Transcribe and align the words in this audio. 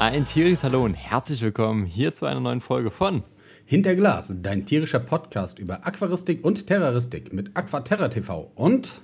Ein 0.00 0.24
tierisches 0.24 0.64
Hallo 0.64 0.86
und 0.86 0.94
herzlich 0.94 1.42
willkommen 1.42 1.84
hier 1.84 2.14
zu 2.14 2.24
einer 2.24 2.40
neuen 2.40 2.62
Folge 2.62 2.90
von 2.90 3.22
Hinter 3.66 3.94
Glas, 3.94 4.32
dein 4.40 4.64
tierischer 4.64 4.98
Podcast 4.98 5.58
über 5.58 5.86
Aquaristik 5.86 6.42
und 6.42 6.66
Terroristik 6.66 7.34
mit 7.34 7.54
Aquaterra 7.54 8.08
TV 8.08 8.50
und 8.54 9.02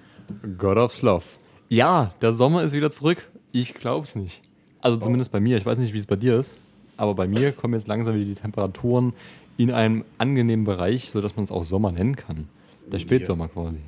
God 0.56 0.79
of 0.79 1.03
Love. 1.03 1.24
Ja, 1.69 2.14
der 2.23 2.32
Sommer 2.32 2.64
ist 2.64 2.73
wieder 2.73 2.91
zurück. 2.91 3.29
Ich 3.52 3.74
glaub's 3.74 4.14
nicht. 4.16 4.41
Also 4.80 4.96
zumindest 4.96 5.32
bei 5.32 5.38
mir. 5.38 5.59
Ich 5.59 5.66
weiß 5.66 5.77
nicht, 5.77 5.93
wie 5.93 5.98
es 5.98 6.06
bei 6.06 6.16
dir 6.16 6.38
ist. 6.38 6.55
Aber 6.97 7.15
bei 7.15 7.28
mir 7.28 7.52
kommen 7.52 7.74
jetzt 7.74 7.88
langsam 7.88 8.15
wieder 8.15 8.24
die 8.24 8.34
Temperaturen 8.34 9.12
in 9.59 9.73
einem 9.73 10.02
angenehmen 10.16 10.65
Bereich, 10.65 11.10
sodass 11.10 11.37
man 11.37 11.45
es 11.45 11.51
auch 11.51 11.62
Sommer 11.62 11.92
nennen 11.92 12.16
kann. 12.16 12.48
Der 12.91 13.01
Spätsommer 13.01 13.48
quasi. 13.48 13.80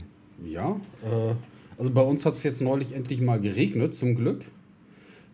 Ja, 0.45 0.73
äh, 1.03 1.35
also 1.79 1.91
bei 1.91 2.03
uns 2.03 2.27
hat 2.27 2.35
es 2.35 2.43
jetzt 2.43 2.61
neulich 2.61 2.93
endlich 2.93 3.23
mal 3.23 3.41
geregnet, 3.41 3.95
zum 3.95 4.15
Glück. 4.15 4.45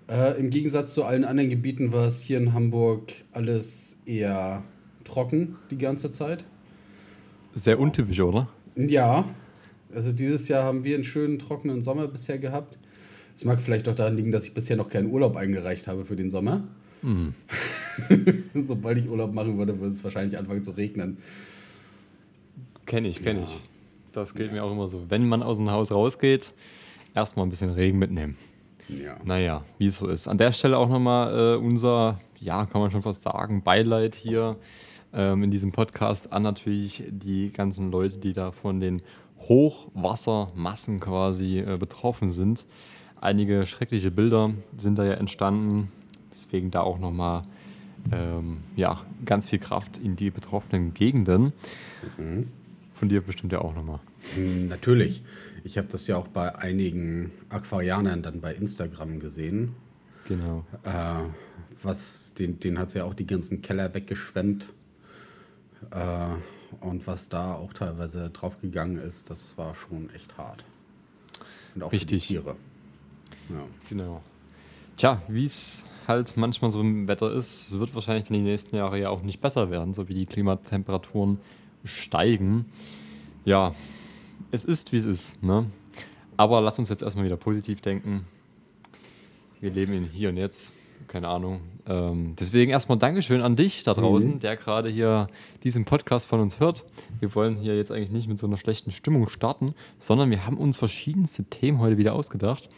Äh, 0.08 0.38
Im 0.38 0.50
Gegensatz 0.50 0.92
zu 0.94 1.04
allen 1.04 1.24
anderen 1.24 1.50
Gebieten 1.50 1.92
war 1.92 2.06
es 2.06 2.20
hier 2.20 2.36
in 2.38 2.52
Hamburg 2.52 3.12
alles 3.32 3.98
eher 4.04 4.62
trocken 5.04 5.56
die 5.70 5.78
ganze 5.78 6.10
Zeit. 6.10 6.44
Sehr 7.54 7.78
untypisch, 7.78 8.20
oder? 8.20 8.48
Ja, 8.76 9.24
also 9.94 10.12
dieses 10.12 10.48
Jahr 10.48 10.64
haben 10.64 10.84
wir 10.84 10.94
einen 10.94 11.04
schönen 11.04 11.38
trockenen 11.38 11.80
Sommer 11.82 12.08
bisher 12.08 12.38
gehabt. 12.38 12.78
Es 13.36 13.44
mag 13.44 13.60
vielleicht 13.60 13.88
auch 13.88 13.94
daran 13.94 14.16
liegen, 14.16 14.30
dass 14.32 14.44
ich 14.44 14.54
bisher 14.54 14.76
noch 14.76 14.88
keinen 14.88 15.10
Urlaub 15.10 15.36
eingereicht 15.36 15.86
habe 15.86 16.04
für 16.04 16.16
den 16.16 16.30
Sommer. 16.30 16.64
Hm. 17.02 17.34
Sobald 18.54 18.98
ich 18.98 19.08
Urlaub 19.08 19.32
machen 19.32 19.56
würde, 19.58 19.78
würde 19.80 19.94
es 19.94 20.04
wahrscheinlich 20.04 20.38
anfangen 20.38 20.62
zu 20.62 20.72
regnen. 20.72 21.18
Kenne 22.86 23.08
ich, 23.08 23.22
kenne 23.22 23.40
Ja. 23.40 23.46
ich. 23.46 23.60
Das 24.12 24.34
gilt 24.34 24.52
mir 24.52 24.62
auch 24.62 24.70
immer 24.70 24.86
so. 24.86 25.06
Wenn 25.08 25.26
man 25.28 25.42
aus 25.42 25.58
dem 25.58 25.70
Haus 25.70 25.90
rausgeht, 25.92 26.52
erstmal 27.14 27.46
ein 27.46 27.50
bisschen 27.50 27.70
Regen 27.70 27.98
mitnehmen. 27.98 28.36
Ja. 28.88 29.16
Naja, 29.24 29.64
wie 29.78 29.86
es 29.86 29.96
so 29.96 30.08
ist. 30.08 30.28
An 30.28 30.38
der 30.38 30.52
Stelle 30.52 30.78
auch 30.78 30.88
nochmal 30.88 31.54
äh, 31.54 31.56
unser, 31.56 32.20
ja, 32.38 32.66
kann 32.66 32.80
man 32.80 32.90
schon 32.90 33.02
fast 33.02 33.22
sagen, 33.22 33.62
Beileid 33.62 34.14
hier 34.14 34.56
ähm, 35.12 35.42
in 35.42 35.50
diesem 35.50 35.72
Podcast 35.72 36.32
an 36.32 36.42
natürlich 36.42 37.02
die 37.08 37.50
ganzen 37.52 37.90
Leute, 37.90 38.18
die 38.18 38.32
da 38.32 38.52
von 38.52 38.80
den 38.80 39.02
Hochwassermassen 39.40 41.00
quasi 41.00 41.60
äh, 41.60 41.76
betroffen 41.78 42.30
sind. 42.30 42.66
Einige 43.20 43.64
schreckliche 43.66 44.10
Bilder 44.10 44.50
sind 44.76 44.98
da 44.98 45.04
ja 45.04 45.14
entstanden. 45.14 45.90
Deswegen 46.30 46.70
da 46.70 46.80
auch 46.80 46.98
nochmal 46.98 47.42
ähm, 48.12 48.58
ja, 48.76 49.00
ganz 49.24 49.48
viel 49.48 49.58
Kraft 49.58 49.98
in 49.98 50.16
die 50.16 50.30
betroffenen 50.30 50.94
Gegenden. 50.94 51.52
Von 52.94 53.08
dir 53.08 53.20
bestimmt 53.22 53.52
ja 53.52 53.60
auch 53.60 53.74
nochmal. 53.74 54.00
Natürlich. 54.36 55.22
Ich 55.64 55.78
habe 55.78 55.88
das 55.88 56.06
ja 56.06 56.18
auch 56.18 56.28
bei 56.28 56.54
einigen 56.54 57.32
Aquarianern 57.48 58.22
dann 58.22 58.42
bei 58.42 58.54
Instagram 58.54 59.18
gesehen. 59.18 59.74
Genau. 60.28 60.64
Äh, 60.84 61.24
was, 61.82 62.34
den, 62.34 62.60
den 62.60 62.78
hat 62.78 62.88
es 62.88 62.94
ja 62.94 63.04
auch 63.04 63.14
die 63.14 63.26
ganzen 63.26 63.62
Keller 63.62 63.94
weggeschwemmt. 63.94 64.68
Äh, 65.90 66.26
und 66.80 67.06
was 67.06 67.30
da 67.30 67.54
auch 67.54 67.72
teilweise 67.72 68.28
draufgegangen 68.28 68.98
ist, 68.98 69.30
das 69.30 69.56
war 69.56 69.74
schon 69.74 70.10
echt 70.10 70.36
hart. 70.36 70.66
Und 71.74 71.82
auch 71.82 71.92
Richtig. 71.92 72.26
für 72.26 72.34
die 72.34 72.40
Tiere. 72.40 72.56
Ja. 73.48 73.64
Genau. 73.88 74.22
Tja, 74.98 75.22
wie 75.28 75.46
es 75.46 75.86
halt 76.06 76.36
manchmal 76.36 76.70
so 76.70 76.80
im 76.80 77.08
Wetter 77.08 77.32
ist, 77.32 77.70
es 77.70 77.78
wird 77.78 77.94
wahrscheinlich 77.94 78.28
in 78.28 78.34
den 78.34 78.44
nächsten 78.44 78.76
Jahren 78.76 79.00
ja 79.00 79.08
auch 79.08 79.22
nicht 79.22 79.40
besser 79.40 79.70
werden, 79.70 79.94
so 79.94 80.08
wie 80.08 80.14
die 80.14 80.26
Klimatemperaturen 80.26 81.38
steigen. 81.84 82.66
Ja, 83.46 83.74
es 84.54 84.64
ist, 84.64 84.92
wie 84.92 84.96
es 84.96 85.04
ist. 85.04 85.42
Ne? 85.42 85.66
Aber 86.36 86.60
lass 86.60 86.78
uns 86.78 86.88
jetzt 86.88 87.02
erstmal 87.02 87.26
wieder 87.26 87.36
positiv 87.36 87.80
denken. 87.80 88.24
Wir 89.60 89.70
leben 89.70 89.92
in 89.92 90.04
hier 90.04 90.28
und 90.28 90.36
jetzt. 90.36 90.74
Keine 91.08 91.28
Ahnung. 91.28 91.60
Ähm, 91.86 92.34
deswegen 92.38 92.70
erstmal 92.70 92.96
Dankeschön 92.96 93.42
an 93.42 93.56
dich 93.56 93.82
da 93.82 93.92
draußen, 93.92 94.38
der 94.38 94.56
gerade 94.56 94.88
hier 94.88 95.28
diesen 95.64 95.84
Podcast 95.84 96.26
von 96.26 96.40
uns 96.40 96.60
hört. 96.60 96.84
Wir 97.20 97.34
wollen 97.34 97.56
hier 97.56 97.76
jetzt 97.76 97.92
eigentlich 97.92 98.10
nicht 98.10 98.28
mit 98.28 98.38
so 98.38 98.46
einer 98.46 98.56
schlechten 98.56 98.90
Stimmung 98.90 99.28
starten, 99.28 99.74
sondern 99.98 100.30
wir 100.30 100.46
haben 100.46 100.56
uns 100.56 100.78
verschiedenste 100.78 101.44
Themen 101.44 101.80
heute 101.80 101.98
wieder 101.98 102.14
ausgedacht. 102.14 102.70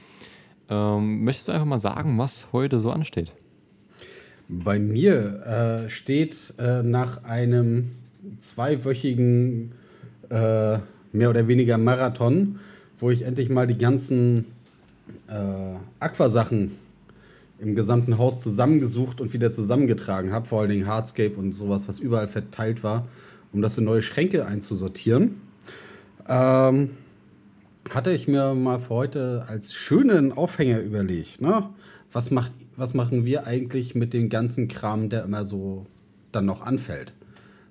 Ähm, 0.69 1.23
möchtest 1.23 1.49
du 1.49 1.53
einfach 1.53 1.67
mal 1.67 1.79
sagen, 1.79 2.19
was 2.19 2.49
heute 2.53 2.81
so 2.81 2.91
ansteht? 2.91 3.37
Bei 4.49 4.79
mir 4.79 5.84
äh, 5.87 5.89
steht 5.89 6.55
äh, 6.59 6.83
nach 6.83 7.23
einem 7.23 7.93
zweiwöchigen 8.41 9.73
äh, 10.31 10.79
mehr 11.16 11.31
oder 11.31 11.49
weniger 11.49 11.78
Marathon, 11.78 12.59
wo 12.99 13.10
ich 13.10 13.22
endlich 13.22 13.49
mal 13.49 13.66
die 13.66 13.78
ganzen 13.78 14.47
äh, 15.28 15.77
Aquasachen 16.00 16.72
im 17.59 17.75
gesamten 17.75 18.19
Haus 18.19 18.41
zusammengesucht 18.41 19.21
und 19.21 19.32
wieder 19.32 19.50
zusammengetragen 19.50 20.32
habe, 20.32 20.47
vor 20.47 20.60
allen 20.60 20.71
Dingen 20.71 20.87
Hardscape 20.87 21.34
und 21.37 21.53
sowas, 21.53 21.88
was 21.88 21.99
überall 21.99 22.28
verteilt 22.28 22.82
war, 22.82 23.09
um 23.53 23.62
das 23.62 23.78
in 23.78 23.84
neue 23.84 24.03
Schränke 24.03 24.47
einzusortieren. 24.47 25.41
Ähm, 26.28 26.91
hatte 27.91 28.10
ich 28.12 28.28
mir 28.28 28.55
mal 28.55 28.81
für 28.81 28.91
heute 28.91 29.44
als 29.49 29.72
schönen 29.72 30.32
Aufhänger 30.32 30.81
überlegt. 30.81 31.41
Ne? 31.41 31.69
Was, 32.12 32.31
macht, 32.31 32.53
was 32.76 32.94
machen 32.94 33.25
wir 33.25 33.47
eigentlich 33.47 33.94
mit 33.94 34.12
dem 34.12 34.28
ganzen 34.28 34.69
Kram, 34.69 35.09
der 35.09 35.25
immer 35.25 35.44
so 35.44 35.87
dann 36.32 36.47
noch 36.47 36.62
anfällt? 36.62 37.12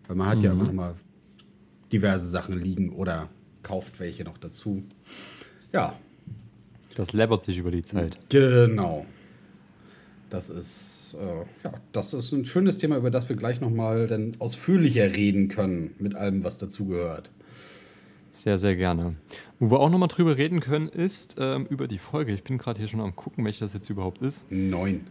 Weil 0.07 0.15
man 0.15 0.27
hat 0.27 0.41
ja 0.41 0.51
immer 0.51 0.65
noch 0.65 0.73
mal 0.73 0.95
diverse 1.91 2.27
Sachen 2.27 2.59
liegen 2.59 2.91
oder 2.91 3.29
kauft 3.65 3.99
welche 3.99 4.23
noch 4.23 4.37
dazu. 4.37 4.83
Ja, 5.73 5.93
Das 6.95 7.11
läppert 7.11 7.43
sich 7.43 7.57
über 7.57 7.71
die 7.71 7.81
Zeit. 7.81 8.17
genau. 8.29 9.05
Das 10.29 10.49
ist, 10.49 11.15
äh, 11.19 11.45
ja, 11.63 11.73
das 11.91 12.13
ist 12.13 12.31
ein 12.31 12.45
schönes 12.45 12.77
Thema, 12.77 12.97
über 12.97 13.11
das 13.11 13.27
wir 13.29 13.35
gleich 13.35 13.61
noch 13.61 13.69
mal 13.69 14.07
dann 14.07 14.31
ausführlicher 14.39 15.15
reden 15.15 15.47
können, 15.49 15.93
mit 15.99 16.15
allem, 16.15 16.43
was 16.43 16.57
dazugehört. 16.57 17.29
Sehr, 18.31 18.57
sehr 18.57 18.75
gerne. 18.75 19.15
Wo 19.59 19.71
wir 19.71 19.79
auch 19.79 19.89
nochmal 19.89 20.09
drüber 20.09 20.35
reden 20.37 20.59
können, 20.59 20.89
ist 20.89 21.37
ähm, 21.39 21.65
über 21.69 21.87
die 21.87 21.99
Folge. 21.99 22.33
Ich 22.33 22.43
bin 22.43 22.57
gerade 22.57 22.79
hier 22.79 22.87
schon 22.87 22.99
am 23.01 23.15
gucken, 23.15 23.45
welche 23.45 23.61
das 23.61 23.73
jetzt 23.73 23.89
überhaupt 23.89 24.21
ist. 24.21 24.45
Neun. 24.51 25.07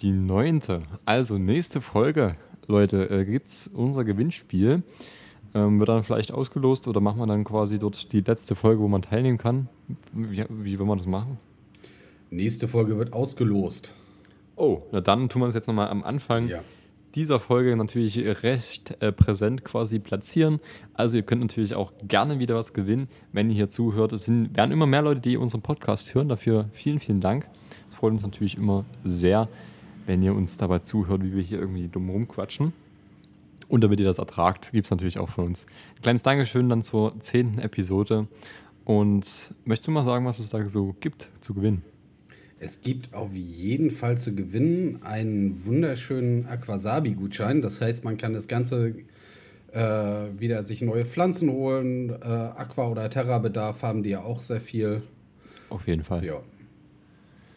Die 0.00 0.12
neunte. 0.12 0.82
Also 1.04 1.36
nächste 1.36 1.80
Folge, 1.80 2.36
Leute, 2.66 3.10
äh, 3.10 3.24
gibt 3.24 3.48
es 3.48 3.68
unser 3.68 4.04
Gewinnspiel. 4.04 4.82
Ähm, 5.54 5.78
wird 5.78 5.88
dann 5.88 6.04
vielleicht 6.04 6.32
ausgelost 6.32 6.86
oder 6.88 7.00
machen 7.00 7.18
wir 7.18 7.26
dann 7.26 7.42
quasi 7.44 7.78
dort 7.78 8.12
die 8.12 8.20
letzte 8.20 8.54
Folge, 8.54 8.82
wo 8.82 8.88
man 8.88 9.00
teilnehmen 9.02 9.38
kann? 9.38 9.68
Wie, 10.12 10.44
wie 10.50 10.78
will 10.78 10.86
man 10.86 10.98
das 10.98 11.06
machen? 11.06 11.38
Nächste 12.30 12.68
Folge 12.68 12.98
wird 12.98 13.12
ausgelost. 13.14 13.94
Oh, 14.56 14.82
na 14.92 15.00
dann 15.00 15.28
tun 15.28 15.40
wir 15.42 15.48
es 15.48 15.54
jetzt 15.54 15.66
nochmal 15.66 15.88
am 15.88 16.02
Anfang 16.04 16.48
Ja. 16.48 16.60
dieser 17.14 17.40
Folge 17.40 17.74
natürlich 17.76 18.18
recht 18.42 18.96
äh, 19.00 19.10
präsent 19.12 19.64
quasi 19.64 19.98
platzieren. 19.98 20.60
Also 20.92 21.16
ihr 21.16 21.22
könnt 21.22 21.40
natürlich 21.40 21.74
auch 21.74 21.92
gerne 22.06 22.38
wieder 22.38 22.56
was 22.56 22.74
gewinnen, 22.74 23.08
wenn 23.32 23.48
ihr 23.48 23.56
hier 23.56 23.68
zuhört. 23.70 24.12
Es 24.12 24.24
sind, 24.24 24.54
werden 24.56 24.70
immer 24.72 24.86
mehr 24.86 25.00
Leute, 25.02 25.20
die 25.22 25.38
unseren 25.38 25.62
Podcast 25.62 26.14
hören. 26.14 26.28
Dafür 26.28 26.68
vielen, 26.72 26.98
vielen 27.00 27.20
Dank. 27.22 27.48
Es 27.88 27.94
freut 27.94 28.12
uns 28.12 28.22
natürlich 28.22 28.56
immer 28.58 28.84
sehr, 29.04 29.48
wenn 30.06 30.20
ihr 30.22 30.34
uns 30.34 30.58
dabei 30.58 30.80
zuhört, 30.80 31.22
wie 31.22 31.34
wir 31.34 31.42
hier 31.42 31.58
irgendwie 31.58 31.88
dumm 31.88 32.10
rumquatschen. 32.10 32.74
Und 33.68 33.84
damit 33.84 34.00
ihr 34.00 34.06
das 34.06 34.18
ertragt, 34.18 34.72
gibt 34.72 34.86
es 34.86 34.90
natürlich 34.90 35.18
auch 35.18 35.28
von 35.28 35.44
uns 35.46 35.66
ein 35.96 36.02
kleines 36.02 36.22
Dankeschön 36.22 36.68
dann 36.68 36.82
zur 36.82 37.18
zehnten 37.20 37.58
Episode. 37.58 38.26
Und 38.84 39.54
möchtest 39.64 39.86
du 39.88 39.90
mal 39.90 40.04
sagen, 40.04 40.24
was 40.24 40.38
es 40.38 40.48
da 40.48 40.66
so 40.68 40.94
gibt 41.00 41.28
zu 41.40 41.52
gewinnen? 41.54 41.82
Es 42.60 42.80
gibt 42.80 43.14
auf 43.14 43.32
jeden 43.32 43.90
Fall 43.90 44.18
zu 44.18 44.34
gewinnen 44.34 45.00
einen 45.02 45.64
wunderschönen 45.66 46.46
Aquasabi-Gutschein. 46.48 47.60
Das 47.60 47.80
heißt, 47.80 48.04
man 48.04 48.16
kann 48.16 48.32
das 48.32 48.48
Ganze 48.48 48.94
äh, 49.72 49.80
wieder 50.38 50.62
sich 50.62 50.80
neue 50.82 51.04
Pflanzen 51.04 51.50
holen. 51.50 52.10
Äh, 52.10 52.24
Aqua- 52.24 52.88
oder 52.88 53.08
Terra-Bedarf 53.10 53.82
haben 53.82 54.02
die 54.02 54.10
ja 54.10 54.22
auch 54.22 54.40
sehr 54.40 54.60
viel. 54.60 55.02
Auf 55.68 55.86
jeden 55.86 56.02
Fall. 56.02 56.24
Ja. 56.24 56.40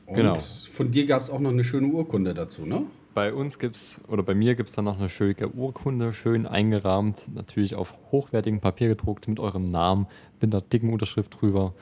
Und 0.06 0.16
Genau. 0.16 0.38
von 0.74 0.92
dir 0.92 1.06
gab 1.06 1.22
es 1.22 1.30
auch 1.30 1.40
noch 1.40 1.52
eine 1.52 1.64
schöne 1.64 1.88
Urkunde 1.88 2.34
dazu, 2.34 2.66
ne? 2.66 2.84
Bei 3.14 3.34
uns 3.34 3.60
gibt's 3.60 4.00
oder 4.08 4.24
bei 4.24 4.34
mir 4.34 4.56
gibt 4.56 4.70
es 4.70 4.76
dann 4.76 4.86
noch 4.86 4.98
eine 4.98 5.10
schöne 5.10 5.50
Urkunde, 5.50 6.14
schön 6.14 6.48
eingerahmt, 6.48 7.34
natürlich 7.36 7.76
auf 7.76 7.94
hochwertigem 8.12 8.62
Papier 8.62 8.88
gedruckt 8.88 9.28
mit 9.28 9.40
eurem 9.40 9.70
Namen, 9.70 10.08
mit 10.40 10.54
einer 10.54 10.62
dicken 10.62 10.94
Unterschrift 10.94 11.42
drüber 11.42 11.74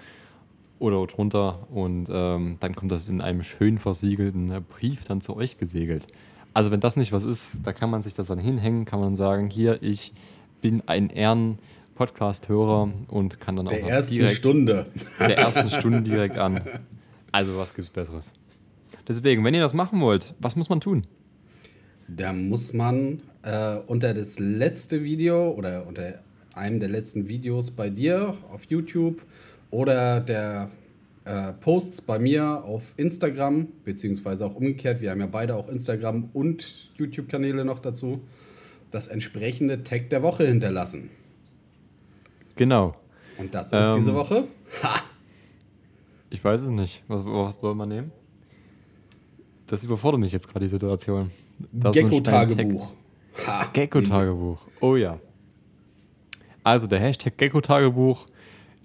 oder 0.80 1.06
drunter 1.06 1.68
und 1.70 2.08
ähm, 2.12 2.58
dann 2.62 2.76
kommt 2.76 2.92
das 2.92 3.08
in 3.10 3.22
einem 3.22 3.44
schön 3.44 3.78
versiegelten 3.78 4.52
Brief 4.70 5.06
dann 5.06 5.22
zu 5.22 5.36
euch 5.36 5.60
gesegelt. 5.60 6.08
Also 6.56 6.72
wenn 6.72 6.80
das 6.80 6.98
nicht 6.98 7.12
was 7.12 7.22
ist, 7.22 7.60
da 7.64 7.74
kann 7.74 7.92
man 7.92 8.02
sich 8.02 8.16
das 8.16 8.26
dann 8.28 8.40
hinhängen, 8.40 8.86
kann 8.86 9.00
man 9.00 9.16
sagen, 9.16 9.52
hier, 9.52 9.84
ich 9.84 10.14
bin 10.62 10.82
ein 10.88 11.12
Ehren-Podcast-Hörer 11.12 12.90
und 13.08 13.40
kann 13.40 13.56
dann 13.56 13.68
auch 13.68 13.72
Der 13.72 13.84
ersten 13.84 14.16
direkt 14.16 14.38
Stunde. 14.38 14.88
der 15.20 15.38
ersten 15.38 15.70
Stunde 15.70 16.02
direkt 16.02 16.40
an. 16.40 16.62
Also 17.32 17.56
was 17.58 17.76
gibt's 17.76 17.92
Besseres? 17.92 18.34
Deswegen, 19.08 19.44
wenn 19.44 19.54
ihr 19.54 19.62
das 19.62 19.76
machen 19.76 20.02
wollt, 20.02 20.34
was 20.40 20.56
muss 20.56 20.70
man 20.70 20.82
tun? 20.82 21.06
Da 22.16 22.34
muss 22.34 22.74
man 22.74 23.22
äh, 23.44 23.76
unter 23.88 24.14
das 24.14 24.40
letzte 24.40 25.04
Video 25.04 25.52
oder 25.52 25.86
unter 25.88 26.20
einem 26.56 26.80
der 26.80 26.90
letzten 26.90 27.28
Videos 27.28 27.72
bei 27.72 27.90
dir 27.90 28.36
auf 28.52 28.64
YouTube 28.66 29.22
oder 29.70 30.20
der 30.20 30.72
äh, 31.26 31.54
Posts 31.54 32.02
bei 32.02 32.18
mir 32.18 32.64
auf 32.64 32.82
Instagram, 32.98 33.68
beziehungsweise 33.86 34.46
auch 34.46 34.56
umgekehrt. 34.56 35.02
Wir 35.02 35.12
haben 35.12 35.20
ja 35.20 35.28
beide 35.28 35.56
auch 35.56 35.70
Instagram 35.70 36.30
und 36.34 36.90
YouTube-Kanäle 36.98 37.64
noch 37.64 37.80
dazu. 37.80 38.22
Das 38.90 39.08
entsprechende 39.08 39.84
Tag 39.84 40.10
der 40.10 40.24
Woche 40.24 40.48
hinterlassen. 40.48 41.12
Genau. 42.56 42.96
Und 43.38 43.54
das 43.54 43.68
ist 43.68 43.74
ähm, 43.74 43.94
diese 43.94 44.16
Woche? 44.16 44.48
Ha! 44.82 45.04
Ich 46.32 46.44
weiß 46.44 46.62
es 46.62 46.70
nicht. 46.70 47.04
Was, 47.08 47.24
was 47.24 47.62
wollen 47.62 47.78
wir 47.78 47.86
nehmen? 47.86 48.12
Das 49.68 49.84
überfordert 49.84 50.20
mich 50.20 50.32
jetzt 50.32 50.48
gerade 50.48 50.66
die 50.66 50.70
Situation. 50.70 51.30
Gecko-Tagebuch. 51.74 52.94
Gecko-Tagebuch. 53.74 54.60
Oh 54.82 54.96
ja. 54.96 55.20
Also 56.64 56.88
der 56.88 57.00
Hashtag 57.00 57.38
Gecko-Tagebuch 57.38 58.26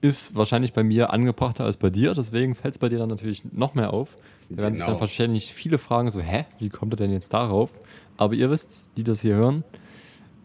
ist 0.01 0.35
wahrscheinlich 0.35 0.73
bei 0.73 0.83
mir 0.83 1.13
angebrachter 1.13 1.65
als 1.65 1.77
bei 1.77 1.91
dir, 1.91 2.15
deswegen 2.15 2.55
fällt 2.55 2.75
es 2.75 2.79
bei 2.79 2.89
dir 2.89 2.99
dann 2.99 3.09
natürlich 3.09 3.43
noch 3.53 3.75
mehr 3.75 3.93
auf. 3.93 4.17
Da 4.51 4.59
werden 4.59 4.75
sich 4.75 4.83
dann 4.83 4.93
genau. 4.93 5.01
wahrscheinlich 5.01 5.55
viele 5.55 5.79
fragen, 5.79 6.11
so, 6.11 6.21
hä, 6.21 6.45
wie 6.59 6.69
kommt 6.69 6.93
er 6.93 6.97
denn 6.97 7.11
jetzt 7.11 7.33
darauf? 7.33 7.71
Aber 8.17 8.35
ihr 8.35 8.51
wisst, 8.51 8.91
die 8.97 9.05
das 9.05 9.23
hier 9.23 9.35
hören, 9.35 9.65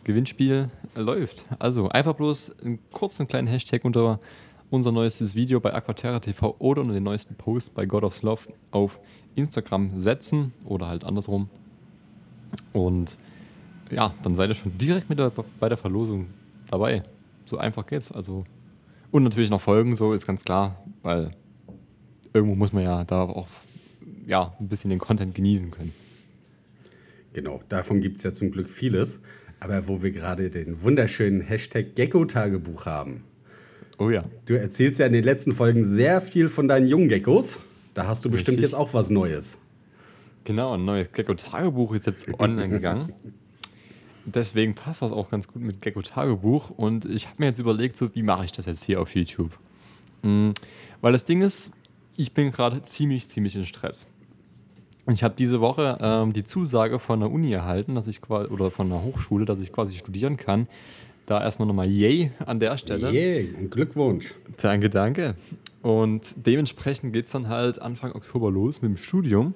Gewinnspiel 0.05 0.69
läuft. 0.95 1.45
Also 1.59 1.89
einfach 1.89 2.15
bloß 2.15 2.55
einen 2.63 2.79
kurzen 2.91 3.27
kleinen 3.27 3.47
Hashtag 3.47 3.83
unter 3.83 4.19
unser 4.69 4.91
neuestes 4.91 5.35
Video 5.35 5.59
bei 5.59 5.73
Aquaterra 5.73 6.19
TV 6.19 6.55
oder 6.59 6.81
unter 6.81 6.93
den 6.93 7.03
neuesten 7.03 7.35
Post 7.35 7.73
bei 7.73 7.85
God 7.85 8.03
of 8.03 8.21
Love 8.21 8.41
auf 8.71 8.99
Instagram 9.35 9.99
setzen 9.99 10.53
oder 10.65 10.87
halt 10.87 11.03
andersrum. 11.03 11.49
Und 12.73 13.17
ja, 13.91 14.13
dann 14.23 14.35
seid 14.35 14.49
ihr 14.49 14.55
schon 14.55 14.77
direkt 14.77 15.09
mit 15.09 15.19
der, 15.19 15.31
bei 15.59 15.69
der 15.69 15.77
Verlosung 15.77 16.27
dabei. 16.69 17.03
So 17.45 17.57
einfach 17.57 17.85
geht's. 17.87 18.11
Also 18.11 18.45
und 19.11 19.23
natürlich 19.23 19.49
noch 19.49 19.61
Folgen, 19.61 19.95
so 19.95 20.13
ist 20.13 20.27
ganz 20.27 20.43
klar, 20.43 20.83
weil 21.01 21.31
irgendwo 22.33 22.55
muss 22.55 22.73
man 22.73 22.83
ja 22.83 23.03
da 23.03 23.23
auch 23.23 23.47
ja, 24.27 24.53
ein 24.59 24.67
bisschen 24.67 24.91
den 24.91 24.99
Content 24.99 25.33
genießen 25.33 25.71
können. 25.71 25.93
Genau, 27.33 27.61
davon 27.69 28.01
gibt 28.01 28.17
es 28.17 28.23
ja 28.23 28.31
zum 28.31 28.51
Glück 28.51 28.69
vieles. 28.69 29.19
Aber 29.59 29.87
wo 29.87 30.01
wir 30.01 30.11
gerade 30.11 30.49
den 30.49 30.83
wunderschönen 30.83 31.41
Hashtag 31.41 31.95
Gecko-Tagebuch 31.95 32.85
haben. 32.85 33.23
Oh 33.97 34.09
ja. 34.09 34.23
Du 34.45 34.53
erzählst 34.53 34.99
ja 34.99 35.05
in 35.05 35.13
den 35.13 35.23
letzten 35.23 35.51
Folgen 35.51 35.83
sehr 35.83 36.21
viel 36.21 36.47
von 36.47 36.67
deinen 36.67 36.87
jungen 36.87 37.09
Geckos. 37.09 37.59
Da 37.93 38.07
hast 38.07 38.23
du 38.23 38.31
bestimmt 38.31 38.59
Richtig. 38.59 38.71
jetzt 38.71 38.79
auch 38.79 38.93
was 38.93 39.09
Neues. 39.09 39.57
Genau, 40.43 40.73
ein 40.73 40.85
neues 40.85 41.11
Gecko-Tagebuch 41.11 41.93
ist 41.93 42.05
jetzt 42.05 42.27
online 42.39 42.69
gegangen. 42.69 43.13
Deswegen 44.25 44.75
passt 44.75 45.01
das 45.01 45.11
auch 45.11 45.29
ganz 45.29 45.47
gut 45.47 45.61
mit 45.61 45.81
Gecko-Tagebuch. 45.81 46.71
Und 46.71 47.05
ich 47.05 47.27
habe 47.27 47.35
mir 47.39 47.45
jetzt 47.47 47.59
überlegt, 47.59 47.97
so, 47.97 48.13
wie 48.15 48.23
mache 48.23 48.45
ich 48.45 48.51
das 48.51 48.65
jetzt 48.65 48.83
hier 48.83 49.01
auf 49.01 49.15
YouTube? 49.15 49.51
Mhm. 50.23 50.53
Weil 51.01 51.11
das 51.11 51.25
Ding 51.25 51.41
ist, 51.41 51.71
ich 52.17 52.33
bin 52.33 52.51
gerade 52.51 52.81
ziemlich, 52.81 53.29
ziemlich 53.29 53.55
in 53.55 53.65
Stress. 53.65 54.07
Ich 55.11 55.23
habe 55.23 55.33
diese 55.37 55.61
Woche 55.61 55.97
ähm, 56.01 56.33
die 56.33 56.45
Zusage 56.45 56.99
von 56.99 57.21
der 57.21 57.31
Uni 57.31 57.51
erhalten, 57.51 57.95
dass 57.95 58.07
ich 58.07 58.21
quasi, 58.21 58.49
oder 58.49 58.69
von 58.69 58.89
der 58.89 59.01
Hochschule, 59.01 59.45
dass 59.45 59.61
ich 59.61 59.71
quasi 59.71 59.97
studieren 59.97 60.37
kann. 60.37 60.67
Da 61.25 61.41
erstmal 61.41 61.67
nochmal 61.67 61.89
yay 61.89 62.31
an 62.45 62.59
der 62.59 62.77
Stelle. 62.77 63.11
Yay, 63.11 63.55
ein 63.57 63.69
Glückwunsch. 63.69 64.33
Danke, 64.61 64.89
danke. 64.89 65.35
Und 65.81 66.33
dementsprechend 66.35 67.13
geht 67.13 67.25
es 67.25 67.31
dann 67.31 67.47
halt 67.47 67.81
Anfang 67.81 68.11
Oktober 68.11 68.51
los 68.51 68.81
mit 68.81 68.89
dem 68.89 68.97
Studium. 68.97 69.53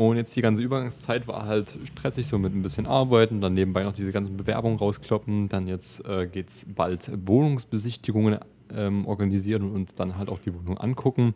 Und 0.00 0.16
jetzt 0.16 0.34
die 0.34 0.40
ganze 0.40 0.62
Übergangszeit 0.62 1.28
war 1.28 1.44
halt 1.44 1.76
stressig, 1.84 2.26
so 2.26 2.38
mit 2.38 2.54
ein 2.54 2.62
bisschen 2.62 2.86
Arbeiten, 2.86 3.42
dann 3.42 3.52
nebenbei 3.52 3.82
noch 3.82 3.92
diese 3.92 4.12
ganzen 4.12 4.34
Bewerbungen 4.34 4.78
rauskloppen. 4.78 5.50
Dann 5.50 5.68
jetzt 5.68 6.06
äh, 6.06 6.26
geht 6.26 6.48
es 6.48 6.64
bald 6.74 7.10
Wohnungsbesichtigungen 7.26 8.38
ähm, 8.74 9.04
organisieren 9.04 9.70
und 9.70 10.00
dann 10.00 10.16
halt 10.16 10.30
auch 10.30 10.38
die 10.38 10.54
Wohnung 10.54 10.78
angucken. 10.78 11.34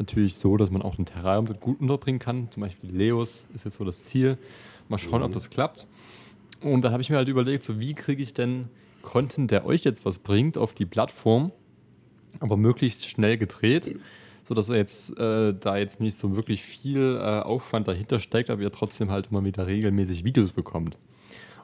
Natürlich 0.00 0.34
so, 0.34 0.56
dass 0.56 0.72
man 0.72 0.82
auch 0.82 0.98
ein 0.98 1.04
Terrarium 1.04 1.46
dort 1.46 1.60
gut 1.60 1.80
unterbringen 1.80 2.18
kann. 2.18 2.50
Zum 2.50 2.62
Beispiel 2.62 2.90
Leos 2.90 3.46
ist 3.54 3.64
jetzt 3.64 3.76
so 3.76 3.84
das 3.84 4.02
Ziel. 4.02 4.38
Mal 4.88 4.98
schauen, 4.98 5.20
mhm. 5.20 5.26
ob 5.26 5.32
das 5.32 5.48
klappt. 5.48 5.86
Und 6.62 6.82
dann 6.82 6.90
habe 6.90 7.02
ich 7.02 7.10
mir 7.10 7.16
halt 7.16 7.28
überlegt, 7.28 7.62
so 7.62 7.78
wie 7.78 7.94
kriege 7.94 8.24
ich 8.24 8.34
denn 8.34 8.70
Content, 9.02 9.52
der 9.52 9.64
euch 9.64 9.84
jetzt 9.84 10.04
was 10.04 10.18
bringt, 10.18 10.58
auf 10.58 10.74
die 10.74 10.84
Plattform, 10.84 11.52
aber 12.40 12.56
möglichst 12.56 13.08
schnell 13.08 13.38
gedreht 13.38 14.00
sodass 14.50 14.68
er 14.68 14.78
jetzt 14.78 15.16
äh, 15.16 15.54
da 15.54 15.76
jetzt 15.76 16.00
nicht 16.00 16.16
so 16.16 16.34
wirklich 16.34 16.62
viel 16.62 17.20
äh, 17.22 17.38
Aufwand 17.38 17.86
dahinter 17.86 18.18
steckt, 18.18 18.50
aber 18.50 18.60
ihr 18.62 18.72
trotzdem 18.72 19.12
halt 19.12 19.28
immer 19.30 19.44
wieder 19.44 19.68
regelmäßig 19.68 20.24
Videos 20.24 20.50
bekommt. 20.50 20.98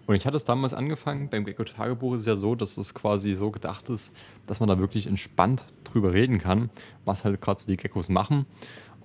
Und 0.06 0.14
ich 0.14 0.24
hatte 0.24 0.36
es 0.36 0.44
damals 0.44 0.72
angefangen, 0.72 1.28
beim 1.28 1.44
Gecko-Tagebuch 1.44 2.14
ist 2.14 2.20
es 2.20 2.26
ja 2.26 2.36
so, 2.36 2.54
dass 2.54 2.76
es 2.76 2.94
quasi 2.94 3.34
so 3.34 3.50
gedacht 3.50 3.88
ist, 3.88 4.14
dass 4.46 4.60
man 4.60 4.68
da 4.68 4.78
wirklich 4.78 5.08
entspannt 5.08 5.64
drüber 5.82 6.12
reden 6.12 6.38
kann, 6.38 6.70
was 7.04 7.24
halt 7.24 7.40
gerade 7.40 7.60
so 7.60 7.66
die 7.66 7.76
Geckos 7.76 8.08
machen. 8.08 8.46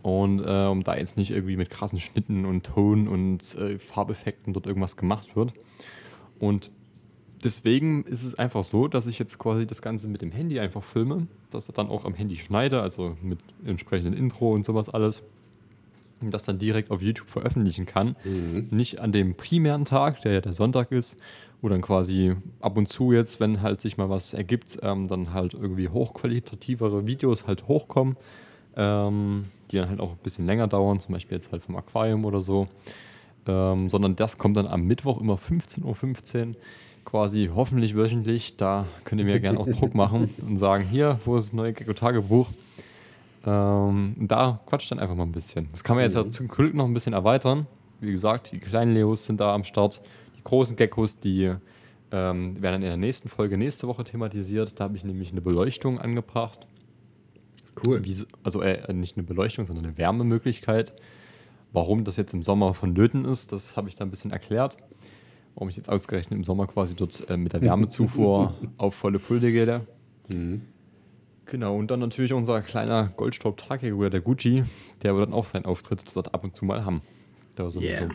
Und 0.03 0.45
äh, 0.45 0.67
um 0.67 0.83
da 0.83 0.95
jetzt 0.95 1.17
nicht 1.17 1.31
irgendwie 1.31 1.57
mit 1.57 1.71
krassen 1.71 1.97
Schnitten 1.97 2.45
und 2.45 2.63
Ton 2.63 3.07
und 3.07 3.55
äh, 3.55 3.79
Farbeffekten 3.79 4.53
dort 4.53 4.67
irgendwas 4.67 4.95
gemacht 4.95 5.35
wird. 5.35 5.53
Und 6.37 6.69
deswegen 7.43 8.03
ist 8.03 8.23
es 8.23 8.35
einfach 8.35 8.63
so, 8.63 8.87
dass 8.87 9.07
ich 9.07 9.19
jetzt 9.19 9.37
quasi 9.37 9.65
das 9.65 9.81
Ganze 9.81 10.07
mit 10.07 10.21
dem 10.21 10.31
Handy 10.31 10.59
einfach 10.59 10.83
filme, 10.83 11.27
dass 11.49 11.69
er 11.69 11.73
dann 11.73 11.89
auch 11.89 12.05
am 12.05 12.13
Handy 12.13 12.37
schneide, 12.37 12.81
also 12.81 13.17
mit 13.21 13.39
entsprechendem 13.65 14.13
Intro 14.13 14.53
und 14.53 14.65
sowas 14.65 14.89
alles. 14.89 15.23
Und 16.21 16.31
das 16.31 16.43
dann 16.43 16.59
direkt 16.59 16.91
auf 16.91 17.01
YouTube 17.01 17.29
veröffentlichen 17.29 17.87
kann. 17.87 18.15
Mhm. 18.23 18.67
Nicht 18.69 18.99
an 18.99 19.11
dem 19.11 19.33
primären 19.33 19.85
Tag, 19.85 20.21
der 20.21 20.33
ja 20.33 20.41
der 20.41 20.53
Sonntag 20.53 20.91
ist, 20.91 21.17
wo 21.61 21.69
dann 21.69 21.81
quasi 21.81 22.35
ab 22.59 22.77
und 22.77 22.89
zu 22.89 23.11
jetzt, 23.11 23.39
wenn 23.39 23.61
halt 23.61 23.81
sich 23.81 23.97
mal 23.97 24.09
was 24.09 24.33
ergibt, 24.33 24.77
ähm, 24.83 25.07
dann 25.07 25.33
halt 25.33 25.55
irgendwie 25.55 25.89
hochqualitativere 25.89 27.07
Videos 27.07 27.47
halt 27.47 27.67
hochkommen, 27.67 28.17
ähm, 28.75 29.45
die 29.71 29.77
dann 29.77 29.89
halt 29.89 29.99
auch 29.99 30.11
ein 30.11 30.19
bisschen 30.21 30.45
länger 30.45 30.67
dauern, 30.67 30.99
zum 30.99 31.13
Beispiel 31.13 31.37
jetzt 31.37 31.51
halt 31.51 31.63
vom 31.63 31.75
Aquarium 31.75 32.25
oder 32.25 32.41
so. 32.41 32.67
Ähm, 33.47 33.89
sondern 33.89 34.15
das 34.15 34.37
kommt 34.37 34.57
dann 34.57 34.67
am 34.67 34.83
Mittwoch 34.83 35.19
immer 35.19 35.33
15.15 35.33 35.83
.15 35.83 36.47
Uhr 36.49 36.55
quasi 37.05 37.49
hoffentlich 37.53 37.95
wöchentlich. 37.95 38.57
Da 38.57 38.85
könnt 39.03 39.19
ihr 39.19 39.25
mir 39.25 39.39
gerne 39.39 39.59
auch 39.59 39.67
Druck 39.67 39.95
machen 39.95 40.33
und 40.41 40.57
sagen, 40.57 40.83
hier, 40.83 41.19
wo 41.25 41.37
ist 41.37 41.47
das 41.47 41.53
neue 41.53 41.73
Gecko-Tagebuch? 41.73 42.47
Ähm, 43.45 44.15
da 44.19 44.59
quatscht 44.65 44.91
dann 44.91 44.99
einfach 44.99 45.15
mal 45.15 45.23
ein 45.23 45.31
bisschen. 45.31 45.67
Das 45.71 45.83
kann 45.83 45.95
man 45.95 46.03
jetzt 46.03 46.15
mhm. 46.15 46.23
ja 46.23 46.29
zum 46.29 46.47
Glück 46.47 46.73
noch 46.73 46.85
ein 46.85 46.93
bisschen 46.93 47.13
erweitern. 47.13 47.65
Wie 47.99 48.11
gesagt, 48.11 48.51
die 48.51 48.59
kleinen 48.59 48.93
Leos 48.93 49.25
sind 49.25 49.39
da 49.39 49.53
am 49.53 49.63
Start. 49.63 50.01
Die 50.37 50.43
großen 50.43 50.75
Geckos, 50.75 51.19
die 51.19 51.53
ähm, 52.11 52.61
werden 52.61 52.73
dann 52.73 52.81
in 52.81 52.87
der 52.87 52.97
nächsten 52.97 53.29
Folge 53.29 53.57
nächste 53.57 53.87
Woche 53.87 54.03
thematisiert. 54.03 54.79
Da 54.79 54.85
habe 54.85 54.97
ich 54.97 55.03
nämlich 55.03 55.31
eine 55.31 55.41
Beleuchtung 55.41 55.99
angebracht. 55.99 56.67
Cool. 57.85 58.03
Wie, 58.03 58.15
also 58.43 58.61
äh, 58.61 58.93
nicht 58.93 59.17
eine 59.17 59.25
Beleuchtung, 59.25 59.65
sondern 59.65 59.85
eine 59.85 59.97
Wärmemöglichkeit. 59.97 60.93
Warum 61.73 62.03
das 62.03 62.17
jetzt 62.17 62.33
im 62.33 62.43
Sommer 62.43 62.73
vonnöten 62.73 63.25
ist, 63.25 63.53
das 63.53 63.77
habe 63.77 63.87
ich 63.87 63.95
da 63.95 64.03
ein 64.03 64.11
bisschen 64.11 64.31
erklärt 64.31 64.77
warum 65.55 65.69
ich 65.69 65.77
jetzt 65.77 65.89
ausgerechnet 65.89 66.37
im 66.37 66.43
Sommer 66.43 66.67
quasi 66.67 66.95
dort 66.95 67.29
äh, 67.29 67.37
mit 67.37 67.53
der 67.53 67.61
Wärmezufuhr 67.61 68.55
auf 68.77 68.95
volle 68.95 69.19
Pulte 69.19 69.51
gehe. 69.51 69.85
Mhm. 70.27 70.61
Genau, 71.45 71.75
und 71.75 71.91
dann 71.91 71.99
natürlich 71.99 72.31
unser 72.33 72.61
kleiner 72.61 73.11
Goldstaub-Tragfigurer, 73.17 74.09
der 74.09 74.21
Gucci, 74.21 74.63
der 75.01 75.15
wird 75.15 75.27
dann 75.27 75.33
auch 75.33 75.45
seinen 75.45 75.65
Auftritt 75.65 76.03
dort 76.15 76.33
ab 76.33 76.43
und 76.43 76.55
zu 76.55 76.63
mal 76.65 76.85
haben. 76.85 77.01
Da 77.55 77.69
so, 77.69 77.81
yeah. 77.81 78.03
so, 78.03 78.09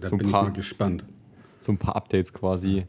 da 0.00 0.08
so 0.08 0.16
bin 0.16 0.30
paar, 0.30 0.42
ich 0.42 0.48
mal 0.48 0.54
gespannt. 0.54 1.04
So 1.58 1.72
ein 1.72 1.78
paar 1.78 1.96
Updates 1.96 2.32
quasi. 2.32 2.86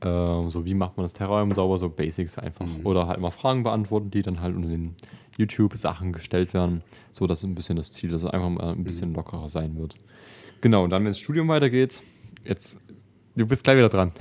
Äh, 0.00 0.48
so 0.50 0.64
wie 0.64 0.74
macht 0.74 0.96
man 0.96 1.04
das 1.04 1.14
Terrarium 1.14 1.50
sauber, 1.52 1.78
so 1.78 1.88
Basics 1.88 2.38
einfach. 2.38 2.66
Mhm. 2.66 2.84
Oder 2.84 3.08
halt 3.08 3.18
mal 3.20 3.30
Fragen 3.30 3.64
beantworten, 3.64 4.10
die 4.10 4.22
dann 4.22 4.40
halt 4.40 4.54
unter 4.54 4.68
den 4.68 4.94
YouTube-Sachen 5.36 6.12
gestellt 6.12 6.54
werden. 6.54 6.82
So, 7.10 7.26
das 7.26 7.38
ist 7.38 7.44
ein 7.44 7.54
bisschen 7.54 7.76
das 7.76 7.90
Ziel, 7.90 8.10
dass 8.10 8.22
es 8.22 8.30
einfach 8.30 8.50
mal 8.50 8.72
ein 8.72 8.84
bisschen 8.84 9.10
mhm. 9.10 9.16
lockerer 9.16 9.48
sein 9.48 9.76
wird. 9.78 9.96
Genau, 10.60 10.84
und 10.84 10.90
dann, 10.90 11.02
wenn 11.02 11.10
das 11.10 11.18
Studium 11.18 11.48
weitergeht, 11.48 12.02
jetzt 12.44 12.78
Du 13.36 13.46
bist 13.46 13.64
gleich 13.64 13.76
wieder 13.76 13.88
dran. 13.88 14.12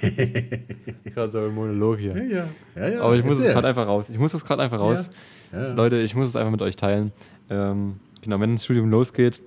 gerade 1.04 1.32
so 1.32 1.38
ein 1.40 1.54
Monolog 1.54 1.98
hier. 1.98 2.16
Ja, 2.16 2.22
ja. 2.22 2.48
ja, 2.74 2.88
ja. 2.88 3.00
Aber 3.02 3.14
ich 3.16 3.24
muss 3.24 3.38
es 3.38 3.44
gerade 3.44 3.68
einfach 3.68 3.86
raus. 3.86 4.08
Ich 4.08 4.18
muss 4.18 4.32
es 4.32 4.44
gerade 4.44 4.62
einfach 4.62 4.78
raus. 4.78 5.10
Leute, 5.52 6.00
ich 6.00 6.14
muss 6.14 6.26
es 6.26 6.36
einfach 6.36 6.50
mit 6.50 6.62
euch 6.62 6.76
teilen. 6.76 7.12
Ähm, 7.50 7.96
genau, 8.22 8.40
wenn 8.40 8.54
das 8.54 8.64
Studium 8.64 8.90
losgeht, 8.90 9.40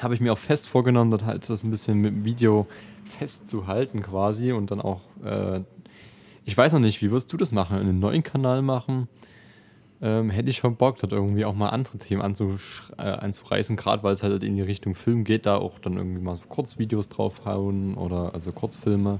habe 0.00 0.14
ich 0.14 0.20
mir 0.20 0.32
auch 0.32 0.38
fest 0.38 0.68
vorgenommen, 0.68 1.10
dort 1.10 1.24
halt 1.24 1.48
das 1.48 1.64
ein 1.64 1.70
bisschen 1.70 1.98
mit 1.98 2.14
dem 2.14 2.24
Video 2.24 2.66
festzuhalten 3.04 4.02
quasi 4.02 4.52
und 4.52 4.70
dann 4.70 4.80
auch, 4.80 5.02
äh, 5.24 5.60
ich 6.44 6.56
weiß 6.56 6.72
noch 6.72 6.80
nicht, 6.80 7.02
wie 7.02 7.10
wirst 7.10 7.32
du 7.32 7.36
das 7.36 7.52
machen? 7.52 7.78
Einen 7.78 7.98
neuen 7.98 8.22
Kanal 8.22 8.62
machen? 8.62 9.08
Ähm, 10.02 10.30
hätte 10.30 10.50
ich 10.50 10.56
schon 10.56 10.76
Bock, 10.76 10.98
dort 10.98 11.12
irgendwie 11.12 11.44
auch 11.44 11.54
mal 11.54 11.68
andere 11.68 11.98
Themen 11.98 12.22
äh, 12.22 13.02
anzureißen, 13.02 13.76
gerade 13.76 14.02
weil 14.02 14.12
es 14.12 14.22
halt 14.22 14.42
in 14.42 14.56
die 14.56 14.62
Richtung 14.62 14.94
Film 14.94 15.24
geht, 15.24 15.46
da 15.46 15.56
auch 15.56 15.78
dann 15.78 15.96
irgendwie 15.96 16.22
mal 16.22 16.36
so 16.36 16.42
Kurzvideos 16.48 17.08
draufhauen 17.08 17.94
oder 17.94 18.32
also 18.32 18.52
Kurzfilme 18.52 19.18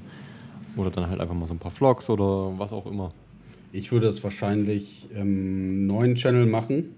oder 0.77 0.91
dann 0.91 1.09
halt 1.09 1.21
einfach 1.21 1.35
mal 1.35 1.47
so 1.47 1.55
ein 1.55 1.59
paar 1.59 1.71
Vlogs 1.71 2.09
oder 2.09 2.59
was 2.59 2.73
auch 2.73 2.87
immer. 2.87 3.13
Ich 3.73 3.93
würde 3.93 4.09
es 4.09 4.25
wahrscheinlich 4.25 5.09
im 5.15 5.87
neuen 5.87 6.15
Channel 6.15 6.47
machen, 6.47 6.95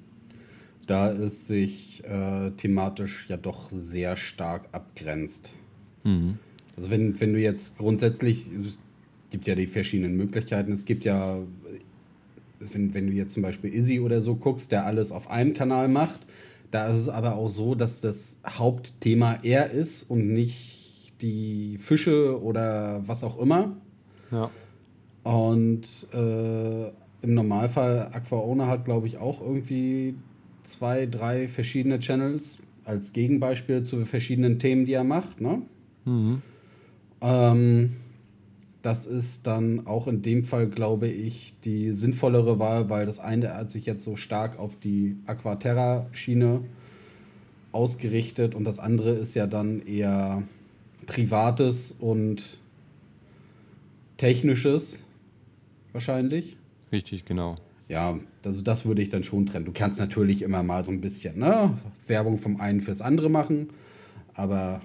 da 0.87 1.11
es 1.11 1.47
sich 1.47 2.03
äh, 2.05 2.51
thematisch 2.53 3.27
ja 3.29 3.37
doch 3.37 3.71
sehr 3.71 4.17
stark 4.17 4.69
abgrenzt. 4.73 5.55
Mhm. 6.05 6.39
Also 6.77 6.91
wenn, 6.91 7.21
wenn 7.21 7.33
du 7.33 7.41
jetzt 7.41 7.77
grundsätzlich, 7.77 8.51
es 8.65 8.79
gibt 9.31 9.47
ja 9.47 9.55
die 9.55 9.67
verschiedenen 9.67 10.17
Möglichkeiten, 10.17 10.73
es 10.73 10.85
gibt 10.85 11.05
ja 11.05 11.39
wenn, 12.73 12.95
wenn 12.95 13.07
du 13.07 13.13
jetzt 13.13 13.35
zum 13.35 13.43
Beispiel 13.43 13.75
Izzy 13.75 14.01
oder 14.01 14.21
so 14.21 14.35
guckst, 14.35 14.73
der 14.73 14.87
alles 14.87 15.13
auf 15.13 15.31
einem 15.31 15.55
Kanal 15.55 15.89
macht, 15.89 16.21
da 16.71 16.87
ist 16.89 16.99
es 16.99 17.09
aber 17.09 17.37
auch 17.37 17.49
so, 17.49 17.75
dass 17.75 18.01
das 18.01 18.39
Hauptthema 18.47 19.39
er 19.43 19.71
ist 19.71 20.05
und 20.05 20.33
nicht 20.33 21.13
die 21.21 21.79
Fische 21.79 22.43
oder 22.43 23.03
was 23.07 23.25
auch 23.25 23.39
immer. 23.39 23.77
Ja. 24.31 24.51
Und 25.23 25.87
äh, 26.13 26.89
im 27.23 27.35
Normalfall 27.35 28.11
Aquaona 28.13 28.67
hat, 28.67 28.85
glaube 28.85 29.07
ich, 29.07 29.19
auch 29.19 29.41
irgendwie 29.41 30.15
zwei, 30.65 31.07
drei 31.07 31.49
verschiedene 31.49 32.01
Channels 32.01 32.63
als 32.85 33.13
Gegenbeispiel 33.13 33.83
zu 33.83 34.05
verschiedenen 34.05 34.59
Themen, 34.59 34.87
die 34.87 34.95
er 34.95 35.05
macht. 35.05 35.41
Ne? 35.41 35.63
Mhm. 36.05 36.43
Ähm, 37.21 37.97
das 38.83 39.07
ist 39.07 39.47
dann 39.47 39.87
auch 39.87 40.09
in 40.09 40.23
dem 40.23 40.45
Fall, 40.45 40.69
glaube 40.69 41.07
ich, 41.07 41.55
die 41.65 41.93
sinnvollere 41.93 42.59
Wahl, 42.59 42.91
weil 42.91 43.07
das 43.07 43.21
eine 43.21 43.55
hat 43.55 43.71
sich 43.71 43.87
jetzt 43.87 44.03
so 44.05 44.17
stark 44.17 44.59
auf 44.59 44.79
die 44.79 45.17
Aquaterra-Schiene 45.27 46.63
ausgerichtet 47.71 48.55
und 48.55 48.65
das 48.65 48.79
andere 48.81 49.13
ist 49.13 49.35
ja 49.35 49.47
dann 49.47 49.87
eher 49.87 50.43
privates 51.07 51.95
und 51.99 52.59
technisches 54.17 54.99
wahrscheinlich. 55.93 56.57
Richtig, 56.91 57.25
genau. 57.25 57.57
Ja, 57.89 58.19
also 58.45 58.63
das 58.63 58.85
würde 58.85 59.03
ich 59.03 59.09
dann 59.09 59.25
schon 59.25 59.47
trennen. 59.47 59.65
Du 59.65 59.73
kannst 59.73 60.01
natürlich 60.01 60.43
immer 60.43 60.63
mal 60.63 60.83
so 60.83 60.91
ein 60.91 61.01
bisschen 61.01 61.39
ne, 61.39 61.77
Werbung 62.07 62.39
vom 62.39 62.61
einen 62.61 62.81
fürs 62.81 63.01
andere 63.01 63.31
machen, 63.31 63.71
aber 64.35 64.81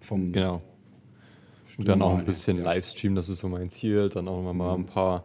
vom 0.00 0.32
Genau. 0.32 0.62
Und 1.78 1.88
dann 1.88 2.02
auch 2.02 2.18
ein 2.18 2.24
bisschen 2.24 2.62
Livestream, 2.62 3.14
das 3.14 3.28
ist 3.28 3.40
so 3.40 3.48
mein 3.48 3.70
Ziel. 3.70 4.08
Dann 4.08 4.28
auch 4.28 4.42
noch 4.42 4.52
mal 4.52 4.74
ein 4.74 4.86
paar 4.86 5.24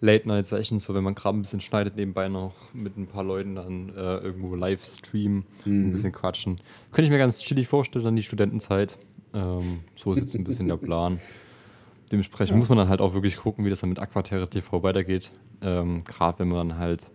Late-Night-Sessions, 0.00 0.84
so 0.84 0.94
wenn 0.94 1.04
man 1.04 1.14
gerade 1.14 1.38
ein 1.38 1.42
bisschen 1.42 1.60
schneidet, 1.60 1.96
nebenbei 1.96 2.28
noch 2.28 2.52
mit 2.72 2.96
ein 2.96 3.06
paar 3.06 3.24
Leuten 3.24 3.54
dann 3.54 3.90
äh, 3.90 4.18
irgendwo 4.18 4.54
Livestream, 4.54 5.44
ein 5.64 5.92
bisschen 5.92 6.12
quatschen. 6.12 6.58
Könnte 6.90 7.04
ich 7.04 7.10
mir 7.10 7.18
ganz 7.18 7.40
chillig 7.40 7.68
vorstellen, 7.68 8.04
dann 8.04 8.16
die 8.16 8.22
Studentenzeit. 8.22 8.98
Ähm, 9.32 9.80
so 9.96 10.12
ist 10.12 10.18
jetzt 10.18 10.34
ein 10.34 10.44
bisschen 10.44 10.68
der 10.68 10.76
Plan. 10.76 11.20
Dementsprechend 12.12 12.58
muss 12.58 12.68
man 12.68 12.78
dann 12.78 12.88
halt 12.88 13.00
auch 13.00 13.14
wirklich 13.14 13.36
gucken, 13.36 13.64
wie 13.64 13.70
das 13.70 13.80
dann 13.80 13.88
mit 13.88 13.98
Aquaterra 13.98 14.46
TV 14.46 14.82
weitergeht. 14.82 15.32
Ähm, 15.62 16.04
gerade 16.04 16.40
wenn 16.40 16.48
man 16.48 16.68
dann 16.68 16.78
halt 16.78 17.10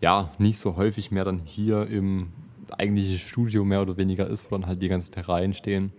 ja 0.00 0.32
nicht 0.38 0.58
so 0.58 0.76
häufig 0.76 1.10
mehr 1.10 1.24
dann 1.24 1.40
hier 1.44 1.86
im 1.86 2.28
eigentlichen 2.76 3.18
Studio 3.18 3.64
mehr 3.64 3.82
oder 3.82 3.96
weniger 3.96 4.26
ist, 4.26 4.50
wo 4.50 4.56
dann 4.56 4.66
halt 4.66 4.82
die 4.82 4.88
ganzen 4.88 5.12
Terrain 5.12 5.52
stehen. 5.52 5.92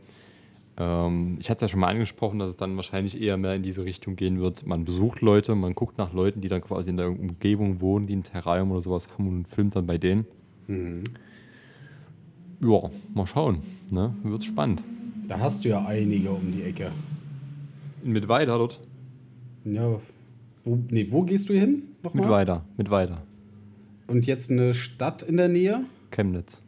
Ähm, 0.77 1.37
ich 1.39 1.49
hatte 1.49 1.63
es 1.65 1.69
ja 1.69 1.73
schon 1.73 1.79
mal 1.79 1.87
angesprochen, 1.87 2.39
dass 2.39 2.49
es 2.49 2.57
dann 2.57 2.75
wahrscheinlich 2.75 3.21
eher 3.21 3.37
mehr 3.37 3.55
in 3.55 3.63
diese 3.63 3.85
Richtung 3.85 4.15
gehen 4.15 4.39
wird. 4.39 4.65
Man 4.65 4.85
besucht 4.85 5.21
Leute, 5.21 5.55
man 5.55 5.73
guckt 5.73 5.97
nach 5.97 6.13
Leuten, 6.13 6.41
die 6.41 6.49
dann 6.49 6.61
quasi 6.61 6.89
in 6.89 6.97
der 6.97 7.07
Umgebung 7.07 7.81
wohnen, 7.81 8.07
die 8.07 8.15
ein 8.15 8.23
Terrarium 8.23 8.71
oder 8.71 8.81
sowas 8.81 9.07
haben 9.13 9.27
und 9.27 9.47
filmt 9.47 9.75
dann 9.75 9.85
bei 9.85 9.97
denen. 9.97 10.25
Ja, 12.61 12.89
mal 13.13 13.27
schauen. 13.27 13.59
Ne? 13.89 14.13
Wird 14.23 14.43
spannend. 14.43 14.83
Da 15.27 15.39
hast 15.39 15.63
du 15.63 15.69
ja 15.69 15.85
einige 15.85 16.31
um 16.31 16.51
die 16.51 16.63
Ecke. 16.63 16.91
Mit 18.03 18.27
weiter 18.27 18.57
dort. 18.57 18.79
Ja, 19.63 19.99
wo, 20.63 20.79
nee, 20.89 21.07
wo 21.09 21.23
gehst 21.23 21.49
du 21.49 21.53
hin? 21.53 21.83
Mit 22.03 22.15
Nochmal? 22.15 22.29
weiter, 22.29 22.65
mit 22.77 22.89
weiter. 22.89 23.23
Und 24.07 24.27
jetzt 24.27 24.51
eine 24.51 24.73
Stadt 24.73 25.23
in 25.23 25.37
der 25.37 25.47
Nähe? 25.47 25.85
Chemnitz. 26.11 26.61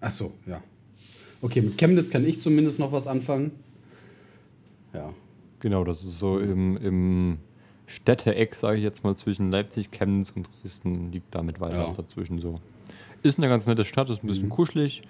Ach 0.00 0.10
so, 0.10 0.32
ja. 0.46 0.62
Okay, 1.42 1.62
mit 1.62 1.78
Chemnitz 1.78 2.10
kann 2.10 2.26
ich 2.26 2.40
zumindest 2.40 2.78
noch 2.78 2.92
was 2.92 3.06
anfangen. 3.06 3.52
Ja. 4.92 5.12
Genau, 5.60 5.84
das 5.84 6.02
ist 6.04 6.18
so 6.18 6.38
im, 6.38 6.76
im 6.78 7.38
Städteeck, 7.86 8.54
sage 8.54 8.78
ich 8.78 8.82
jetzt 8.82 9.04
mal, 9.04 9.16
zwischen 9.16 9.50
Leipzig, 9.50 9.90
Chemnitz 9.90 10.32
und 10.34 10.48
Dresden 10.62 11.12
liegt 11.12 11.34
damit 11.34 11.60
weiter 11.60 11.88
Ja. 11.88 11.92
dazwischen 11.92 12.40
so. 12.40 12.60
Ist 13.22 13.38
eine 13.38 13.48
ganz 13.48 13.66
nette 13.66 13.84
Stadt, 13.84 14.08
ist 14.10 14.22
ein 14.24 14.26
bisschen 14.26 14.48
kuschelig, 14.48 15.02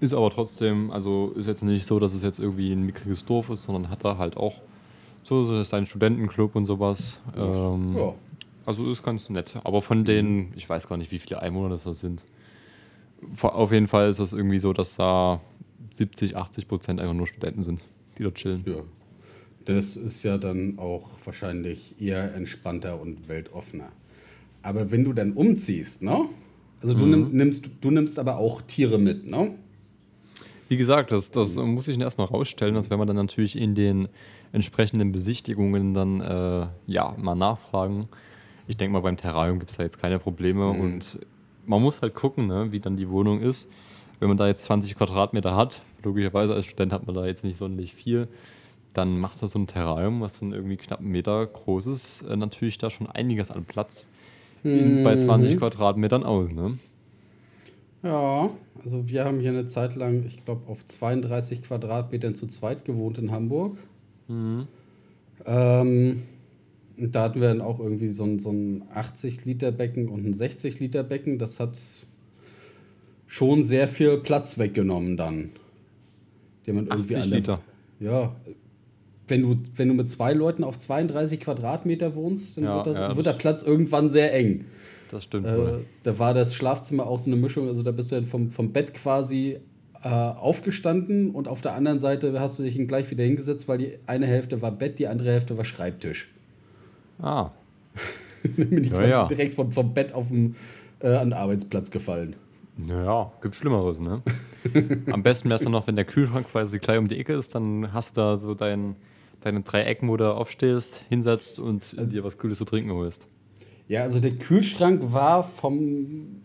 ist 0.00 0.14
aber 0.14 0.30
trotzdem, 0.30 0.90
also 0.90 1.32
ist 1.36 1.46
jetzt 1.46 1.62
nicht 1.62 1.84
so, 1.86 1.98
dass 1.98 2.14
es 2.14 2.22
jetzt 2.22 2.38
irgendwie 2.40 2.72
ein 2.72 2.84
mickriges 2.84 3.24
Dorf 3.24 3.50
ist, 3.50 3.64
sondern 3.64 3.90
hat 3.90 4.04
da 4.04 4.16
halt 4.16 4.36
auch 4.36 4.60
so, 5.22 5.44
so 5.44 5.62
seinen 5.62 5.86
Studentenclub 5.86 6.54
und 6.56 6.66
sowas. 6.66 7.20
Ähm, 7.36 7.96
ja. 7.96 8.14
Also 8.66 8.90
ist 8.90 9.02
ganz 9.02 9.28
nett. 9.28 9.56
Aber 9.64 9.82
von 9.82 10.04
den, 10.04 10.52
ich 10.56 10.68
weiß 10.68 10.88
gar 10.88 10.96
nicht, 10.96 11.12
wie 11.12 11.18
viele 11.18 11.40
Einwohner 11.40 11.70
das 11.70 11.84
da 11.84 11.92
sind. 11.92 12.24
Auf 13.40 13.72
jeden 13.72 13.88
Fall 13.88 14.10
ist 14.10 14.20
das 14.20 14.32
irgendwie 14.32 14.58
so, 14.58 14.72
dass 14.72 14.96
da 14.96 15.40
70, 15.90 16.36
80 16.36 16.68
Prozent 16.68 17.00
einfach 17.00 17.14
nur 17.14 17.26
Studenten 17.26 17.62
sind, 17.62 17.80
die 18.18 18.22
dort 18.22 18.36
chillen. 18.36 18.64
ja. 18.66 18.82
Das 19.64 19.96
ist 19.96 20.22
ja 20.22 20.36
dann 20.36 20.78
auch 20.78 21.08
wahrscheinlich 21.24 21.94
eher 21.98 22.34
entspannter 22.34 23.00
und 23.00 23.28
weltoffener. 23.28 23.88
Aber 24.60 24.90
wenn 24.90 25.04
du 25.04 25.14
dann 25.14 25.32
umziehst, 25.32 26.02
ne? 26.02 26.28
Also 26.82 26.94
du, 26.94 27.06
nimm, 27.06 27.30
nimmst, 27.32 27.70
du 27.80 27.90
nimmst 27.90 28.18
aber 28.18 28.36
auch 28.36 28.60
Tiere 28.60 28.98
mit, 28.98 29.30
ne? 29.30 29.54
Wie 30.68 30.76
gesagt, 30.76 31.12
das, 31.12 31.30
das 31.30 31.56
muss 31.56 31.88
ich 31.88 31.98
erst 31.98 32.18
noch 32.18 32.30
rausstellen, 32.30 32.74
dass 32.74 32.90
wenn 32.90 32.98
wir 32.98 33.06
dann 33.06 33.16
natürlich 33.16 33.56
in 33.56 33.74
den 33.74 34.08
entsprechenden 34.52 35.12
Besichtigungen 35.12 35.94
dann 35.94 36.20
äh, 36.20 36.66
ja 36.86 37.14
mal 37.18 37.34
nachfragen. 37.34 38.08
Ich 38.66 38.76
denke 38.76 38.92
mal, 38.92 39.00
beim 39.00 39.16
Terrarium 39.16 39.58
gibt 39.58 39.70
es 39.70 39.76
da 39.76 39.82
jetzt 39.82 39.98
keine 39.98 40.18
Probleme 40.18 40.68
und 40.70 41.18
man 41.66 41.82
muss 41.82 42.02
halt 42.02 42.14
gucken, 42.14 42.46
ne, 42.46 42.72
wie 42.72 42.80
dann 42.80 42.96
die 42.96 43.08
Wohnung 43.08 43.40
ist. 43.40 43.68
Wenn 44.20 44.28
man 44.28 44.36
da 44.36 44.46
jetzt 44.46 44.64
20 44.64 44.94
Quadratmeter 44.94 45.56
hat, 45.56 45.82
logischerweise 46.02 46.54
als 46.54 46.66
Student 46.66 46.92
hat 46.92 47.06
man 47.06 47.14
da 47.14 47.26
jetzt 47.26 47.44
nicht 47.44 47.58
sonderlich 47.58 47.94
viel, 47.94 48.28
dann 48.94 49.18
macht 49.18 49.42
das 49.42 49.52
so 49.52 49.58
ein 49.58 49.66
Terrarium, 49.66 50.20
was 50.20 50.38
dann 50.38 50.52
irgendwie 50.52 50.76
knapp 50.76 51.00
einen 51.00 51.10
Meter 51.10 51.44
groß 51.46 51.88
ist, 51.88 52.22
äh, 52.22 52.36
natürlich 52.36 52.78
da 52.78 52.90
schon 52.90 53.08
einiges 53.08 53.50
an 53.50 53.64
Platz 53.64 54.08
in, 54.62 55.02
bei 55.02 55.16
20 55.16 55.58
Quadratmetern 55.58 56.22
aus. 56.22 56.50
Ne? 56.52 56.78
Ja, 58.02 58.50
also 58.82 59.08
wir 59.08 59.24
haben 59.24 59.40
hier 59.40 59.50
eine 59.50 59.66
Zeit 59.66 59.94
lang, 59.96 60.24
ich 60.26 60.44
glaube, 60.44 60.70
auf 60.70 60.84
32 60.86 61.62
Quadratmetern 61.62 62.34
zu 62.34 62.46
zweit 62.46 62.84
gewohnt 62.84 63.18
in 63.18 63.30
Hamburg. 63.30 63.76
Ähm, 65.46 66.22
und 66.33 66.33
da 66.96 67.22
hatten 67.22 67.40
wir 67.40 67.48
dann 67.48 67.60
auch 67.60 67.80
irgendwie 67.80 68.08
so 68.08 68.24
ein, 68.24 68.38
so 68.38 68.50
ein 68.50 68.84
80-Liter-Becken 68.94 70.08
und 70.08 70.24
ein 70.26 70.34
60-Liter-Becken. 70.34 71.38
Das 71.38 71.58
hat 71.60 71.76
schon 73.26 73.64
sehr 73.64 73.88
viel 73.88 74.18
Platz 74.18 74.58
weggenommen 74.58 75.16
dann. 75.16 75.50
Den 76.66 76.76
man 76.76 76.86
irgendwie 76.86 77.16
80 77.16 77.22
alle- 77.22 77.36
Liter. 77.36 77.60
Ja. 78.00 78.36
Wenn 79.26 79.42
du, 79.42 79.54
wenn 79.76 79.88
du 79.88 79.94
mit 79.94 80.08
zwei 80.10 80.34
Leuten 80.34 80.64
auf 80.64 80.78
32 80.78 81.40
Quadratmeter 81.40 82.14
wohnst, 82.14 82.56
dann 82.58 82.64
Ja, 82.64 82.76
wird, 82.76 82.86
das, 82.88 82.98
ja, 82.98 83.16
wird 83.16 83.26
der 83.26 83.32
Platz 83.32 83.62
irgendwann 83.62 84.10
sehr 84.10 84.34
eng. 84.34 84.66
Das 85.10 85.24
stimmt 85.24 85.46
Äh, 85.46 85.78
da 86.02 86.18
war 86.18 86.34
das 86.34 86.54
Schlafzimmer 86.54 87.06
auch 87.06 87.18
so 87.18 87.30
eine 87.30 87.36
Mischung, 87.40 87.66
also 87.68 87.82
da 87.82 87.90
bist 87.90 88.10
du 88.12 88.16
dann 88.16 88.26
vom, 88.26 88.50
vom 88.50 88.72
Bett 88.72 88.92
quasi 88.92 89.58
äh, 90.02 90.08
aufgestanden 90.08 91.30
und 91.30 91.48
auf 91.48 91.62
der 91.62 91.74
anderen 91.74 92.00
Seite 92.00 92.38
hast 92.38 92.58
du 92.58 92.62
dich 92.64 92.76
gleich 92.86 93.10
wieder 93.10 93.24
hingesetzt, 93.24 93.66
weil 93.66 93.78
die 93.78 93.92
eine 94.06 94.26
Hälfte 94.26 94.60
war 94.60 94.72
Bett, 94.72 94.98
die 94.98 95.06
andere 95.06 95.30
Hälfte 95.32 95.56
war 95.56 95.64
Schreibtisch. 95.64 96.33
Ah, 97.20 97.50
Bin 98.42 98.84
ich 98.84 98.90
Ja, 98.90 98.98
quasi 98.98 99.10
ja. 99.10 99.24
direkt 99.26 99.54
vom, 99.54 99.70
vom 99.70 99.94
Bett 99.94 100.12
auf 100.12 100.28
den, 100.28 100.56
äh, 101.00 101.08
an 101.08 101.30
den 101.30 101.32
Arbeitsplatz 101.38 101.90
gefallen. 101.90 102.36
Naja, 102.76 103.32
gibt 103.40 103.54
Schlimmeres, 103.54 104.00
ne? 104.00 104.22
Am 105.12 105.22
besten 105.22 105.48
wäre 105.48 105.58
es 105.58 105.62
dann 105.62 105.72
noch, 105.72 105.86
wenn 105.86 105.96
der 105.96 106.04
Kühlschrank 106.04 106.48
quasi 106.48 106.78
gleich 106.78 106.98
um 106.98 107.08
die 107.08 107.18
Ecke 107.18 107.34
ist, 107.34 107.54
dann 107.54 107.92
hast 107.92 108.16
du 108.16 108.20
da 108.20 108.36
so 108.36 108.54
dein, 108.54 108.96
deine 109.40 109.60
drei 109.62 109.84
Ecken, 109.84 110.08
wo 110.08 110.16
du 110.16 110.34
aufstehst, 110.34 111.04
hinsetzt 111.08 111.58
und 111.58 111.96
dir 112.12 112.24
was 112.24 112.36
Cooles 112.36 112.58
zu 112.58 112.64
trinken 112.64 112.90
holst. 112.92 113.28
Ja, 113.86 114.02
also 114.02 114.18
der 114.18 114.32
Kühlschrank 114.32 115.12
war 115.12 115.44
vom 115.44 116.42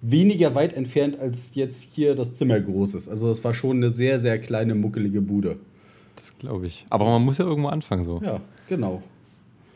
weniger 0.00 0.54
weit 0.54 0.72
entfernt, 0.72 1.18
als 1.18 1.54
jetzt 1.54 1.82
hier 1.82 2.14
das 2.14 2.34
Zimmer 2.34 2.58
groß 2.60 2.94
ist. 2.94 3.08
Also 3.08 3.28
es 3.30 3.42
war 3.44 3.54
schon 3.54 3.76
eine 3.76 3.90
sehr, 3.90 4.20
sehr 4.20 4.38
kleine, 4.38 4.74
muckelige 4.74 5.20
Bude. 5.20 5.56
Das 6.16 6.36
glaube 6.38 6.66
ich. 6.66 6.86
Aber 6.90 7.04
man 7.04 7.22
muss 7.22 7.38
ja 7.38 7.44
irgendwo 7.44 7.68
anfangen 7.68 8.04
so. 8.04 8.20
Ja, 8.24 8.40
genau. 8.68 9.02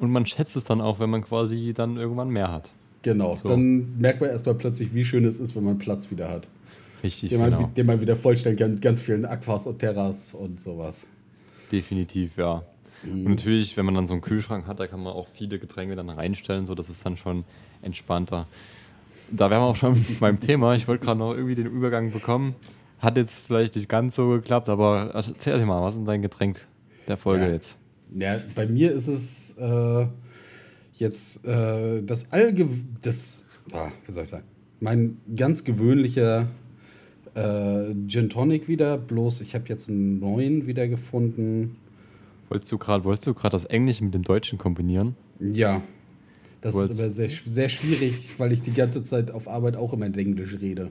Und 0.01 0.11
man 0.11 0.27
schätzt 0.27 0.57
es 0.57 0.65
dann 0.65 0.81
auch, 0.81 0.99
wenn 0.99 1.11
man 1.11 1.23
quasi 1.23 1.73
dann 1.75 1.97
irgendwann 1.97 2.31
mehr 2.31 2.51
hat. 2.51 2.73
Genau. 3.03 3.35
So. 3.35 3.49
Dann 3.49 3.99
merkt 3.99 4.21
man 4.21 4.31
erstmal 4.31 4.55
plötzlich, 4.55 4.95
wie 4.95 5.05
schön 5.05 5.25
es 5.25 5.39
ist, 5.39 5.55
wenn 5.57 5.65
man 5.65 5.79
Platz 5.79 6.11
wieder 6.11 6.29
hat. 6.29 6.49
Richtig, 7.03 7.31
den, 7.31 7.41
man, 7.41 7.51
genau. 7.51 7.71
den 7.77 7.87
man 7.87 8.01
wieder 8.01 8.17
vollstellen 8.17 8.57
kann 8.57 8.73
mit 8.73 8.83
ganz 8.83 9.01
vielen 9.01 9.25
Aquas 9.25 9.67
und 9.67 9.79
Terras 9.79 10.35
und 10.35 10.61
sowas. 10.61 11.07
Definitiv, 11.73 12.37
ja. 12.37 12.63
Und 13.03 13.25
natürlich, 13.25 13.77
wenn 13.77 13.87
man 13.87 13.95
dann 13.95 14.07
so 14.07 14.13
einen 14.13 14.21
Kühlschrank 14.21 14.67
hat, 14.67 14.81
da 14.81 14.87
kann 14.87 15.03
man 15.03 15.15
auch 15.15 15.27
viele 15.29 15.59
Getränke 15.59 15.97
dann 15.97 16.11
reinstellen, 16.11 16.67
so 16.67 16.75
das 16.75 16.91
ist 16.91 17.05
dann 17.07 17.17
schon 17.17 17.45
entspannter. 17.81 18.47
Da 19.31 19.49
wären 19.51 19.63
wir 19.63 19.67
auch 19.67 19.77
schon 19.77 20.05
beim 20.21 20.39
Thema. 20.41 20.75
Ich 20.75 20.87
wollte 20.87 21.05
gerade 21.07 21.19
noch 21.19 21.33
irgendwie 21.33 21.55
den 21.55 21.67
Übergang 21.67 22.13
bekommen. 22.13 22.55
Hat 22.99 23.17
jetzt 23.17 23.47
vielleicht 23.47 23.77
nicht 23.77 23.89
ganz 23.89 24.17
so 24.17 24.29
geklappt, 24.29 24.69
aber 24.69 25.13
erzähl 25.15 25.59
dir 25.59 25.65
mal, 25.65 25.83
was 25.83 25.97
ist 25.97 26.07
dein 26.07 26.21
Getränk 26.21 26.67
der 27.09 27.17
Folge 27.17 27.47
Ja. 27.47 27.53
jetzt? 27.53 27.79
Ja, 28.19 28.39
bei 28.55 28.67
mir 28.67 28.93
ist 28.93 29.07
es 29.07 29.57
äh, 29.59 30.07
jetzt 30.95 31.45
äh, 31.47 32.03
das 32.03 32.31
allge... 32.33 32.69
Das, 33.03 33.45
ah, 33.73 33.91
wie 34.07 34.13
soll 34.13 34.25
ich 34.25 34.29
sagen? 34.29 34.45
Mein 34.81 35.19
ganz 35.37 35.65
gewöhnlicher 35.65 36.49
äh, 37.35 37.95
Gin 38.07 38.31
Tonic 38.31 38.69
wieder, 38.69 38.99
bloß 38.99 39.41
ich 39.43 39.55
habe 39.55 39.65
jetzt 39.69 39.89
einen 39.89 40.19
neuen 40.19 40.67
du 42.73 42.79
gerade 42.79 43.05
wolltest 43.05 43.27
du 43.27 43.35
gerade 43.35 43.53
das 43.53 43.65
Englische 43.67 44.03
mit 44.03 44.15
dem 44.15 44.23
Deutschen 44.23 44.59
kombinieren? 44.59 45.15
Ja, 45.39 45.83
Das 46.61 46.75
ist 46.75 47.01
aber 47.01 47.11
sehr, 47.11 47.29
sehr 47.29 47.69
schwierig, 47.69 48.39
weil 48.39 48.53
ich 48.53 48.63
die 48.63 48.73
ganze 48.73 49.05
Zeit 49.05 49.31
auf 49.31 49.49
Arbeit 49.49 49.77
auch 49.77 49.93
immer 49.93 50.07
in 50.07 50.15
Englisch 50.15 50.57
rede. 50.61 50.91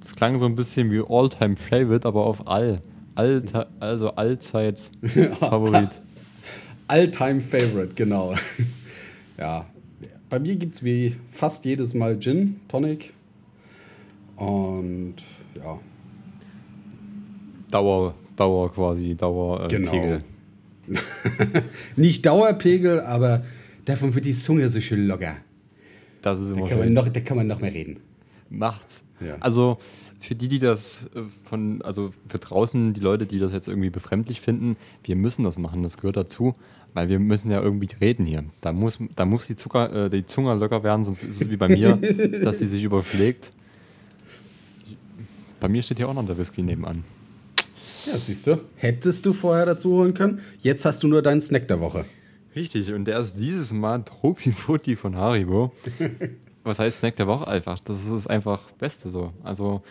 Das 0.00 0.16
klang 0.16 0.38
so 0.38 0.46
ein 0.46 0.56
bisschen 0.56 0.90
wie 0.90 1.02
All-Time 1.06 1.56
Favorite, 1.56 2.08
aber 2.08 2.24
auf 2.24 2.46
all. 2.48 2.82
Alter, 3.14 3.68
also 3.80 4.10
allzeit 4.14 4.90
Favorit. 5.38 6.00
All-time 6.88 7.40
Favorite, 7.40 7.94
genau. 7.94 8.34
ja, 9.38 9.66
bei 10.28 10.38
mir 10.38 10.56
gibt 10.56 10.74
es 10.74 10.82
wie 10.84 11.16
fast 11.30 11.64
jedes 11.64 11.94
Mal 11.94 12.18
Gin, 12.18 12.60
Tonic. 12.68 13.12
Und 14.36 15.16
ja, 15.62 15.78
Dauer, 17.70 18.14
Dauer 18.36 18.72
quasi, 18.72 19.14
Dauer 19.14 19.64
äh, 19.64 19.68
Genau. 19.68 19.90
Pegel. 19.90 20.24
nicht 21.96 22.26
Dauerpegel, 22.26 23.00
aber 23.00 23.44
davon 23.84 24.14
wird 24.14 24.24
die 24.24 24.34
Zunge 24.34 24.68
so 24.68 24.80
schön 24.80 25.06
locker. 25.06 25.36
Das 26.22 26.40
ist 26.40 26.50
Da 26.50 26.54
immer 26.56 26.66
kann, 26.68 26.78
man 26.78 26.86
schön. 26.88 26.94
noch, 26.94 27.08
da 27.08 27.20
kann 27.20 27.36
man 27.36 27.46
noch 27.46 27.60
mehr 27.60 27.72
reden. 27.72 28.00
Macht's. 28.50 29.02
Ja. 29.24 29.36
Also 29.40 29.78
für 30.22 30.36
die, 30.36 30.46
die 30.46 30.60
das 30.60 31.10
äh, 31.14 31.22
von, 31.44 31.82
also 31.82 32.12
für 32.28 32.38
draußen, 32.38 32.92
die 32.92 33.00
Leute, 33.00 33.26
die 33.26 33.40
das 33.40 33.52
jetzt 33.52 33.66
irgendwie 33.66 33.90
befremdlich 33.90 34.40
finden, 34.40 34.76
wir 35.02 35.16
müssen 35.16 35.42
das 35.42 35.58
machen, 35.58 35.82
das 35.82 35.96
gehört 35.96 36.16
dazu, 36.16 36.54
weil 36.94 37.08
wir 37.08 37.18
müssen 37.18 37.50
ja 37.50 37.60
irgendwie 37.60 37.88
reden 38.00 38.24
hier. 38.24 38.44
Da 38.60 38.72
muss, 38.72 38.98
da 39.16 39.24
muss 39.24 39.48
die, 39.48 39.56
Zucker, 39.56 40.06
äh, 40.06 40.10
die 40.10 40.24
Zunge 40.24 40.54
locker 40.54 40.84
werden, 40.84 41.04
sonst 41.04 41.24
ist 41.24 41.42
es 41.42 41.50
wie 41.50 41.56
bei 41.56 41.68
mir, 41.68 41.96
dass 42.42 42.60
sie 42.60 42.68
sich 42.68 42.84
überschlägt. 42.84 43.52
Bei 45.58 45.68
mir 45.68 45.82
steht 45.82 45.98
hier 45.98 46.08
auch 46.08 46.14
noch 46.14 46.26
der 46.26 46.38
Whisky 46.38 46.62
nebenan. 46.62 47.04
Ja, 48.06 48.16
siehst 48.16 48.46
du. 48.46 48.60
Hättest 48.76 49.26
du 49.26 49.32
vorher 49.32 49.66
dazu 49.66 49.90
holen 49.90 50.14
können. 50.14 50.40
Jetzt 50.58 50.84
hast 50.84 51.02
du 51.02 51.08
nur 51.08 51.22
deinen 51.22 51.40
Snack 51.40 51.68
der 51.68 51.80
Woche. 51.80 52.04
Richtig, 52.54 52.92
und 52.92 53.06
der 53.06 53.18
ist 53.20 53.34
dieses 53.34 53.72
Mal 53.72 54.04
Tropi 54.04 54.52
Frutti 54.52 54.94
von 54.94 55.16
Haribo. 55.16 55.72
Was 56.64 56.78
heißt 56.78 56.98
Snack 56.98 57.16
der 57.16 57.26
Woche 57.26 57.48
einfach? 57.48 57.80
Das 57.80 58.06
ist 58.06 58.28
einfach 58.28 58.70
Beste 58.72 59.08
so. 59.08 59.32
Also, 59.42 59.82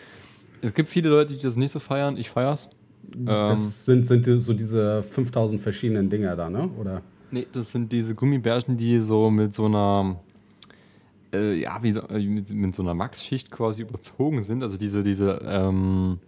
es 0.62 0.72
gibt 0.72 0.88
viele 0.88 1.10
Leute, 1.10 1.34
die 1.34 1.42
das 1.42 1.56
nicht 1.56 1.70
so 1.72 1.78
feiern. 1.80 2.16
Ich 2.16 2.30
feier's. 2.30 2.70
Ähm, 3.14 3.26
Das 3.26 3.84
sind, 3.84 4.06
sind 4.06 4.24
die- 4.26 4.40
so 4.40 4.54
diese 4.54 5.02
5000 5.02 5.60
verschiedenen 5.60 6.08
Dinger 6.08 6.34
da, 6.36 6.48
ne? 6.48 6.70
Oder? 6.78 7.02
nee, 7.30 7.46
das 7.52 7.72
sind 7.72 7.90
diese 7.92 8.14
Gummibärchen, 8.14 8.76
die 8.76 9.00
so 9.00 9.30
mit 9.30 9.54
so 9.54 9.64
einer, 9.66 10.20
äh, 11.32 11.54
ja, 11.60 11.82
wie 11.82 11.90
äh, 11.90 12.18
mit, 12.28 12.50
mit 12.50 12.74
so 12.74 12.82
einer 12.82 12.94
Max-Schicht 12.94 13.50
quasi 13.50 13.82
überzogen 13.82 14.42
sind. 14.42 14.62
Also 14.62 14.76
diese, 14.76 15.02
diese, 15.02 15.40
ähm, 15.44 16.18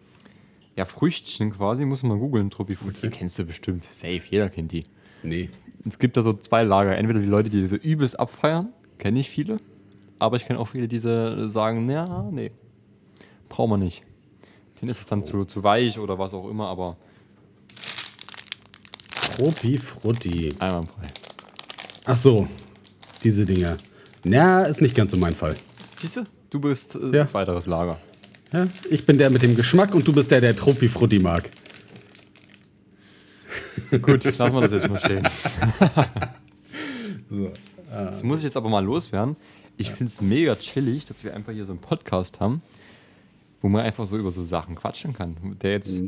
ja, 0.76 0.84
Früchtchen 0.86 1.50
quasi, 1.52 1.84
muss 1.84 2.02
man 2.02 2.18
googeln, 2.18 2.50
Tropi 2.50 2.74
Frutti. 2.74 3.08
Kennst 3.10 3.38
du 3.38 3.44
bestimmt. 3.44 3.84
Safe, 3.84 4.20
jeder 4.30 4.48
kennt 4.48 4.72
die. 4.72 4.84
Nee. 5.22 5.50
Es 5.86 5.98
gibt 5.98 6.16
da 6.16 6.22
so 6.22 6.32
zwei 6.32 6.62
Lager. 6.62 6.96
Entweder 6.96 7.20
die 7.20 7.26
Leute, 7.26 7.50
die 7.50 7.60
diese 7.60 7.76
übelst 7.76 8.18
abfeiern, 8.18 8.72
kenne 8.98 9.20
ich 9.20 9.28
viele. 9.30 9.58
Aber 10.18 10.36
ich 10.38 10.46
kenne 10.46 10.58
auch 10.58 10.68
viele, 10.68 10.88
die 10.88 10.98
sagen, 10.98 11.88
ja, 11.90 12.28
nee, 12.32 12.50
brauchen 13.50 13.70
wir 13.72 13.76
nicht. 13.76 14.02
Denen 14.84 14.90
ist 14.90 15.00
es 15.00 15.06
dann 15.06 15.24
zu, 15.24 15.46
zu 15.46 15.62
weich 15.62 15.98
oder 15.98 16.18
was 16.18 16.34
auch 16.34 16.46
immer, 16.50 16.68
aber 16.68 16.98
Tropi 19.34 19.78
Frutti. 19.78 20.54
einwandfrei. 20.58 21.06
Ach 22.04 22.16
so, 22.18 22.46
diese 23.22 23.46
Dinger. 23.46 23.78
Na, 24.24 24.64
ist 24.64 24.82
nicht 24.82 24.94
ganz 24.94 25.12
so 25.12 25.16
mein 25.16 25.34
Fall. 25.34 25.54
Siehst 25.98 26.18
du? 26.18 26.24
Du 26.50 26.60
bist 26.60 26.96
äh, 26.96 27.16
Ja. 27.16 27.24
zweiteres 27.24 27.64
Lager. 27.64 27.98
Ja, 28.52 28.66
ich 28.90 29.06
bin 29.06 29.16
der 29.16 29.30
mit 29.30 29.40
dem 29.40 29.56
Geschmack 29.56 29.94
und 29.94 30.06
du 30.06 30.12
bist 30.12 30.30
der, 30.30 30.42
der 30.42 30.54
Tropi 30.54 30.88
Frutti 30.88 31.18
mag. 31.18 31.48
Gut, 34.02 34.22
lassen 34.36 34.54
wir 34.54 34.60
das 34.60 34.72
jetzt 34.72 34.90
mal 34.90 34.98
stehen. 34.98 35.26
So. 37.30 37.50
Das 37.90 38.22
muss 38.22 38.38
ich 38.40 38.44
jetzt 38.44 38.56
aber 38.58 38.68
mal 38.68 38.84
loswerden. 38.84 39.36
Ich 39.78 39.88
finde 39.92 40.12
es 40.12 40.20
mega 40.20 40.54
chillig, 40.56 41.06
dass 41.06 41.24
wir 41.24 41.34
einfach 41.34 41.54
hier 41.54 41.64
so 41.64 41.72
einen 41.72 41.80
Podcast 41.80 42.38
haben, 42.40 42.60
wo 43.64 43.70
man 43.70 43.80
einfach 43.80 44.04
so 44.04 44.18
über 44.18 44.30
so 44.30 44.42
Sachen 44.42 44.74
quatschen 44.74 45.14
kann. 45.14 45.56
Der 45.62 45.70
jetzt, 45.70 46.02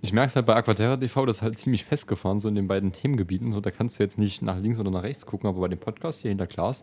ich 0.00 0.14
merke 0.14 0.28
es 0.28 0.36
halt 0.36 0.46
bei 0.46 0.56
Aquaterra 0.56 0.96
TV, 0.96 1.26
das 1.26 1.36
ist 1.36 1.42
halt 1.42 1.58
ziemlich 1.58 1.84
festgefahren, 1.84 2.40
so 2.40 2.48
in 2.48 2.54
den 2.54 2.66
beiden 2.66 2.92
Themengebieten. 2.92 3.52
So, 3.52 3.60
da 3.60 3.70
kannst 3.70 3.98
du 3.98 4.02
jetzt 4.02 4.18
nicht 4.18 4.40
nach 4.40 4.58
links 4.58 4.78
oder 4.78 4.90
nach 4.90 5.02
rechts 5.02 5.26
gucken, 5.26 5.46
aber 5.46 5.60
bei 5.60 5.68
dem 5.68 5.78
Podcast 5.78 6.22
hier 6.22 6.30
hinter 6.30 6.46
Glas 6.46 6.82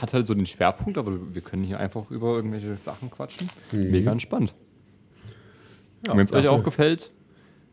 hat 0.00 0.14
halt 0.14 0.24
so 0.28 0.34
den 0.34 0.46
Schwerpunkt, 0.46 0.98
aber 0.98 1.34
wir 1.34 1.42
können 1.42 1.64
hier 1.64 1.80
einfach 1.80 2.12
über 2.12 2.36
irgendwelche 2.36 2.76
Sachen 2.76 3.10
quatschen. 3.10 3.50
Mega 3.72 4.12
entspannt. 4.12 4.54
Und 6.06 6.16
wenn 6.16 6.24
es 6.24 6.32
euch 6.32 6.46
auch 6.46 6.62
gefällt, 6.62 7.10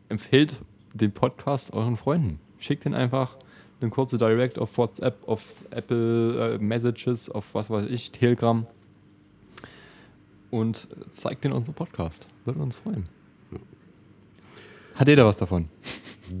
empfehlt 0.08 0.56
den 0.94 1.12
Podcast 1.12 1.72
euren 1.72 1.96
Freunden. 1.96 2.40
Schickt 2.58 2.84
den 2.84 2.94
einfach 2.94 3.36
eine 3.80 3.90
kurze 3.90 4.18
Direct 4.18 4.58
auf 4.58 4.76
WhatsApp, 4.76 5.28
auf 5.28 5.44
Apple 5.70 6.54
äh, 6.54 6.58
Messages, 6.58 7.30
auf 7.30 7.54
was 7.54 7.70
weiß 7.70 7.86
ich, 7.88 8.10
Telegram 8.10 8.66
und 10.50 10.88
zeigt 11.10 11.44
den 11.44 11.52
unseren 11.52 11.74
Podcast. 11.74 12.26
Würde 12.44 12.60
uns 12.60 12.76
freuen. 12.76 13.06
Hat 14.94 15.08
jeder 15.08 15.26
was 15.26 15.36
davon? 15.36 15.68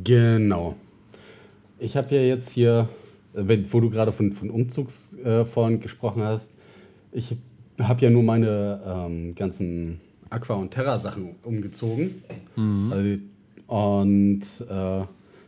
Genau. 0.04 0.76
Ich 1.78 1.96
habe 1.96 2.14
ja 2.14 2.22
jetzt 2.22 2.50
hier, 2.50 2.88
äh, 3.34 3.58
wo 3.70 3.80
du 3.80 3.88
gerade 3.90 4.12
von, 4.12 4.32
von 4.32 4.50
Umzugsfonds 4.50 5.74
äh, 5.74 5.78
gesprochen 5.78 6.22
hast, 6.22 6.52
ich 7.12 7.36
habe 7.80 8.00
ja 8.04 8.10
nur 8.10 8.22
meine 8.22 8.80
ähm, 8.84 9.34
ganzen 9.34 10.00
Aqua- 10.30 10.56
und 10.56 10.72
Terra-Sachen 10.72 11.36
umgezogen. 11.42 12.22
Also, 12.90 13.02
die- 13.02 13.22
und 13.68 14.42
äh, 14.68 15.04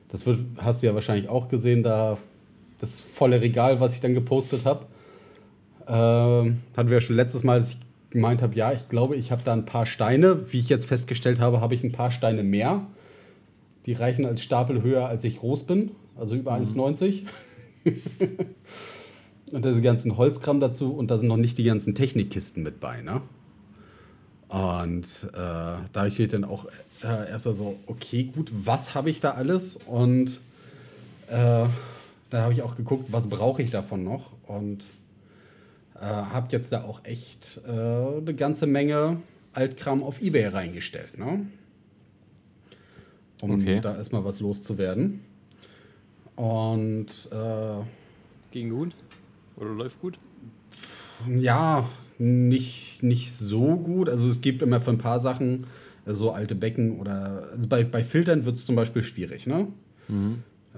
das 0.09 0.27
wird, 0.27 0.41
hast 0.59 0.83
du 0.83 0.87
ja 0.87 0.95
wahrscheinlich 0.95 1.29
auch 1.29 1.49
gesehen, 1.49 1.83
da 1.83 2.19
das 2.79 3.01
volle 3.01 3.41
Regal, 3.41 3.81
was 3.81 3.95
ich 3.95 4.01
dann 4.01 4.15
gepostet 4.15 4.65
habe. 4.65 4.87
Ähm, 5.87 6.59
hatten 6.77 6.89
wir 6.89 6.99
ja 6.99 7.01
schon 7.01 7.17
letztes 7.17 7.43
Mal, 7.45 7.55
als 7.59 7.71
ich 7.71 7.77
gemeint 8.11 8.43
habe, 8.43 8.55
ja, 8.55 8.73
ich 8.73 8.89
glaube, 8.89 9.17
ich 9.17 9.31
habe 9.33 9.43
da 9.45 9.53
ein 9.53 9.65
paar 9.65 9.87
Steine. 9.87 10.53
Wie 10.53 10.59
ich 10.59 10.69
jetzt 10.69 10.87
festgestellt 10.87 11.41
habe, 11.41 11.61
habe 11.61 11.75
ich 11.75 11.85
ein 11.85 11.93
paar 11.93 12.11
Steine 12.11 12.43
mehr. 12.43 12.87
Die 13.87 13.93
reichen 13.93 14.27
als 14.27 14.43
Stapel 14.43 14.83
höher, 14.83 15.07
als 15.07 15.25
ich 15.25 15.39
groß 15.39 15.65
bin, 15.65 15.93
also 16.17 16.35
über 16.35 16.55
1,90. 16.55 17.23
und 19.53 19.65
diese 19.65 19.81
ganzen 19.81 20.17
Holzkram 20.17 20.61
dazu 20.61 20.93
und 20.93 21.11
da 21.11 21.19
sind 21.19 21.29
noch 21.29 21.37
nicht 21.37 21.57
die 21.57 21.65
ganzen 21.65 21.95
Technikkisten 21.95 22.63
mit 22.63 22.79
bei, 22.81 23.01
ne? 23.01 23.23
Und 24.49 25.31
äh, 25.33 25.37
da 25.37 25.81
habe 25.95 26.09
ich 26.09 26.29
dann 26.29 26.45
auch 26.45 26.67
äh, 27.05 27.31
erst 27.31 27.47
mal 27.47 27.55
so, 27.55 27.79
okay, 27.87 28.25
gut, 28.25 28.51
was 28.53 28.97
habe 28.97 29.09
ich 29.09 29.21
da 29.21 29.31
alles? 29.31 29.77
Und 29.77 30.41
äh, 31.29 31.67
da 32.31 32.43
habe 32.43 32.53
ich 32.53 32.63
auch 32.63 32.77
geguckt, 32.77 33.13
was 33.13 33.29
brauche 33.29 33.63
ich 33.63 33.71
davon 33.71 34.03
noch? 34.03 34.33
Und 34.49 34.85
äh, 36.01 36.05
habe 36.05 36.49
jetzt 36.51 36.73
da 36.73 36.83
auch 36.85 37.05
echt 37.05 37.61
äh, 37.67 37.71
eine 37.71 38.35
ganze 38.35 38.67
Menge 38.67 39.21
Altkram 39.53 40.03
auf 40.03 40.23
Ebay 40.23 40.47
reingestellt, 40.49 41.19
ne? 41.19 41.47
Um 43.43 43.53
Okay. 43.53 43.81
da 43.81 43.97
erstmal 43.97 44.25
was 44.25 44.41
loszuwerden. 44.41 45.21
Und 46.37 47.09
äh, 47.33 47.83
Ging 48.51 48.71
gut? 48.71 48.95
Oder 49.57 49.71
läuft 49.71 50.01
gut? 50.01 50.19
ja, 51.39 51.89
nicht, 52.19 53.03
nicht 53.03 53.33
so 53.35 53.77
gut. 53.77 54.09
Also 54.09 54.29
es 54.29 54.41
gibt 54.41 54.63
immer 54.63 54.81
für 54.81 54.91
ein 54.91 54.99
paar 54.99 55.21
Sachen 55.21 55.67
äh, 56.07 56.13
so 56.13 56.31
alte 56.33 56.55
Becken 56.55 56.99
oder 56.99 57.49
also 57.53 57.69
bei, 57.69 57.85
bei 57.85 58.03
Filtern 58.05 58.45
wird 58.45 58.57
es 58.57 58.65
zum 58.67 58.77
Beispiel 58.77 59.03
schwierig, 59.03 59.47
ne? 59.47 59.69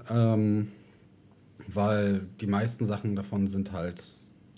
Ähm, 0.09 0.67
weil 1.67 2.25
die 2.41 2.47
meisten 2.47 2.85
Sachen 2.85 3.15
davon 3.15 3.47
sind 3.47 3.71
halt 3.71 4.03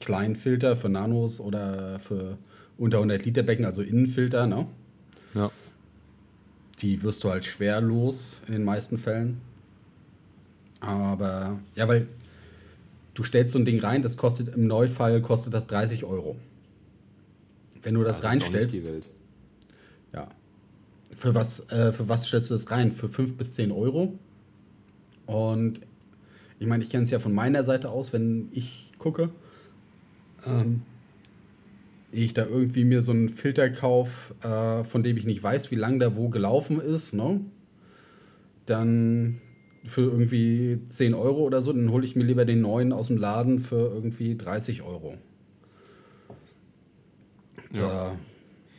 Kleinfilter 0.06 0.76
für 0.76 0.90
Nanos 0.90 1.40
oder 1.40 2.00
für 2.00 2.38
unter 2.78 2.98
100 2.98 3.26
Liter 3.26 3.44
Becken, 3.44 3.66
also 3.66 3.82
Innenfilter, 3.82 4.48
ne? 4.48 4.68
Ja. 5.34 5.52
Die 6.80 7.04
wirst 7.04 7.24
du 7.24 7.30
halt 7.30 7.46
schwer 7.46 7.82
los 7.82 8.42
in 8.48 8.54
den 8.54 8.64
meisten 8.64 8.98
Fällen. 8.98 9.42
Aber 10.80 11.60
ja, 11.76 11.88
weil 11.88 12.08
du 13.14 13.24
stellst 13.24 13.54
so 13.54 13.60
ein 13.60 13.66
Ding 13.66 13.80
rein, 13.80 14.02
das 14.02 14.18
kostet 14.18 14.56
im 14.56 14.68
Neufall 14.68 15.22
kostet 15.22 15.54
das 15.54 15.68
30 15.68 16.04
Euro. 16.04 16.36
Wenn 17.82 17.96
du 17.96 18.04
das 18.04 18.24
reinstellst, 18.24 18.82
ja. 20.14 20.28
Für 21.16 21.34
was, 21.34 21.70
äh, 21.72 21.94
für 21.94 22.10
was 22.10 22.28
stellst 22.28 22.50
du 22.50 22.54
das 22.54 22.70
rein? 22.72 22.92
Für 22.92 23.10
5 23.10 23.38
bis 23.38 23.52
10 23.52 23.72
Euro. 23.72 24.20
Und 25.26 25.80
ich 26.60 26.68
meine, 26.68 26.84
ich 26.84 26.90
kenne 26.90 27.04
es 27.04 27.10
ja 27.10 27.20
von 27.20 27.34
meiner 27.34 27.64
Seite 27.64 27.90
aus, 27.90 28.14
wenn 28.14 28.50
ich 28.52 28.92
gucke. 28.98 29.30
Ähm, 30.48 30.82
ich 32.12 32.34
da 32.34 32.46
irgendwie 32.46 32.86
mir 32.86 33.02
so 33.02 33.12
einen 33.12 33.30
Filter 33.30 33.70
kaufe, 33.70 34.34
äh, 34.42 34.84
von 34.86 35.04
dem 35.04 35.18
ich 35.18 35.26
nicht 35.26 35.44
weiß, 35.44 35.72
wie 35.72 35.76
lang 35.76 36.00
der 36.00 36.16
wo 36.16 36.30
gelaufen 36.30 36.80
ist, 36.80 37.14
ne? 37.14 37.42
Dann 38.66 39.42
für 39.84 40.02
irgendwie 40.02 40.80
10 40.90 41.14
Euro 41.14 41.42
oder 41.44 41.62
so, 41.62 41.72
dann 41.74 41.92
hole 41.92 42.06
ich 42.06 42.16
mir 42.16 42.24
lieber 42.24 42.46
den 42.46 42.62
neuen 42.62 42.92
aus 42.92 43.08
dem 43.08 43.18
Laden 43.18 43.60
für 43.60 43.76
irgendwie 43.94 44.36
30 44.36 44.82
Euro. 44.82 45.18
Ja. 47.74 47.78
Da, 47.78 48.16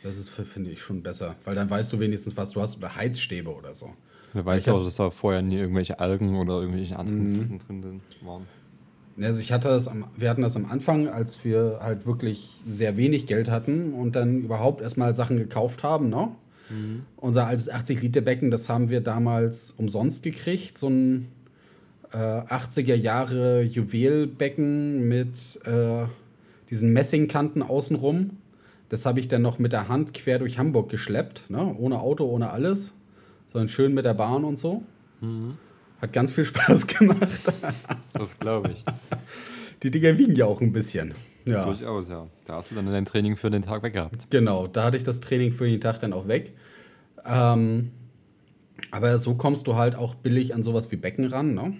das 0.03 0.17
ist, 0.17 0.29
finde 0.29 0.71
ich, 0.71 0.81
schon 0.81 1.01
besser, 1.03 1.35
weil 1.45 1.55
dann 1.55 1.69
weißt 1.69 1.93
du 1.93 1.99
wenigstens, 1.99 2.35
was 2.35 2.51
du 2.51 2.61
hast 2.61 2.77
oder 2.77 2.95
Heizstäbe 2.95 3.53
oder 3.53 3.73
so. 3.73 3.91
Wer 4.33 4.45
weiß 4.45 4.67
hab- 4.67 4.75
auch, 4.75 4.83
dass 4.83 4.95
da 4.95 5.09
vorher 5.09 5.41
nie 5.41 5.55
irgendwelche 5.57 5.99
Algen 5.99 6.35
oder 6.35 6.59
irgendwelche 6.61 6.97
anderen 6.97 7.27
Sachen 7.27 7.59
drin 7.59 8.01
waren. 8.21 8.45
Also 9.19 9.39
ich 9.39 9.51
hatte 9.51 9.69
das 9.69 9.87
am, 9.87 10.05
wir 10.15 10.29
hatten 10.29 10.43
das 10.43 10.55
am 10.55 10.65
Anfang, 10.65 11.07
als 11.07 11.43
wir 11.43 11.79
halt 11.81 12.05
wirklich 12.05 12.61
sehr 12.67 12.97
wenig 12.97 13.25
Geld 13.25 13.49
hatten 13.49 13.93
und 13.93 14.15
dann 14.15 14.43
überhaupt 14.43 14.81
erstmal 14.81 15.15
Sachen 15.15 15.37
gekauft 15.37 15.83
haben, 15.83 16.09
ne? 16.09 16.29
Mhm. 16.69 17.03
Unser 17.15 17.47
altes 17.47 17.69
80 17.69 18.01
Liter 18.01 18.21
Becken, 18.21 18.51
das 18.51 18.69
haben 18.69 18.89
wir 18.89 19.01
damals 19.01 19.73
umsonst 19.77 20.21
gekriegt, 20.21 20.77
so 20.77 20.89
ein 20.89 21.27
äh, 22.11 22.17
80er 22.17 22.95
Jahre 22.95 23.61
Juwelbecken 23.61 25.07
mit 25.07 25.59
äh, 25.65 26.05
diesen 26.69 26.93
Messingkanten 26.93 27.63
außenrum. 27.63 28.31
Das 28.89 29.05
habe 29.05 29.19
ich 29.19 29.27
dann 29.27 29.41
noch 29.41 29.59
mit 29.59 29.73
der 29.73 29.87
Hand 29.87 30.13
quer 30.13 30.39
durch 30.39 30.59
Hamburg 30.59 30.89
geschleppt, 30.89 31.49
ne? 31.49 31.75
ohne 31.77 31.99
Auto, 31.99 32.25
ohne 32.25 32.51
alles, 32.51 32.93
sondern 33.47 33.67
schön 33.69 33.93
mit 33.93 34.05
der 34.05 34.13
Bahn 34.13 34.43
und 34.43 34.59
so. 34.59 34.83
Mhm. 35.21 35.57
Hat 36.01 36.13
ganz 36.13 36.31
viel 36.31 36.45
Spaß 36.45 36.87
gemacht. 36.99 37.41
das 38.13 38.37
glaube 38.39 38.71
ich. 38.71 38.83
Die 39.83 39.91
Dinger 39.91 40.17
wiegen 40.17 40.35
ja 40.35 40.45
auch 40.45 40.61
ein 40.61 40.73
bisschen. 40.73 41.13
Ja. 41.45 41.65
Durchaus, 41.65 42.09
ja. 42.09 42.27
Da 42.45 42.55
hast 42.55 42.71
du 42.71 42.75
dann 42.75 42.85
dein 42.87 43.05
Training 43.05 43.37
für 43.37 43.49
den 43.49 43.61
Tag 43.61 43.83
weg 43.83 43.93
gehabt. 43.93 44.27
Genau, 44.29 44.67
da 44.67 44.85
hatte 44.85 44.97
ich 44.97 45.03
das 45.03 45.21
Training 45.21 45.51
für 45.51 45.67
den 45.67 45.79
Tag 45.81 45.99
dann 45.99 46.13
auch 46.13 46.27
weg. 46.27 46.53
Ähm, 47.25 47.91
aber 48.91 49.17
so 49.19 49.35
kommst 49.35 49.67
du 49.67 49.75
halt 49.75 49.95
auch 49.95 50.15
billig 50.15 50.53
an 50.53 50.63
sowas 50.63 50.91
wie 50.91 50.97
Becken 50.97 51.25
ran, 51.25 51.53
ne? 51.53 51.73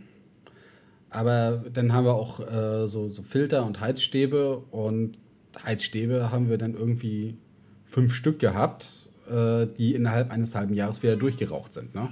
Aber 1.09 1.63
dann 1.71 1.93
haben 1.93 2.05
wir 2.05 2.15
auch 2.15 2.39
äh, 2.39 2.87
so, 2.87 3.07
so 3.09 3.23
Filter 3.23 3.65
und 3.65 3.79
Heizstäbe 3.79 4.57
und 4.71 5.17
Heizstäbe 5.65 6.31
haben 6.31 6.49
wir 6.49 6.57
dann 6.57 6.73
irgendwie 6.73 7.37
fünf 7.85 8.13
Stück 8.13 8.39
gehabt, 8.39 9.09
äh, 9.29 9.67
die 9.67 9.95
innerhalb 9.95 10.31
eines 10.31 10.53
halben 10.53 10.73
Jahres 10.73 11.03
wieder 11.03 11.15
durchgeraucht 11.15 11.71
sind. 11.71 11.95
Ne? 11.95 12.09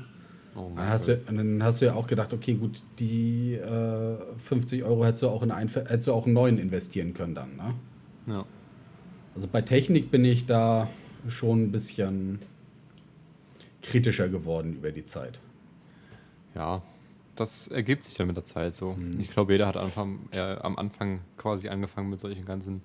Oh 0.55 0.71
dann, 0.75 0.87
hast 0.87 1.07
du, 1.09 1.17
dann 1.17 1.61
hast 1.61 1.81
du 1.81 1.85
ja 1.85 1.95
auch 1.95 2.07
gedacht, 2.07 2.33
okay, 2.33 2.53
gut, 2.53 2.81
die 2.99 3.55
äh, 3.55 4.17
50 4.37 4.83
Euro 4.83 5.05
hättest 5.05 5.23
du, 5.23 5.29
auch 5.29 5.43
in 5.43 5.51
ein, 5.51 5.67
hättest 5.67 6.07
du 6.07 6.13
auch 6.13 6.25
einen 6.25 6.33
neuen 6.33 6.57
investieren 6.57 7.13
können 7.13 7.35
dann. 7.35 7.55
Ne? 7.57 7.75
Ja. 8.27 8.45
Also 9.35 9.49
bei 9.49 9.61
Technik 9.61 10.11
bin 10.11 10.23
ich 10.23 10.45
da 10.45 10.89
schon 11.27 11.63
ein 11.63 11.71
bisschen 11.71 12.39
kritischer 13.81 14.29
geworden 14.29 14.73
über 14.73 14.91
die 14.91 15.03
Zeit. 15.03 15.41
Ja, 16.55 16.81
das 17.35 17.67
ergibt 17.67 18.05
sich 18.05 18.17
ja 18.17 18.25
mit 18.25 18.37
der 18.37 18.45
Zeit 18.45 18.75
so. 18.75 18.93
Mhm. 18.93 19.19
Ich 19.19 19.29
glaube, 19.29 19.51
jeder 19.51 19.67
hat 19.67 19.75
Anfang, 19.75 20.19
äh, 20.31 20.39
am 20.39 20.77
Anfang 20.77 21.19
quasi 21.37 21.67
angefangen 21.67 22.09
mit 22.09 22.21
solchen 22.21 22.45
ganzen 22.45 22.81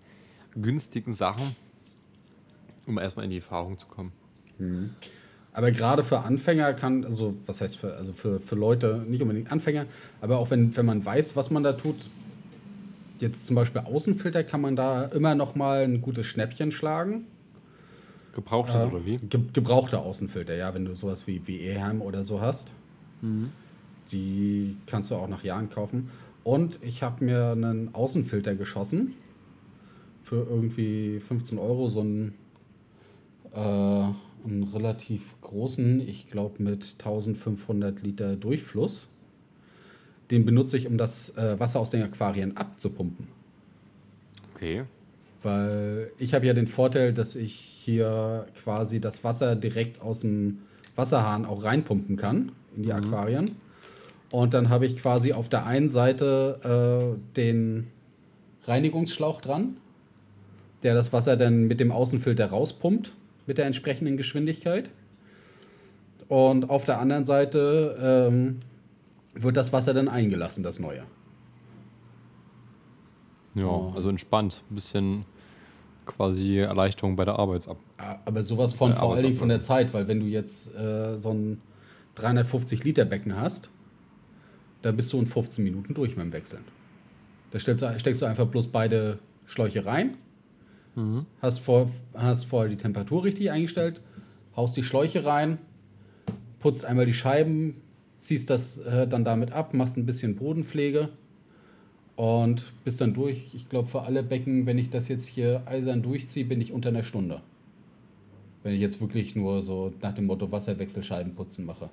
günstigen 0.55 1.15
Sachen, 1.15 1.55
um 2.87 2.99
erstmal 2.99 3.25
in 3.25 3.31
die 3.31 3.37
Erfahrung 3.37 3.79
zu 3.79 3.87
kommen. 3.87 4.13
Mhm. 4.59 4.91
Aber 5.53 5.73
gerade 5.73 6.05
für 6.05 6.21
Anfänger 6.21 6.75
kann, 6.75 7.05
also 7.05 7.35
was 7.47 7.61
heißt 7.61 7.77
für, 7.77 7.95
also 7.97 8.13
für, 8.13 8.39
für 8.41 8.55
Leute, 8.55 9.05
nicht 9.09 9.21
unbedingt 9.21 9.51
Anfänger, 9.51 9.87
aber 10.21 10.39
auch 10.39 10.51
wenn, 10.51 10.77
wenn 10.77 10.87
man 10.87 11.05
weiß, 11.05 11.35
was 11.35 11.51
man 11.51 11.63
da 11.65 11.73
tut, 11.73 11.97
jetzt 13.19 13.47
zum 13.47 13.57
Beispiel 13.57 13.83
Außenfilter, 13.83 14.45
kann 14.45 14.61
man 14.61 14.77
da 14.77 15.05
immer 15.07 15.35
noch 15.35 15.55
mal 15.55 15.83
ein 15.83 16.01
gutes 16.01 16.27
Schnäppchen 16.27 16.73
schlagen. 16.73 17.27
Gebrauchtes 18.35 18.77
äh, 18.77 18.87
oder 18.87 19.05
wie? 19.05 19.19
Ge 19.19 19.41
gebrauchte 19.53 19.99
Außenfilter, 19.99 20.55
ja, 20.55 20.73
wenn 20.75 20.85
du 20.85 20.95
sowas 20.95 21.27
wie, 21.27 21.47
wie 21.47 21.59
Ehem 21.59 22.01
oder 22.01 22.25
so 22.25 22.41
hast. 22.41 22.73
Mhm. 23.21 23.51
Die 24.13 24.77
kannst 24.87 25.11
du 25.11 25.17
auch 25.17 25.29
nach 25.29 25.45
Jahren 25.45 25.69
kaufen. 25.69 26.11
Und 26.45 26.79
ich 26.83 27.03
habe 27.03 27.25
mir 27.25 27.51
einen 27.51 27.95
Außenfilter 27.95 28.55
geschossen 28.55 29.15
für 30.23 30.47
irgendwie 30.49 31.21
15 31.21 31.59
Euro, 31.59 31.89
so 31.89 32.01
einen, 32.01 32.35
äh, 33.53 34.05
einen 34.45 34.63
relativ 34.63 35.41
großen, 35.41 36.01
ich 36.01 36.31
glaube 36.31 36.63
mit 36.63 36.97
1500 36.99 38.03
Liter 38.03 38.37
Durchfluss. 38.37 39.09
Den 40.31 40.45
benutze 40.45 40.77
ich, 40.77 40.87
um 40.87 40.97
das 40.97 41.37
äh, 41.37 41.59
Wasser 41.59 41.81
aus 41.81 41.91
den 41.91 42.03
Aquarien 42.03 42.57
abzupumpen. 42.57 43.27
Okay. 44.55 44.85
Weil 45.43 46.13
ich 46.19 46.35
habe 46.35 46.47
ja 46.47 46.53
den 46.53 46.67
Vorteil, 46.67 47.13
dass 47.13 47.35
ich 47.35 47.55
hier 47.55 48.47
quasi 48.63 49.01
das 49.01 49.25
Wasser 49.25 49.57
direkt 49.57 50.01
aus 50.03 50.21
dem 50.21 50.59
Wasserhahn 50.97 51.47
auch 51.47 51.65
reinpumpen 51.65 52.17
kann 52.17 52.53
in 52.77 52.83
die 52.83 52.91
mhm. 52.91 52.97
Aquarien. 52.97 53.51
Und 54.31 54.55
dann 54.55 54.69
habe 54.69 54.87
ich 54.87 54.97
quasi 54.97 55.33
auf 55.33 55.49
der 55.49 55.67
einen 55.67 55.91
Seite 55.91 57.17
äh, 57.17 57.37
den 57.37 57.89
Reinigungsschlauch 58.65 59.41
dran, 59.41 59.79
der 60.83 60.95
das 60.95 61.13
Wasser 61.13 61.37
dann 61.37 61.67
mit 61.67 61.81
dem 61.81 61.91
Außenfilter 61.91 62.47
rauspumpt 62.47 63.13
mit 63.51 63.59
der 63.59 63.67
entsprechenden 63.67 64.17
Geschwindigkeit. 64.17 64.91
Und 66.29 66.71
auf 66.71 66.85
der 66.85 67.01
anderen 67.01 67.25
Seite 67.25 68.29
ähm, 68.31 68.61
wird 69.35 69.57
das 69.57 69.73
Wasser 69.73 69.93
dann 69.93 70.07
eingelassen, 70.07 70.63
das 70.63 70.79
neue. 70.79 71.03
Ja, 73.57 73.91
also 73.93 74.09
entspannt. 74.09 74.63
Ein 74.71 74.75
bisschen 74.77 75.25
quasi 76.07 76.59
Erleichterung 76.59 77.17
bei 77.17 77.25
der 77.25 77.41
Arbeit 77.41 77.67
ab. 77.67 77.79
Aber 78.25 78.45
sowas 78.45 78.73
von 78.73 78.93
vor 78.93 79.17
allen 79.17 79.25
Dingen 79.25 79.37
von 79.37 79.49
der 79.49 79.63
Zeit, 79.63 79.93
weil 79.93 80.07
wenn 80.07 80.21
du 80.21 80.27
jetzt 80.27 80.73
äh, 80.77 81.19
so 81.19 81.31
ein 81.31 81.61
350 82.15 82.85
Liter 82.85 83.05
Becken 83.05 83.37
hast, 83.37 83.71
da 84.83 84.93
bist 84.93 85.13
du 85.13 85.19
in 85.19 85.27
15 85.27 85.65
Minuten 85.65 85.93
durch 85.93 86.15
dem 86.15 86.33
Wechseln. 86.33 86.63
Da 87.51 87.59
steckst 87.59 88.23
du 88.23 88.27
einfach 88.27 88.47
bloß 88.47 88.69
beide 88.69 89.19
Schläuche 89.47 89.85
rein, 89.85 90.15
mhm. 90.95 91.27
hast, 91.41 91.59
vor, 91.61 91.91
hast 92.15 92.45
vorher 92.45 92.71
die 92.71 92.77
Temperatur 92.77 93.25
richtig 93.25 93.51
eingestellt, 93.51 94.01
haust 94.57 94.77
die 94.77 94.83
Schläuche 94.83 95.25
rein, 95.25 95.59
putzt 96.59 96.85
einmal 96.85 97.07
die 97.07 97.15
Scheiben, 97.15 97.77
ziehst 98.17 98.51
das 98.51 98.79
äh, 98.79 99.07
dann 99.07 99.25
damit 99.25 99.53
ab, 99.53 99.75
machst 99.75 99.97
ein 99.97 100.07
bisschen 100.07 100.37
Bodenpflege 100.37 101.09
und 102.17 102.73
bist 102.85 103.01
dann 103.01 103.15
durch. 103.15 103.49
Ich 103.55 103.69
glaube, 103.69 103.89
für 103.89 104.03
alle 104.03 104.23
Becken, 104.23 104.67
wenn 104.67 104.79
ich 104.79 104.91
das 104.91 105.09
jetzt 105.09 105.27
hier 105.27 105.63
eisern 105.67 106.03
durchziehe, 106.03 106.45
bin 106.45 106.61
ich 106.61 106.73
unter 106.73 106.91
einer 106.91 107.03
Stunde. 107.03 107.41
Wenn 108.63 108.75
ich 108.75 108.81
jetzt 108.81 109.01
wirklich 109.01 109.35
nur 109.35 109.63
so 109.63 109.93
nach 110.03 110.13
dem 110.13 110.27
Motto 110.27 110.53
Wasserwechselscheiben 110.53 111.35
putzen 111.35 111.65
mache. 111.65 111.89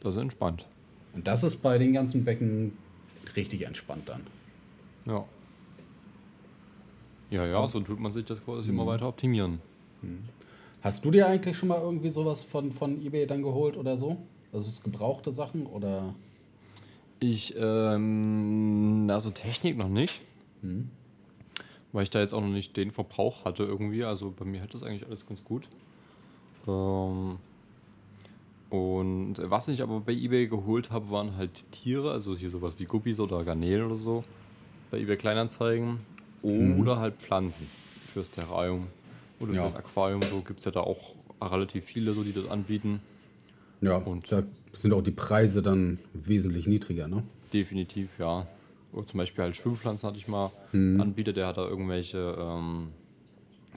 Das 0.00 0.14
ist 0.14 0.20
entspannt. 0.20 0.66
Und 1.14 1.26
das 1.26 1.42
ist 1.42 1.56
bei 1.56 1.78
den 1.78 1.92
ganzen 1.92 2.24
Becken 2.24 2.72
richtig 3.34 3.66
entspannt 3.66 4.08
dann. 4.08 4.20
Ja. 5.04 5.24
Ja, 7.30 7.46
ja, 7.46 7.68
so 7.68 7.80
tut 7.80 8.00
man 8.00 8.12
sich 8.12 8.24
das 8.24 8.42
quasi 8.44 8.68
mhm. 8.68 8.74
immer 8.74 8.86
weiter 8.86 9.08
optimieren. 9.08 9.60
Mhm. 10.02 10.24
Hast 10.80 11.04
du 11.04 11.10
dir 11.10 11.26
eigentlich 11.26 11.56
schon 11.56 11.68
mal 11.68 11.80
irgendwie 11.80 12.10
sowas 12.10 12.44
von, 12.44 12.72
von 12.72 13.04
eBay 13.04 13.26
dann 13.26 13.42
geholt 13.42 13.76
oder 13.76 13.96
so? 13.96 14.16
Also 14.52 14.68
es 14.68 14.82
gebrauchte 14.82 15.32
Sachen 15.32 15.66
oder? 15.66 16.14
Ich, 17.20 17.54
ähm, 17.58 19.08
also 19.10 19.30
Technik 19.30 19.76
noch 19.76 19.88
nicht. 19.88 20.22
Mhm. 20.62 20.90
Weil 21.92 22.04
ich 22.04 22.10
da 22.10 22.20
jetzt 22.20 22.32
auch 22.32 22.40
noch 22.40 22.48
nicht 22.48 22.76
den 22.76 22.92
Verbrauch 22.92 23.44
hatte 23.44 23.64
irgendwie. 23.64 24.04
Also 24.04 24.32
bei 24.36 24.44
mir 24.44 24.60
hält 24.60 24.74
das 24.74 24.82
eigentlich 24.82 25.06
alles 25.06 25.26
ganz 25.26 25.42
gut. 25.42 25.68
Ähm, 26.66 27.38
und 28.70 29.34
was 29.38 29.68
ich 29.68 29.82
aber 29.82 30.00
bei 30.00 30.12
eBay 30.12 30.46
geholt 30.46 30.90
habe, 30.90 31.10
waren 31.10 31.36
halt 31.36 31.72
Tiere, 31.72 32.12
also 32.12 32.36
hier 32.36 32.50
sowas 32.50 32.74
wie 32.78 32.84
Guppies 32.84 33.18
oder 33.18 33.42
Garnelen 33.42 33.86
oder 33.86 33.96
so, 33.96 34.24
bei 34.90 34.98
eBay 35.00 35.16
Kleinanzeigen. 35.16 36.00
Mhm. 36.42 36.80
Oder 36.80 36.98
halt 36.98 37.16
Pflanzen 37.16 37.66
fürs 38.12 38.30
Terrarium 38.30 38.86
oder 39.40 39.52
ja. 39.54 39.62
fürs 39.62 39.74
Aquarium. 39.74 40.22
So 40.22 40.40
gibt 40.40 40.60
es 40.60 40.64
ja 40.64 40.70
da 40.70 40.80
auch 40.80 41.14
relativ 41.40 41.84
viele, 41.84 42.12
so, 42.14 42.22
die 42.22 42.32
das 42.32 42.48
anbieten. 42.48 43.00
Ja, 43.80 43.96
und 43.96 44.30
da 44.32 44.42
sind 44.72 44.92
auch 44.92 45.02
die 45.02 45.12
Preise 45.12 45.62
dann 45.62 45.98
wesentlich 46.12 46.66
niedriger, 46.66 47.08
ne? 47.08 47.22
Definitiv, 47.52 48.10
ja. 48.18 48.46
Oder 48.92 49.06
zum 49.06 49.18
Beispiel 49.18 49.44
halt 49.44 49.56
Schwimmpflanzen 49.56 50.08
hatte 50.08 50.18
ich 50.18 50.28
mal 50.28 50.50
mhm. 50.72 51.00
Anbieter, 51.00 51.32
der 51.32 51.46
hat 51.46 51.58
da 51.58 51.66
irgendwelche, 51.66 52.36
ähm, 52.38 52.88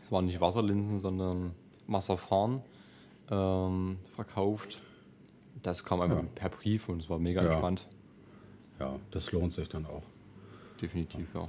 es 0.04 0.12
waren 0.12 0.26
nicht 0.26 0.42
Wasserlinsen, 0.42 1.00
sondern 1.00 1.52
Wasserfarn 1.88 2.62
ähm, 3.30 3.98
verkauft. 4.16 4.82
Das 5.62 5.84
kam 5.84 6.02
einfach 6.02 6.24
ja. 6.24 6.30
per 6.34 6.50
Brief 6.50 6.90
und 6.90 7.02
es 7.02 7.10
war 7.10 7.20
mega 7.20 7.42
ja. 7.42 7.48
entspannt. 7.48 7.88
Ja, 8.80 8.96
das 9.12 9.32
lohnt 9.32 9.54
sich 9.54 9.70
dann 9.70 9.86
auch. 9.86 10.04
Definitiv, 10.82 11.36
ja. 11.36 11.48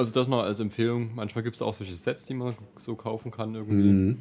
Also 0.00 0.14
das 0.14 0.28
noch 0.28 0.42
als 0.42 0.60
Empfehlung. 0.60 1.10
Manchmal 1.14 1.44
gibt 1.44 1.56
es 1.56 1.60
auch 1.60 1.74
solche 1.74 1.94
Sets, 1.94 2.24
die 2.24 2.32
man 2.32 2.54
so 2.78 2.94
kaufen 2.94 3.30
kann 3.30 3.54
irgendwie, 3.54 3.74
mhm. 3.74 4.18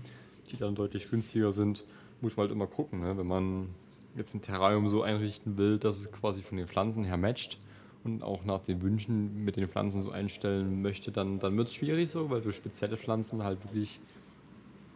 die 0.52 0.58
dann 0.58 0.76
deutlich 0.76 1.10
günstiger 1.10 1.54
sind. 1.54 1.86
Muss 2.20 2.36
man 2.36 2.48
halt 2.48 2.52
immer 2.52 2.68
gucken, 2.68 3.00
ne? 3.00 3.18
wenn 3.18 3.26
man 3.26 3.70
jetzt 4.18 4.34
ein 4.34 4.42
Terrarium 4.42 4.90
so 4.90 5.04
einrichten 5.04 5.58
will, 5.58 5.78
dass 5.78 6.00
es 6.00 6.12
quasi 6.12 6.42
von 6.42 6.58
den 6.58 6.68
Pflanzen 6.68 7.06
her 7.06 7.16
matcht 7.16 7.60
und 8.04 8.24
auch 8.24 8.44
nach 8.44 8.60
den 8.60 8.82
Wünschen 8.82 9.46
mit 9.46 9.56
den 9.56 9.70
Pflanzen 9.70 10.02
so 10.02 10.12
einstellen 10.12 10.82
möchte, 10.82 11.14
dann, 11.14 11.40
dann 11.40 11.56
wird 11.56 11.70
es 11.70 11.76
schwierig 11.76 12.10
so, 12.10 12.30
weil 12.30 12.42
du 12.42 12.52
spezielle 12.52 12.98
Pflanzen 12.98 13.46
halt 13.46 13.64
wirklich 13.64 14.02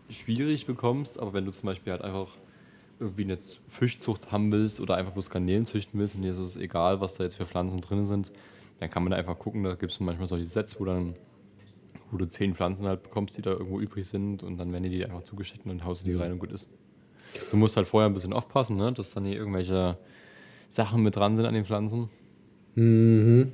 schwierig 0.09 0.65
bekommst, 0.65 1.17
aber 1.17 1.31
wenn 1.31 1.45
du 1.45 1.53
zum 1.53 1.67
Beispiel 1.67 1.93
halt 1.93 2.01
einfach 2.01 2.27
irgendwie 2.99 3.23
eine 3.23 3.37
Fischzucht 3.69 4.33
haben 4.33 4.51
willst 4.51 4.81
oder 4.81 4.97
einfach 4.97 5.13
bloß 5.13 5.29
Garnelen 5.29 5.65
züchten 5.65 5.97
willst 5.97 6.15
und 6.15 6.23
dir 6.23 6.31
ist 6.31 6.39
es 6.39 6.57
egal, 6.57 6.99
was 6.99 7.13
da 7.13 7.23
jetzt 7.23 7.35
für 7.35 7.45
Pflanzen 7.45 7.79
drin 7.79 8.05
sind, 8.05 8.33
dann 8.83 8.89
kann 8.89 9.03
man 9.03 9.11
da 9.11 9.17
einfach 9.17 9.39
gucken, 9.39 9.63
da 9.63 9.75
gibt 9.75 9.91
es 9.91 9.99
manchmal 9.99 10.27
solche 10.27 10.45
Sets, 10.45 10.79
wo 10.79 10.85
dann 10.85 11.15
wo 12.11 12.17
du 12.17 12.27
zehn 12.27 12.53
Pflanzen 12.53 12.85
halt 12.85 13.01
bekommst, 13.01 13.37
die 13.37 13.41
da 13.41 13.51
irgendwo 13.51 13.79
übrig 13.79 14.07
sind 14.07 14.43
und 14.43 14.57
dann 14.57 14.71
werden 14.71 14.83
die 14.83 15.03
einfach 15.03 15.23
zugeschickt 15.23 15.65
und 15.65 15.83
haust 15.83 16.03
du 16.03 16.11
die 16.11 16.15
rein 16.15 16.31
und 16.31 16.39
gut 16.39 16.51
ist. 16.51 16.67
Du 17.49 17.57
musst 17.57 17.75
halt 17.75 17.87
vorher 17.87 18.09
ein 18.09 18.13
bisschen 18.13 18.33
aufpassen, 18.33 18.77
ne? 18.77 18.93
dass 18.93 19.11
dann 19.11 19.25
hier 19.25 19.35
irgendwelche 19.35 19.97
Sachen 20.69 21.01
mit 21.01 21.15
dran 21.15 21.35
sind 21.35 21.45
an 21.45 21.55
den 21.55 21.65
Pflanzen. 21.65 22.09
Mhm. 22.75 23.53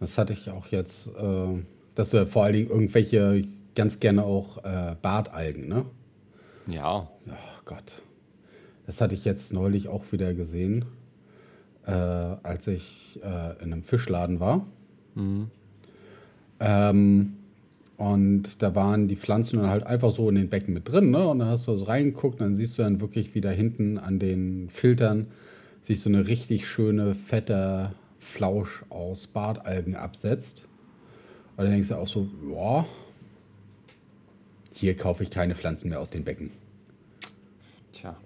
Das 0.00 0.18
hatte 0.18 0.32
ich 0.32 0.50
auch 0.50 0.66
jetzt, 0.66 1.08
äh, 1.16 1.62
dass 1.94 2.10
du 2.10 2.26
vor 2.26 2.44
allen 2.44 2.54
Dingen 2.54 2.68
irgendwelche, 2.68 3.44
ganz 3.74 4.00
gerne 4.00 4.24
auch 4.24 4.58
äh, 4.64 4.96
Bartalgen, 5.00 5.68
ne? 5.68 5.86
Ja. 6.66 7.08
Oh 7.26 7.60
Gott. 7.64 8.02
Das 8.86 9.00
hatte 9.00 9.14
ich 9.14 9.24
jetzt 9.24 9.52
neulich 9.52 9.88
auch 9.88 10.04
wieder 10.10 10.34
gesehen, 10.34 10.84
äh, 11.86 11.90
als 11.90 12.66
ich 12.66 13.20
äh, 13.22 13.62
in 13.62 13.72
einem 13.72 13.82
Fischladen 13.82 14.40
war. 14.40 14.66
Ähm, 16.60 17.34
und 17.96 18.62
da 18.62 18.74
waren 18.74 19.08
die 19.08 19.16
Pflanzen 19.16 19.58
dann 19.58 19.70
halt 19.70 19.86
einfach 19.86 20.12
so 20.12 20.28
in 20.28 20.34
den 20.34 20.48
Becken 20.48 20.74
mit 20.74 20.90
drin, 20.90 21.10
ne? 21.10 21.28
Und 21.28 21.38
dann 21.38 21.48
hast 21.48 21.68
du 21.68 21.76
so 21.76 21.84
reingeguckt, 21.84 22.40
und 22.40 22.46
dann 22.46 22.54
siehst 22.54 22.78
du 22.78 22.82
dann 22.82 23.00
wirklich, 23.00 23.34
wie 23.34 23.40
da 23.40 23.50
hinten 23.50 23.98
an 23.98 24.18
den 24.18 24.70
Filtern 24.70 25.26
sich 25.82 26.00
so 26.00 26.08
eine 26.08 26.26
richtig 26.26 26.66
schöne, 26.68 27.14
fette 27.14 27.92
Flausch 28.18 28.84
aus 28.88 29.26
Bartalgen 29.26 29.96
absetzt. 29.96 30.64
Und 31.56 31.64
dann 31.64 31.72
denkst 31.72 31.88
du 31.88 31.96
auch 31.96 32.08
so, 32.08 32.28
ja, 32.52 32.86
hier 34.72 34.96
kaufe 34.96 35.22
ich 35.22 35.30
keine 35.30 35.54
Pflanzen 35.54 35.90
mehr 35.90 36.00
aus 36.00 36.10
den 36.10 36.24
Becken. 36.24 36.50
Tja. 37.92 38.16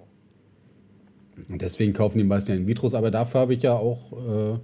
Und 1.49 1.63
deswegen 1.63 1.93
kaufen 1.93 2.19
die 2.19 2.25
meisten 2.25 2.53
ja 2.53 2.57
In-Vitros, 2.57 2.95
aber 2.95 3.11
dafür 3.11 3.41
habe 3.41 3.55
ich 3.55 3.63
ja 3.63 3.75
auch 3.75 4.13
äh, 4.13 4.59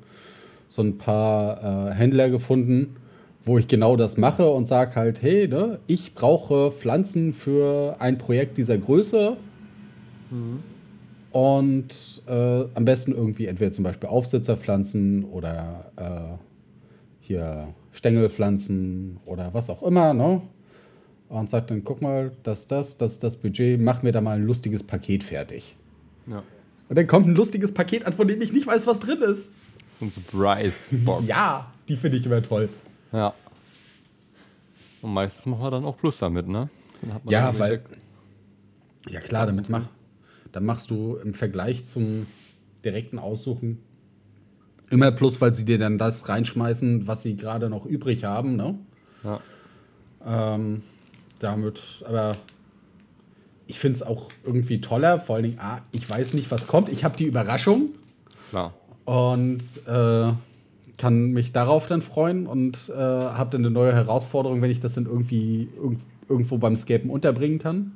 so 0.68 0.82
ein 0.82 0.98
paar 0.98 1.90
äh, 1.90 1.94
Händler 1.94 2.30
gefunden, 2.30 2.96
wo 3.44 3.58
ich 3.58 3.68
genau 3.68 3.96
das 3.96 4.16
mache 4.16 4.48
und 4.50 4.66
sage 4.66 4.94
halt, 4.94 5.20
hey, 5.20 5.48
ne, 5.48 5.80
ich 5.86 6.14
brauche 6.14 6.70
Pflanzen 6.70 7.34
für 7.34 7.96
ein 7.98 8.16
Projekt 8.18 8.56
dieser 8.56 8.78
Größe. 8.78 9.36
Und 11.32 12.22
äh, 12.26 12.64
am 12.74 12.84
besten 12.84 13.12
irgendwie 13.12 13.46
entweder 13.46 13.72
zum 13.72 13.84
Beispiel 13.84 14.08
Aufsitzerpflanzen 14.08 15.24
oder 15.24 15.90
äh, 15.96 16.38
hier 17.20 17.68
Stängelpflanzen 17.92 19.18
oder 19.26 19.52
was 19.52 19.70
auch 19.70 19.82
immer, 19.82 20.14
ne? 20.14 20.42
Und 21.28 21.48
sagt 21.48 21.70
dann, 21.70 21.82
guck 21.84 22.02
mal, 22.02 22.32
das, 22.42 22.66
das, 22.66 22.98
das, 22.98 23.18
das 23.18 23.36
Budget, 23.36 23.80
mach 23.80 24.02
mir 24.02 24.12
da 24.12 24.20
mal 24.20 24.36
ein 24.36 24.44
lustiges 24.44 24.82
Paket 24.82 25.24
fertig. 25.24 25.76
Ja. 26.26 26.42
Und 26.92 26.96
dann 26.96 27.06
kommt 27.06 27.26
ein 27.26 27.34
lustiges 27.34 27.72
Paket 27.72 28.04
an, 28.04 28.12
von 28.12 28.28
dem 28.28 28.42
ich 28.42 28.52
nicht 28.52 28.66
weiß, 28.66 28.86
was 28.86 29.00
drin 29.00 29.22
ist. 29.22 29.52
So 29.98 30.04
ein 30.04 30.10
Surprise-Box. 30.10 31.26
Ja, 31.26 31.72
die 31.88 31.96
finde 31.96 32.18
ich 32.18 32.26
immer 32.26 32.42
toll. 32.42 32.68
Ja. 33.12 33.32
Und 35.00 35.14
meistens 35.14 35.46
machen 35.46 35.62
wir 35.62 35.70
dann 35.70 35.86
auch 35.86 35.96
Plus 35.96 36.18
damit, 36.18 36.48
ne? 36.48 36.68
Dann 37.00 37.14
hat 37.14 37.24
man 37.24 37.32
Ja, 37.32 37.58
weil. 37.58 37.82
Ja, 39.08 39.20
klar, 39.20 39.46
damit 39.46 39.70
mach, 39.70 39.86
dann 40.52 40.66
machst 40.66 40.90
du 40.90 41.16
im 41.16 41.32
Vergleich 41.32 41.86
zum 41.86 42.26
direkten 42.84 43.18
Aussuchen 43.18 43.78
immer 44.90 45.12
plus, 45.12 45.40
weil 45.40 45.54
sie 45.54 45.64
dir 45.64 45.78
dann 45.78 45.96
das 45.96 46.28
reinschmeißen, 46.28 47.06
was 47.06 47.22
sie 47.22 47.38
gerade 47.38 47.70
noch 47.70 47.86
übrig 47.86 48.24
haben. 48.24 48.56
Ne? 48.56 48.78
Ja. 49.24 49.40
Ähm, 50.26 50.82
damit, 51.38 52.04
aber 52.06 52.36
ich 53.72 53.78
finde 53.78 53.96
es 53.96 54.02
auch 54.02 54.28
irgendwie 54.44 54.82
toller. 54.82 55.18
Vor 55.18 55.36
allen 55.36 55.44
Dingen, 55.44 55.58
ah, 55.58 55.80
ich 55.92 56.08
weiß 56.08 56.34
nicht, 56.34 56.50
was 56.50 56.66
kommt. 56.66 56.90
Ich 56.90 57.04
habe 57.04 57.16
die 57.16 57.24
Überraschung 57.24 57.88
Klar. 58.50 58.74
und 59.06 59.62
äh, 59.86 60.32
kann 60.98 61.30
mich 61.30 61.52
darauf 61.52 61.86
dann 61.86 62.02
freuen 62.02 62.46
und 62.46 62.90
äh, 62.90 62.98
habe 62.98 63.50
dann 63.50 63.62
eine 63.62 63.70
neue 63.70 63.94
Herausforderung, 63.94 64.60
wenn 64.60 64.70
ich 64.70 64.80
das 64.80 64.94
dann 64.94 65.06
irgendwie 65.06 65.68
irg 65.82 65.96
irgendwo 66.28 66.58
beim 66.58 66.76
Scapen 66.76 67.10
unterbringen 67.10 67.58
kann. 67.58 67.92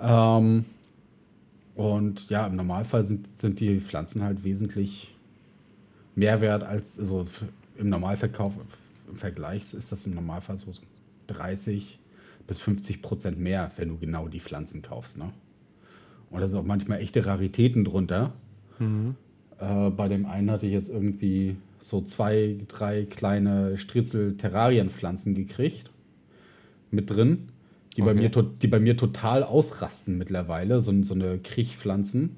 Ähm, 0.00 0.64
und 1.76 2.28
ja, 2.28 2.46
im 2.46 2.56
Normalfall 2.56 3.04
sind, 3.04 3.26
sind 3.40 3.60
die 3.60 3.80
Pflanzen 3.80 4.22
halt 4.22 4.44
wesentlich 4.44 5.14
mehr 6.14 6.40
wert 6.40 6.64
als, 6.64 6.98
also 6.98 7.26
im 7.78 7.88
Normalverkauf, 7.88 8.52
im 9.08 9.16
Vergleich 9.16 9.74
ist 9.74 9.92
das 9.92 10.06
im 10.06 10.14
Normalfall 10.14 10.56
so 10.56 10.72
30 11.28 11.98
bis 12.46 12.58
50 12.60 13.02
Prozent 13.02 13.38
mehr, 13.40 13.70
wenn 13.76 13.88
du 13.88 13.98
genau 13.98 14.28
die 14.28 14.40
Pflanzen 14.40 14.82
kaufst. 14.82 15.18
Ne? 15.18 15.30
Und 16.30 16.40
da 16.40 16.48
sind 16.48 16.58
auch 16.58 16.64
manchmal 16.64 17.00
echte 17.00 17.24
Raritäten 17.26 17.84
drunter. 17.84 18.32
Äh, 19.58 19.90
bei 19.90 20.08
dem 20.08 20.26
einen 20.26 20.50
hatte 20.50 20.66
ich 20.66 20.72
jetzt 20.72 20.88
irgendwie 20.90 21.56
so 21.78 22.00
zwei, 22.02 22.56
drei 22.68 23.04
kleine 23.04 23.76
Striezel-Terrarienpflanzen 23.78 25.34
gekriegt. 25.34 25.90
Mit 26.90 27.10
drin. 27.10 27.48
Die, 27.96 28.02
bei 28.02 28.10
Okay. 28.12 28.20
mir, 28.20 28.30
to- 28.32 28.42
die 28.42 28.66
bei 28.68 28.78
mir 28.80 28.96
total 28.96 29.42
ausrasten 29.42 30.18
mittlerweile. 30.18 30.80
So, 30.80 31.02
so 31.02 31.14
eine 31.14 31.38
Kriechpflanzen. 31.38 32.36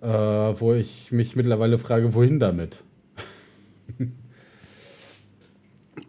Äh, 0.00 0.06
wo 0.08 0.74
ich 0.74 1.12
mich 1.12 1.34
mittlerweile 1.36 1.78
frage, 1.78 2.14
wohin 2.14 2.38
damit? 2.40 2.82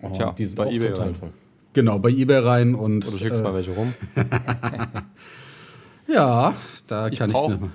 oh, 0.01 0.09
Tja, 0.13 0.31
die 0.37 0.45
sind 0.45 0.55
bei 0.57 0.65
auch 0.67 0.71
eBay 0.71 0.89
total 0.91 1.13
toll. 1.13 1.29
Genau, 1.73 1.99
bei 1.99 2.09
eBay 2.09 2.39
rein 2.39 2.75
und. 2.75 3.07
Oder 3.07 3.17
schickst 3.17 3.43
mal 3.43 3.51
äh, 3.51 3.53
welche 3.55 3.71
rum. 3.71 3.93
ja, 6.07 6.55
da 6.87 7.07
Ich 7.07 7.19
kann 7.19 7.31
brauch- 7.31 7.51
ich. 7.51 7.59
nicht- 7.59 7.71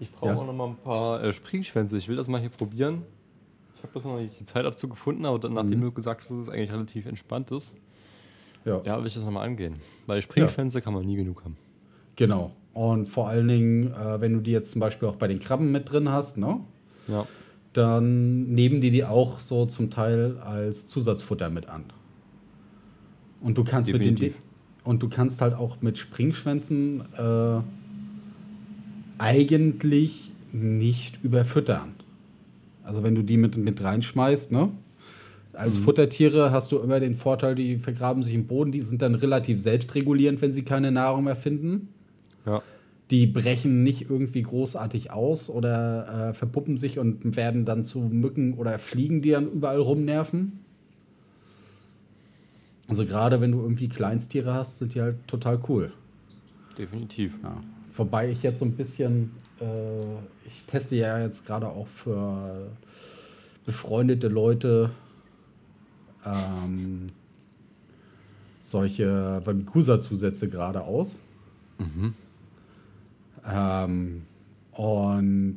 Ich 0.00 0.10
brauche 0.12 0.30
Ja. 0.32 0.36
auch 0.38 0.46
noch 0.46 0.52
mal 0.54 0.68
ein 0.68 0.76
paar 0.76 1.22
äh, 1.22 1.32
Springschwänze. 1.32 1.96
Ich 1.98 2.08
will 2.08 2.16
das 2.16 2.26
mal 2.28 2.40
hier 2.40 2.48
probieren. 2.50 3.02
Ich 3.76 3.82
habe 3.82 3.92
das 3.94 4.04
noch 4.04 4.18
nicht 4.18 4.38
die 4.38 4.44
Zeit 4.44 4.64
dazu 4.64 4.88
gefunden, 4.88 5.24
aber 5.24 5.38
dann, 5.38 5.54
nachdem 5.54 5.80
du 5.80 5.90
gesagt 5.92 6.20
hast, 6.22 6.30
dass 6.30 6.38
es 6.38 6.48
eigentlich 6.50 6.70
relativ 6.72 7.06
entspannt 7.06 7.50
ist, 7.50 7.74
Ja. 8.64 8.80
ja, 8.84 8.98
will 8.98 9.06
ich 9.06 9.14
das 9.14 9.24
nochmal 9.24 9.46
angehen. 9.46 9.76
Weil 10.06 10.20
Springschwänze 10.22 10.80
kann 10.82 10.92
man 10.94 11.04
nie 11.04 11.16
genug 11.16 11.44
haben. 11.44 11.56
Genau. 12.16 12.52
Und 12.74 13.06
vor 13.08 13.28
allen 13.28 13.48
Dingen, 13.48 13.92
äh, 13.94 14.20
wenn 14.20 14.34
du 14.34 14.40
die 14.40 14.50
jetzt 14.52 14.70
zum 14.72 14.80
Beispiel 14.80 15.08
auch 15.08 15.16
bei 15.16 15.28
den 15.28 15.38
Krabben 15.38 15.72
mit 15.72 15.90
drin 15.90 16.10
hast, 16.10 16.36
ne? 16.36 16.60
Ja. 17.08 17.26
dann 17.72 18.48
nehmen 18.52 18.80
die 18.80 18.90
die 18.90 19.04
auch 19.04 19.38
so 19.40 19.64
zum 19.66 19.90
Teil 19.90 20.38
als 20.44 20.88
Zusatzfutter 20.88 21.50
mit 21.50 21.68
an. 21.68 21.84
Und 23.40 23.58
du 23.58 23.64
kannst 23.64 23.92
mit 23.92 24.02
den 24.02 24.16
Definitiv. 24.16 24.40
Und 24.84 25.02
du 25.02 25.08
kannst 25.08 25.40
halt 25.40 25.54
auch 25.54 25.80
mit 25.82 25.98
Springschwänzen 25.98 27.02
äh, 27.16 27.60
eigentlich 29.18 30.32
nicht 30.52 31.22
überfüttern. 31.22 31.94
Also 32.82 33.02
wenn 33.02 33.14
du 33.14 33.22
die 33.22 33.36
mit, 33.36 33.56
mit 33.56 33.82
reinschmeißt, 33.82 34.52
ne? 34.52 34.70
Als 35.52 35.76
Futtertiere 35.76 36.52
hast 36.52 36.72
du 36.72 36.78
immer 36.78 37.00
den 37.00 37.14
Vorteil, 37.14 37.54
die 37.54 37.76
vergraben 37.76 38.22
sich 38.22 38.34
im 38.34 38.46
Boden, 38.46 38.72
die 38.72 38.80
sind 38.80 39.02
dann 39.02 39.14
relativ 39.14 39.60
selbstregulierend, 39.60 40.40
wenn 40.40 40.52
sie 40.52 40.62
keine 40.62 40.90
Nahrung 40.90 41.24
mehr 41.24 41.36
finden. 41.36 41.88
Ja. 42.46 42.62
Die 43.10 43.26
brechen 43.26 43.82
nicht 43.82 44.08
irgendwie 44.08 44.42
großartig 44.42 45.10
aus 45.10 45.50
oder 45.50 46.30
äh, 46.30 46.34
verpuppen 46.34 46.76
sich 46.76 46.98
und 46.98 47.36
werden 47.36 47.64
dann 47.64 47.82
zu 47.82 48.00
Mücken 48.00 48.54
oder 48.54 48.78
Fliegen, 48.78 49.20
die 49.20 49.30
dann 49.30 49.50
überall 49.50 49.80
rumnerven. 49.80 50.60
Also 52.90 53.06
gerade 53.06 53.40
wenn 53.40 53.52
du 53.52 53.60
irgendwie 53.60 53.88
Kleinstiere 53.88 54.52
hast, 54.52 54.78
sind 54.78 54.94
die 54.94 55.00
halt 55.00 55.26
total 55.26 55.60
cool. 55.68 55.92
Definitiv. 56.76 57.34
Ja. 57.42 57.56
Wobei 57.96 58.30
ich 58.30 58.42
jetzt 58.42 58.58
so 58.58 58.64
ein 58.64 58.76
bisschen, 58.76 59.32
äh, 59.60 59.64
ich 60.46 60.64
teste 60.66 60.96
ja 60.96 61.18
jetzt 61.20 61.46
gerade 61.46 61.68
auch 61.68 61.86
für 61.86 62.70
befreundete 63.66 64.28
Leute 64.28 64.90
ähm, 66.24 67.06
solche 68.60 69.42
Wamikusa-Zusätze 69.44 70.48
gerade 70.48 70.82
aus. 70.82 71.18
Ähm, 73.44 74.22
und 74.72 75.56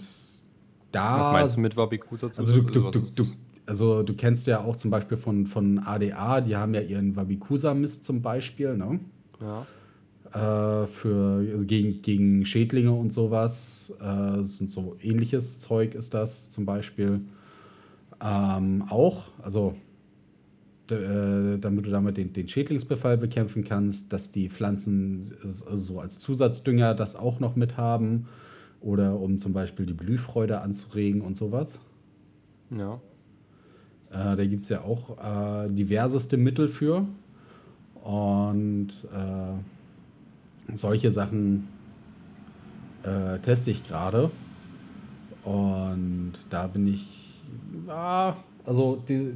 da. 0.91 1.19
Was 1.19 1.32
meinst 1.32 1.58
du 1.58 1.62
mit 1.62 1.78
Wabikuta? 1.78 2.30
Also 2.36 2.62
du, 2.62 2.72
du, 2.72 2.91
du, 2.91 3.00
du, 3.00 3.26
also 3.65 4.04
du 4.04 4.13
kennst 4.13 4.47
ja 4.47 4.62
auch 4.62 4.76
zum 4.76 4.91
Beispiel 4.91 5.17
von, 5.17 5.47
von 5.47 5.80
ADA, 5.80 6.41
die 6.41 6.56
haben 6.56 6.73
ja 6.73 6.82
ihren 6.82 7.15
Wabikusa-Mist 7.15 8.04
zum 8.04 8.21
Beispiel, 8.21 8.78
ne? 8.78 8.99
Ja. 9.41 10.84
äh, 10.84 10.88
für 10.88 11.45
also 11.52 11.65
gegen, 11.65 12.02
gegen 12.02 12.45
Schädlinge 12.45 12.91
und 12.91 13.13
sowas. 13.13 13.93
Äh, 14.02 14.41
sind 14.43 14.71
so 14.71 14.95
ähnliches 15.02 15.60
Zeug 15.60 15.95
ist 15.95 16.13
das 16.13 16.52
zum 16.52 16.65
Beispiel 16.65 17.21
ähm, 18.21 18.84
auch. 18.89 19.23
Also 19.41 19.76
äh, 20.91 21.58
damit 21.60 21.86
du 21.86 21.89
damit 21.89 22.17
den, 22.17 22.34
den 22.34 22.47
Schädlingsbefall 22.47 23.17
bekämpfen 23.17 23.63
kannst, 23.63 24.12
dass 24.12 24.32
die 24.32 24.49
Pflanzen 24.49 25.34
so 25.43 25.99
als 25.99 26.19
Zusatzdünger 26.19 26.93
das 26.93 27.15
auch 27.15 27.39
noch 27.39 27.56
mit 27.56 27.78
haben 27.78 28.28
oder 28.82 29.19
um 29.19 29.39
zum 29.39 29.54
Beispiel 29.54 29.86
die 29.86 29.93
Blühfreude 29.93 30.60
anzuregen 30.60 31.21
und 31.21 31.36
sowas. 31.36 31.80
Ja. 32.69 32.99
Äh, 34.13 34.36
da 34.36 34.45
gibt 34.45 34.63
es 34.63 34.69
ja 34.69 34.82
auch 34.82 35.17
äh, 35.17 35.69
diverseste 35.69 36.38
Mittel 36.38 36.67
für. 36.67 37.06
Und 38.04 38.89
äh, 39.13 40.76
solche 40.76 41.12
Sachen 41.12 41.67
teste 43.41 43.69
ich 43.69 43.86
gerade. 43.86 44.32
Und 45.43 46.34
da 46.49 46.67
bin 46.67 46.88
ich. 46.88 47.41
Ja, 47.86 48.38
also 48.65 48.95
die, 48.95 49.34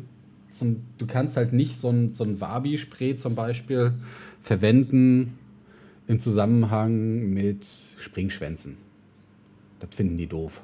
zum, 0.52 0.84
du 0.98 1.06
kannst 1.06 1.36
halt 1.36 1.52
nicht 1.52 1.78
so 1.78 1.90
ein, 1.90 2.14
so 2.14 2.24
ein 2.24 2.40
Wabi-Spray 2.40 3.16
zum 3.16 3.36
Beispiel 3.36 3.94
verwenden 4.40 5.38
im 6.08 6.22
Zusammenhang 6.22 7.30
mit 7.30 7.68
Springschwänzen. 7.98 8.78
Das 9.80 9.90
finden 9.94 10.18
die 10.18 10.28
doof. 10.28 10.62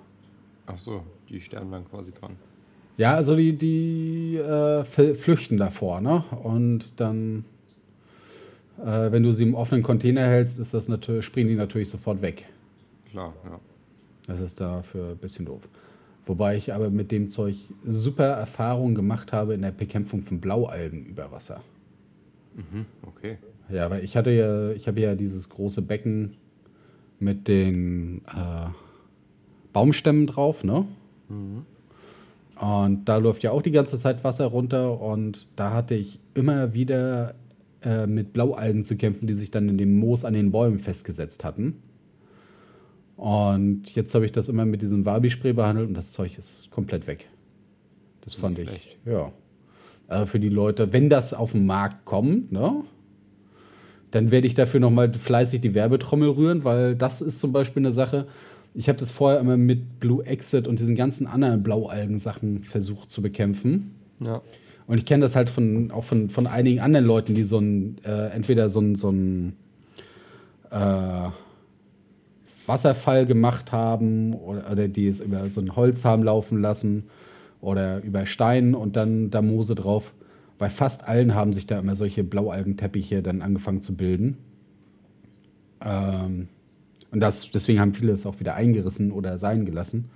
Ach 0.66 0.78
so. 0.78 1.04
Die 1.28 1.42
sterben 1.42 1.72
dann 1.72 1.84
quasi 1.90 2.14
dran. 2.14 2.38
Ja, 2.98 3.16
also 3.16 3.36
die, 3.36 3.54
die 3.54 4.38
äh, 4.38 4.84
flüchten 4.84 5.58
davor, 5.58 6.00
ne? 6.00 6.24
Und 6.44 7.00
dann, 7.00 7.46
äh, 8.80 9.12
wenn 9.12 9.24
du 9.24 9.32
sie 9.32 9.44
im 9.44 9.56
offenen 9.56 9.84
Container 9.84 10.22
hältst, 10.22 10.60
ist 10.60 10.74
das 10.74 10.88
natürlich, 10.88 11.26
springen 11.26 11.50
die 11.50 11.56
natürlich 11.56 11.90
sofort 11.90 12.22
weg. 12.22 12.46
Klar, 13.10 13.34
ja. 13.46 13.60
Das 14.28 14.40
ist 14.40 14.62
dafür 14.62 15.12
ein 15.12 15.18
bisschen 15.18 15.46
doof. 15.46 15.68
Wobei 16.26 16.56
ich 16.56 16.74
aber 16.74 16.90
mit 16.90 17.12
dem 17.12 17.30
Zeug 17.30 17.56
super 17.84 18.28
Erfahrungen 18.28 18.96
gemacht 18.96 19.34
habe 19.34 19.54
in 19.56 19.62
der 19.62 19.72
Bekämpfung 19.72 20.22
von 20.22 20.40
Blaualgen 20.40 21.06
über 21.06 21.32
Wasser. 21.32 21.62
Mhm, 22.56 22.86
okay. 23.06 23.38
Ja, 23.70 23.90
weil 23.90 24.04
ich 24.04 24.16
hatte 24.16 24.32
ja, 24.32 24.72
ich 24.72 24.88
habe 24.88 25.02
ja 25.02 25.16
dieses 25.16 25.50
große 25.50 25.82
Becken 25.82 26.36
mit 27.20 27.48
den 27.48 28.22
äh, 28.28 28.70
Baumstämmen 29.74 30.28
drauf, 30.28 30.64
ne? 30.64 30.86
Mhm. 31.28 31.66
Und 32.64 33.10
da 33.10 33.18
läuft 33.18 33.44
ja 33.44 33.52
auch 33.52 33.62
die 33.62 33.72
ganze 33.72 33.98
Zeit 33.98 34.24
Wasser 34.24 34.46
runter 34.46 35.02
und 35.02 35.50
da 35.58 35.74
hatte 35.74 35.96
ich 35.96 36.22
immer 36.34 36.74
wieder 36.74 37.36
äh, 37.82 38.08
mit 38.08 38.32
Blaualgen 38.32 38.86
zu 38.86 38.96
kämpfen, 38.96 39.28
die 39.28 39.34
sich 39.34 39.52
dann 39.52 39.68
in 39.68 39.78
dem 39.78 40.00
Moos 40.00 40.24
an 40.24 40.34
den 40.34 40.54
Bäumen 40.54 40.80
festgesetzt 40.80 41.44
hatten. 41.44 41.76
Und 43.18 43.94
jetzt 43.96 44.16
habe 44.16 44.24
ich 44.24 44.32
das 44.32 44.48
immer 44.48 44.64
mit 44.64 44.82
diesem 44.82 45.04
Wabi-Spray 45.04 45.52
behandelt 45.52 45.90
und 45.90 45.94
das 45.94 46.14
Zeug 46.14 46.38
ist 46.38 46.72
komplett 46.72 47.06
weg. 47.06 47.28
Das 48.22 48.34
fand 48.34 48.58
ich, 48.60 48.70
schlecht. 48.70 48.98
ja. 49.06 49.34
Also 50.08 50.28
für 50.28 50.40
die 50.40 50.48
Leute, 50.48 50.94
wenn 50.94 51.10
das 51.10 51.34
auf 51.34 51.52
den 51.52 51.66
Markt 51.66 52.06
kommt, 52.06 52.54
ne, 52.54 52.86
dann 54.12 54.32
werde 54.32 54.48
ich 54.48 54.54
dafür 54.54 54.80
nochmal 54.80 55.12
fleißig 55.12 55.60
die 55.60 55.74
Werbetrommel 55.74 56.30
rühren, 56.30 56.64
weil 56.64 56.96
das 56.96 57.20
ist 57.20 57.42
zum 57.42 57.52
Beispiel 57.52 57.82
eine 57.82 57.92
Sache, 57.92 58.26
ich 58.74 58.90
habe 58.90 58.98
das 58.98 59.12
vorher 59.12 59.40
immer 59.40 59.58
mit 59.58 60.00
Blue 60.00 60.26
Exit 60.26 60.68
und 60.68 60.80
diesen 60.80 60.96
ganzen 60.96 61.28
anderen 61.28 61.64
Blaualgen-Sachen 61.64 62.64
versucht 62.64 63.12
zu 63.12 63.22
bekämpfen. 63.22 63.96
Ja. 64.20 64.42
Und 64.88 64.98
ich 64.98 65.06
kenne 65.06 65.22
das 65.22 65.36
halt 65.36 65.50
von, 65.50 65.92
auch 65.92 66.04
von, 66.04 66.30
von 66.30 66.48
einigen 66.48 66.80
anderen 66.80 67.06
Leuten, 67.06 67.36
die 67.36 67.44
so 67.44 67.60
ein, 67.60 67.98
äh, 68.04 68.30
entweder 68.30 68.70
so 68.70 68.82
ein, 68.82 68.96
so 68.96 69.12
ein 69.12 69.56
äh, 70.72 71.30
Wasserfall 72.66 73.26
gemacht 73.26 73.72
haben 73.72 74.34
oder, 74.34 74.72
oder, 74.72 74.88
die 74.88 75.08
es 75.08 75.20
über 75.20 75.50
so 75.50 75.62
ein 75.62 75.76
Holz 75.76 76.04
haben 76.04 76.24
laufen 76.24 76.62
lassen 76.62 77.06
oder 77.62 78.04
über 78.04 78.26
Stein 78.26 78.76
und 78.76 78.96
dann 78.96 79.30
da 79.30 79.42
Moose 79.42 79.76
drauf. 79.76 80.14
Bei 80.58 80.70
fast 80.70 81.08
allen 81.08 81.34
haben 81.36 81.54
sich 81.54 81.68
da 81.68 81.80
immer 81.80 81.96
solche 81.96 82.24
Blaualgenteppiche 82.24 83.22
dann 83.22 83.42
angefangen 83.42 83.82
zu 83.82 83.96
bilden. 83.96 84.38
Ähm, 85.82 86.48
und 87.14 87.20
das, 87.20 87.52
deswegen 87.52 87.80
haben 87.80 87.94
viele 87.94 88.12
es 88.12 88.26
auch 88.26 88.40
wieder 88.40 88.56
eingerissen 88.56 89.12
oder 89.12 89.38
sein 89.38 89.66
gelassen. 89.66 90.10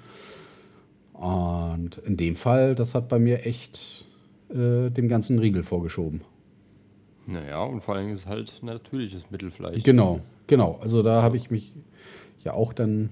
Und 1.14 2.00
in 2.06 2.18
dem 2.18 2.36
Fall, 2.36 2.74
das 2.74 2.96
hat 2.96 3.08
bei 3.08 3.20
mir 3.20 3.46
echt 3.46 4.06
äh, 4.50 4.90
dem 4.90 5.08
ganzen 5.08 5.38
Riegel 5.38 5.62
vorgeschoben. 5.62 6.22
Naja, 7.28 7.64
und 7.64 7.82
vor 7.82 7.96
allem 7.96 8.12
ist 8.12 8.22
es 8.22 8.26
halt 8.26 8.64
natürliches 8.64 9.30
Mittelfleisch. 9.30 9.84
Genau, 9.84 10.22
genau. 10.48 10.80
Also 10.82 11.04
da 11.04 11.22
habe 11.22 11.38
ich 11.38 11.52
mich 11.52 11.72
ja 12.44 12.54
auch 12.54 12.74
dann 12.74 13.10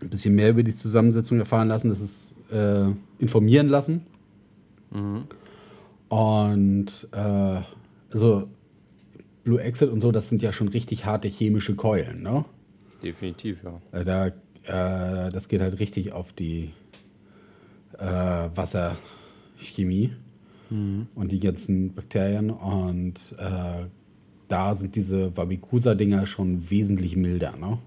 ein 0.00 0.10
bisschen 0.10 0.36
mehr 0.36 0.50
über 0.50 0.62
die 0.62 0.74
Zusammensetzung 0.74 1.40
erfahren 1.40 1.66
lassen, 1.66 1.88
das 1.88 2.00
ist 2.00 2.34
äh, 2.52 2.86
informieren 3.18 3.68
lassen. 3.68 4.02
Mhm. 4.92 5.24
Und 6.08 7.08
äh, 7.12 7.62
also 8.12 8.48
Blue 9.42 9.60
Exit 9.60 9.90
und 9.90 10.00
so, 10.00 10.12
das 10.12 10.28
sind 10.28 10.42
ja 10.42 10.52
schon 10.52 10.68
richtig 10.68 11.04
harte 11.04 11.26
chemische 11.26 11.74
Keulen, 11.74 12.22
ne? 12.22 12.44
Definitiv, 13.02 13.62
ja. 13.62 13.80
Äh, 13.92 14.04
da, 14.04 14.26
äh, 14.26 15.30
das 15.30 15.48
geht 15.48 15.60
halt 15.60 15.78
richtig 15.78 16.12
auf 16.12 16.32
die 16.32 16.72
äh, 17.98 18.04
Wasserchemie 18.54 20.12
mhm. 20.70 21.08
und 21.14 21.32
die 21.32 21.40
ganzen 21.40 21.94
Bakterien. 21.94 22.50
Und 22.50 23.18
äh, 23.38 23.86
da 24.48 24.74
sind 24.74 24.96
diese 24.96 25.36
Wabikusa-Dinger 25.36 26.26
schon 26.26 26.70
wesentlich 26.70 27.16
milder. 27.16 27.56
Ne? 27.56 27.78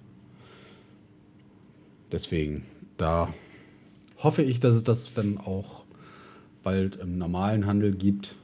Deswegen, 2.12 2.66
da 2.98 3.34
hoffe 4.18 4.42
ich, 4.42 4.60
dass 4.60 4.76
es 4.76 4.84
das 4.84 5.14
dann 5.14 5.38
auch 5.38 5.86
bald 6.64 6.98
im 6.98 7.18
normalen 7.18 7.66
Handel 7.66 7.96
gibt. 7.96 8.36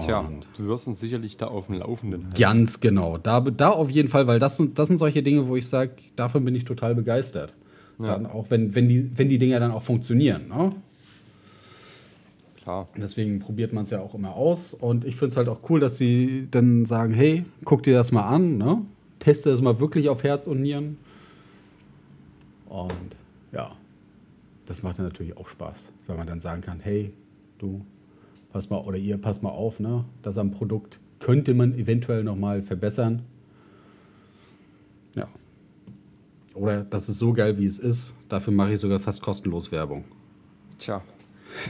Tja, 0.00 0.20
und 0.20 0.46
du 0.56 0.66
wirst 0.66 0.88
uns 0.88 0.98
sicherlich 0.98 1.36
da 1.36 1.46
auf 1.46 1.66
dem 1.66 1.76
Laufenden 1.76 2.24
halten. 2.24 2.40
Ganz 2.40 2.80
genau. 2.80 3.16
Da, 3.16 3.40
da 3.40 3.70
auf 3.70 3.90
jeden 3.90 4.08
Fall, 4.08 4.26
weil 4.26 4.40
das 4.40 4.56
sind, 4.56 4.78
das 4.78 4.88
sind 4.88 4.98
solche 4.98 5.22
Dinge, 5.22 5.48
wo 5.48 5.56
ich 5.56 5.68
sage, 5.68 5.92
davon 6.16 6.44
bin 6.44 6.54
ich 6.54 6.64
total 6.64 6.94
begeistert. 6.94 7.54
Ja. 8.00 8.06
Dann 8.06 8.26
auch 8.26 8.50
wenn, 8.50 8.74
wenn, 8.74 8.88
die, 8.88 9.16
wenn 9.16 9.28
die 9.28 9.38
Dinger 9.38 9.60
dann 9.60 9.70
auch 9.70 9.82
funktionieren. 9.82 10.48
Ne? 10.48 10.70
Klar. 12.62 12.88
Deswegen 12.96 13.38
probiert 13.38 13.72
man 13.72 13.84
es 13.84 13.90
ja 13.90 14.00
auch 14.00 14.14
immer 14.14 14.34
aus. 14.34 14.74
Und 14.74 15.04
ich 15.04 15.14
finde 15.14 15.28
es 15.28 15.36
halt 15.36 15.48
auch 15.48 15.60
cool, 15.68 15.78
dass 15.78 15.96
sie 15.96 16.48
dann 16.50 16.86
sagen, 16.86 17.14
hey, 17.14 17.44
guck 17.64 17.84
dir 17.84 17.94
das 17.94 18.10
mal 18.10 18.26
an, 18.26 18.58
ne? 18.58 18.82
teste 19.24 19.50
es 19.50 19.62
mal 19.62 19.80
wirklich 19.80 20.08
auf 20.08 20.22
Herz 20.22 20.46
und 20.46 20.60
Nieren. 20.60 20.98
Und 22.68 23.16
ja, 23.52 23.72
das 24.66 24.82
macht 24.82 24.98
dann 24.98 25.06
natürlich 25.06 25.36
auch 25.36 25.48
Spaß, 25.48 25.92
wenn 26.06 26.16
man 26.16 26.26
dann 26.26 26.40
sagen 26.40 26.60
kann, 26.60 26.80
hey, 26.80 27.12
du, 27.58 27.84
pass 28.54 28.70
mal, 28.70 28.78
oder 28.78 28.96
ihr, 28.96 29.18
pass 29.18 29.42
mal 29.42 29.50
auf, 29.50 29.80
ne? 29.80 30.04
Das 30.22 30.38
am 30.38 30.52
Produkt 30.52 31.00
könnte 31.18 31.54
man 31.54 31.74
eventuell 31.74 32.22
nochmal 32.22 32.62
verbessern. 32.62 33.22
Ja. 35.16 35.26
Oder 36.54 36.84
das 36.84 37.08
ist 37.08 37.18
so 37.18 37.32
geil, 37.32 37.58
wie 37.58 37.66
es 37.66 37.80
ist. 37.80 38.14
Dafür 38.28 38.52
mache 38.52 38.74
ich 38.74 38.78
sogar 38.78 39.00
fast 39.00 39.20
kostenlos 39.20 39.72
Werbung. 39.72 40.04
Tja, 40.78 41.02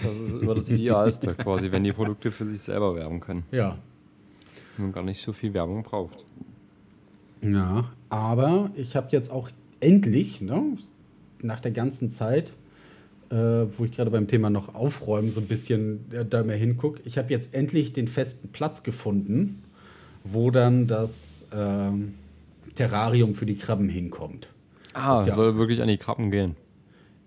das 0.02 0.28
ist 0.28 0.42
immer 0.42 0.54
das 0.54 0.68
Idealste 0.68 1.34
quasi, 1.34 1.72
wenn 1.72 1.84
die 1.84 1.92
Produkte 1.92 2.30
für 2.30 2.44
sich 2.44 2.60
selber 2.60 2.94
werben 2.94 3.20
können. 3.20 3.44
Ja. 3.50 3.78
Wenn 4.76 4.86
man 4.86 4.92
gar 4.92 5.04
nicht 5.04 5.24
so 5.24 5.32
viel 5.32 5.54
Werbung 5.54 5.84
braucht. 5.84 6.26
Ja, 7.40 7.92
aber 8.10 8.70
ich 8.76 8.94
habe 8.94 9.08
jetzt 9.10 9.30
auch 9.30 9.48
endlich, 9.80 10.42
ne, 10.42 10.76
nach 11.40 11.60
der 11.60 11.70
ganzen 11.70 12.10
Zeit, 12.10 12.52
äh, 13.30 13.66
wo 13.76 13.84
ich 13.84 13.92
gerade 13.92 14.10
beim 14.10 14.28
Thema 14.28 14.50
noch 14.50 14.74
aufräumen 14.74 15.30
so 15.30 15.40
ein 15.40 15.46
bisschen 15.46 16.10
äh, 16.12 16.24
da 16.24 16.42
mehr 16.42 16.56
hingucke. 16.56 17.00
Ich 17.04 17.18
habe 17.18 17.30
jetzt 17.30 17.54
endlich 17.54 17.92
den 17.92 18.08
festen 18.08 18.48
Platz 18.48 18.82
gefunden, 18.82 19.62
wo 20.24 20.50
dann 20.50 20.86
das 20.86 21.48
äh, 21.52 21.90
Terrarium 22.74 23.34
für 23.34 23.46
die 23.46 23.56
Krabben 23.56 23.88
hinkommt. 23.88 24.48
Ah, 24.94 25.24
ja 25.26 25.32
soll 25.32 25.56
wirklich 25.56 25.82
an 25.82 25.88
die 25.88 25.98
Krabben 25.98 26.30
gehen. 26.30 26.56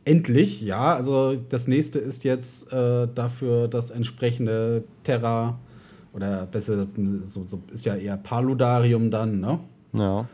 Endlich, 0.05 0.61
ja. 0.61 0.95
Also 0.95 1.35
das 1.49 1.67
nächste 1.67 1.99
ist 1.99 2.23
jetzt 2.23 2.71
äh, 2.71 3.07
dafür 3.13 3.67
das 3.67 3.89
entsprechende 3.89 4.85
Terra 5.03 5.59
oder 6.13 6.45
besser 6.45 6.87
so, 7.23 7.43
so 7.43 7.61
ist 7.71 7.85
ja 7.85 7.95
eher 7.95 8.17
Paludarium 8.17 9.11
dann, 9.11 9.39
ne? 9.39 9.59
Ja. 9.93 10.27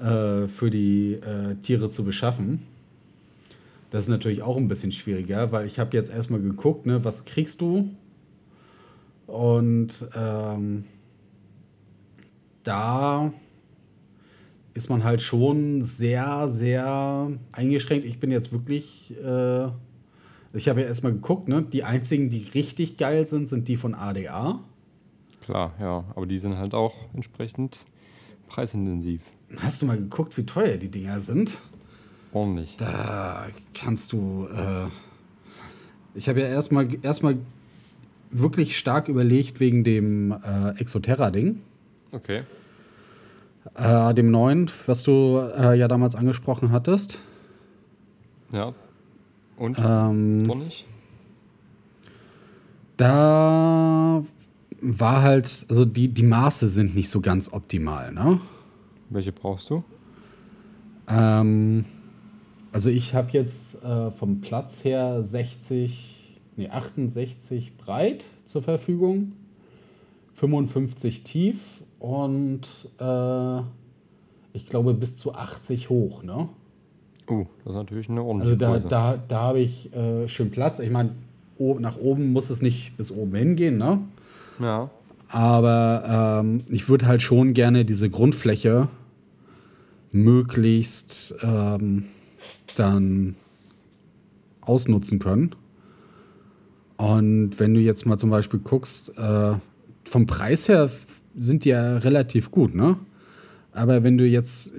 Äh, 0.00 0.48
für 0.48 0.70
die 0.70 1.14
äh, 1.14 1.54
Tiere 1.62 1.90
zu 1.90 2.04
beschaffen. 2.04 2.62
Das 3.94 4.06
ist 4.06 4.10
natürlich 4.10 4.42
auch 4.42 4.56
ein 4.56 4.66
bisschen 4.66 4.90
schwieriger, 4.90 5.52
weil 5.52 5.68
ich 5.68 5.78
habe 5.78 5.96
jetzt 5.96 6.10
erstmal 6.10 6.40
geguckt, 6.40 6.84
ne, 6.84 7.04
was 7.04 7.24
kriegst 7.26 7.60
du? 7.60 7.90
Und 9.28 10.08
ähm, 10.16 10.86
da 12.64 13.32
ist 14.72 14.90
man 14.90 15.04
halt 15.04 15.22
schon 15.22 15.84
sehr, 15.84 16.48
sehr 16.48 17.38
eingeschränkt. 17.52 18.04
Ich 18.04 18.18
bin 18.18 18.32
jetzt 18.32 18.50
wirklich, 18.50 19.14
äh, 19.16 19.66
ich 20.52 20.68
habe 20.68 20.80
ja 20.80 20.88
erstmal 20.88 21.12
geguckt, 21.12 21.46
ne? 21.46 21.62
Die 21.62 21.84
einzigen, 21.84 22.30
die 22.30 22.48
richtig 22.52 22.96
geil 22.96 23.28
sind, 23.28 23.48
sind 23.48 23.68
die 23.68 23.76
von 23.76 23.94
ADA. 23.94 24.58
Klar, 25.40 25.72
ja, 25.78 26.02
aber 26.16 26.26
die 26.26 26.38
sind 26.38 26.58
halt 26.58 26.74
auch 26.74 26.96
entsprechend 27.14 27.86
preisintensiv. 28.48 29.22
Hast 29.58 29.82
du 29.82 29.86
mal 29.86 29.98
geguckt, 29.98 30.36
wie 30.36 30.44
teuer 30.44 30.78
die 30.78 30.90
Dinger 30.90 31.20
sind? 31.20 31.62
Ordentlich. 32.34 32.76
Da 32.76 33.46
kannst 33.74 34.12
du. 34.12 34.48
Äh, 34.48 34.88
ich 36.16 36.28
habe 36.28 36.40
ja 36.40 36.48
erstmal 36.48 36.88
erstmal 37.02 37.38
wirklich 38.30 38.76
stark 38.76 39.08
überlegt 39.08 39.60
wegen 39.60 39.84
dem 39.84 40.32
äh, 40.32 40.70
Exoterra-Ding. 40.80 41.60
Okay. 42.10 42.42
Äh, 43.76 44.14
dem 44.14 44.32
neuen, 44.32 44.68
was 44.86 45.04
du 45.04 45.48
äh, 45.56 45.78
ja 45.78 45.86
damals 45.86 46.16
angesprochen 46.16 46.72
hattest. 46.72 47.18
Ja. 48.52 48.74
Und? 49.56 49.78
Ähm, 49.78 50.42
nicht? 50.42 50.86
Da 52.96 54.24
war 54.80 55.22
halt, 55.22 55.66
also 55.68 55.84
die, 55.84 56.08
die 56.08 56.22
Maße 56.24 56.66
sind 56.66 56.96
nicht 56.96 57.10
so 57.10 57.20
ganz 57.20 57.52
optimal, 57.52 58.12
ne? 58.12 58.40
Welche 59.10 59.32
brauchst 59.32 59.70
du? 59.70 59.84
Ähm, 61.08 61.84
also 62.74 62.90
ich 62.90 63.14
habe 63.14 63.30
jetzt 63.30 63.84
äh, 63.84 64.10
vom 64.10 64.40
Platz 64.40 64.82
her 64.82 65.22
60, 65.22 66.40
nee, 66.56 66.68
68 66.68 67.76
breit 67.76 68.24
zur 68.46 68.62
Verfügung, 68.62 69.32
55 70.34 71.22
tief 71.22 71.84
und 72.00 72.62
äh, 72.98 73.58
ich 74.54 74.68
glaube 74.68 74.94
bis 74.94 75.16
zu 75.16 75.36
80 75.36 75.88
hoch, 75.88 76.24
ne? 76.24 76.48
Oh, 77.28 77.46
das 77.64 77.74
ist 77.74 77.76
natürlich 77.76 78.08
eine 78.10 78.20
Also 78.20 78.30
ordentliche 78.30 78.56
da, 78.56 78.72
Größe. 78.72 78.88
da, 78.88 79.16
da 79.28 79.40
habe 79.40 79.60
ich 79.60 79.94
äh, 79.94 80.26
schön 80.26 80.50
Platz. 80.50 80.80
Ich 80.80 80.90
meine, 80.90 81.14
nach 81.78 81.96
oben 81.96 82.32
muss 82.32 82.50
es 82.50 82.60
nicht 82.60 82.96
bis 82.96 83.12
oben 83.12 83.36
hingehen, 83.36 83.78
ne? 83.78 84.00
Ja. 84.60 84.90
Aber 85.28 86.40
ähm, 86.42 86.64
ich 86.68 86.88
würde 86.88 87.06
halt 87.06 87.22
schon 87.22 87.54
gerne 87.54 87.84
diese 87.84 88.10
Grundfläche 88.10 88.88
möglichst 90.10 91.36
ähm, 91.40 92.06
dann 92.76 93.34
ausnutzen 94.60 95.18
können. 95.18 95.54
Und 96.96 97.58
wenn 97.58 97.74
du 97.74 97.80
jetzt 97.80 98.06
mal 98.06 98.18
zum 98.18 98.30
Beispiel 98.30 98.60
guckst, 98.60 99.16
äh, 99.18 99.54
vom 100.04 100.26
Preis 100.26 100.68
her 100.68 100.90
sind 101.36 101.64
die 101.64 101.70
ja 101.70 101.98
relativ 101.98 102.50
gut, 102.50 102.74
ne? 102.74 102.96
Aber 103.72 104.04
wenn 104.04 104.16
du 104.16 104.24
jetzt 104.26 104.72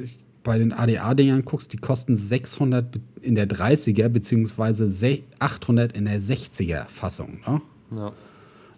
bei 0.43 0.57
den 0.57 0.71
ADA-Dingern 0.71 1.43
guckst, 1.43 1.73
die 1.73 1.77
kosten 1.77 2.15
600 2.15 2.91
be- 2.91 3.01
in 3.21 3.35
der 3.35 3.47
30er 3.49 4.07
beziehungsweise 4.07 4.87
se- 4.87 5.23
800 5.39 5.91
in 5.93 6.05
der 6.05 6.21
60er 6.21 6.85
Fassung, 6.87 7.39
ne? 7.47 7.61
ja. 7.97 8.13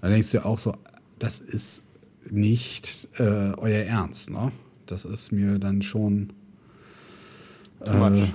Da 0.02 0.10
denkst 0.10 0.32
du 0.32 0.46
auch 0.46 0.58
so, 0.60 0.74
das 1.20 1.40
ist 1.40 1.86
nicht 2.30 3.10
äh, 3.20 3.24
euer 3.24 3.84
Ernst, 3.86 4.30
ne? 4.32 4.52
Das 4.86 5.06
ist 5.06 5.32
mir 5.32 5.60
dann 5.60 5.82
schon 5.82 6.32
Too 7.86 7.94
much. 7.94 8.34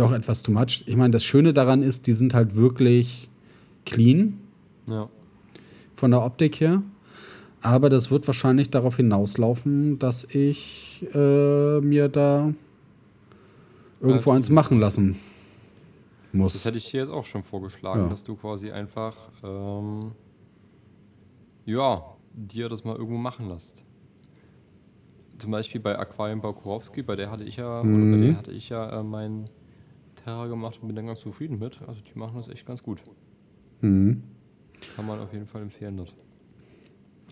Doch 0.00 0.12
etwas 0.12 0.42
too 0.42 0.52
much. 0.52 0.84
Ich 0.86 0.96
meine, 0.96 1.10
das 1.10 1.24
Schöne 1.24 1.52
daran 1.52 1.82
ist, 1.82 2.06
die 2.06 2.12
sind 2.12 2.34
halt 2.34 2.56
wirklich 2.56 3.28
clean 3.86 4.38
Ja. 4.86 5.08
von 5.96 6.10
der 6.10 6.22
Optik 6.22 6.60
her. 6.60 6.82
Aber 7.62 7.90
das 7.90 8.10
wird 8.10 8.26
wahrscheinlich 8.26 8.70
darauf 8.70 8.96
hinauslaufen, 8.96 9.98
dass 9.98 10.24
ich 10.24 11.06
äh, 11.14 11.80
mir 11.80 12.08
da 12.08 12.54
irgendwo 14.00 14.30
Ja, 14.30 14.36
eins 14.36 14.48
machen 14.48 14.80
lassen 14.80 15.16
Das 16.32 16.32
muss. 16.32 16.64
hätte 16.64 16.78
ich 16.78 16.90
dir 16.90 17.00
jetzt 17.02 17.10
auch 17.10 17.26
schon 17.26 17.42
vorgeschlagen, 17.42 18.04
Ja. 18.04 18.08
dass 18.08 18.24
du 18.24 18.34
quasi 18.34 18.70
einfach, 18.70 19.14
ähm, 19.44 20.12
ja, 21.66 22.02
dir 22.32 22.68
das 22.70 22.84
mal 22.84 22.96
irgendwo 22.96 23.18
machen 23.18 23.48
lässt. 23.50 23.84
Zum 25.38 25.50
Beispiel 25.50 25.80
bei 25.80 25.98
Aquarienbau 25.98 26.52
Kurowski, 26.54 27.02
bei 27.02 27.16
der 27.16 27.30
hatte 27.30 27.44
ich 27.44 27.56
ja, 27.56 27.80
oder 27.80 27.88
bei 27.88 28.16
Mhm. 28.16 28.22
der 28.22 28.36
hatte 28.38 28.52
ich 28.52 28.68
ja 28.70 29.00
äh, 29.00 29.02
mein 29.02 29.48
Terra 30.24 30.46
gemacht 30.46 30.78
und 30.80 30.88
bin 30.88 30.96
dann 30.96 31.06
ganz 31.06 31.20
zufrieden 31.20 31.58
mit. 31.58 31.80
Also 31.86 32.00
die 32.00 32.18
machen 32.18 32.36
das 32.36 32.48
echt 32.48 32.66
ganz 32.66 32.82
gut. 32.82 33.02
Mhm. 33.80 34.22
Kann 34.96 35.06
man 35.06 35.18
auf 35.20 35.32
jeden 35.32 35.46
Fall 35.46 35.62
empfehlen 35.62 35.96
dort. 35.96 36.14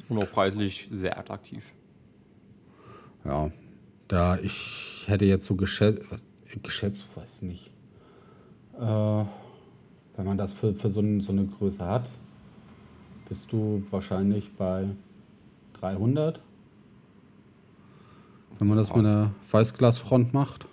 Und 0.09 0.19
auch 0.19 0.31
preislich 0.31 0.89
sehr 0.91 1.19
attraktiv. 1.19 1.65
Ja, 3.25 3.51
da 4.07 4.39
ich 4.39 5.05
hätte 5.07 5.25
jetzt 5.25 5.45
so 5.47 5.55
geschätzt, 5.55 6.03
was, 6.11 6.25
geschätzt, 6.63 7.07
weiß 7.15 7.43
nicht, 7.43 7.73
äh, 8.79 8.81
wenn 8.81 10.25
man 10.25 10.39
das 10.39 10.53
für, 10.53 10.75
für 10.75 10.89
so, 10.89 11.01
ein, 11.01 11.21
so 11.21 11.33
eine 11.33 11.47
Größe 11.47 11.85
hat, 11.85 12.09
bist 13.29 13.53
du 13.53 13.83
wahrscheinlich 13.91 14.51
bei 14.55 14.87
300. 15.75 16.41
Wenn 18.59 18.69
man 18.69 18.77
das 18.77 18.89
mit 18.89 18.99
einer 18.99 19.33
Weißglasfront 19.51 20.33
macht. 20.33 20.67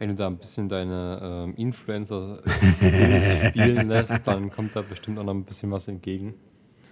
Wenn 0.00 0.08
du 0.08 0.14
da 0.14 0.28
ein 0.28 0.38
bisschen 0.38 0.66
deine 0.66 1.20
ähm, 1.22 1.54
Influencer-Skills 1.56 3.44
spielen 3.48 3.88
lässt, 3.90 4.26
dann 4.26 4.50
kommt 4.50 4.74
da 4.74 4.80
bestimmt 4.80 5.18
auch 5.18 5.24
noch 5.24 5.34
ein 5.34 5.44
bisschen 5.44 5.70
was 5.70 5.88
entgegen. 5.88 6.32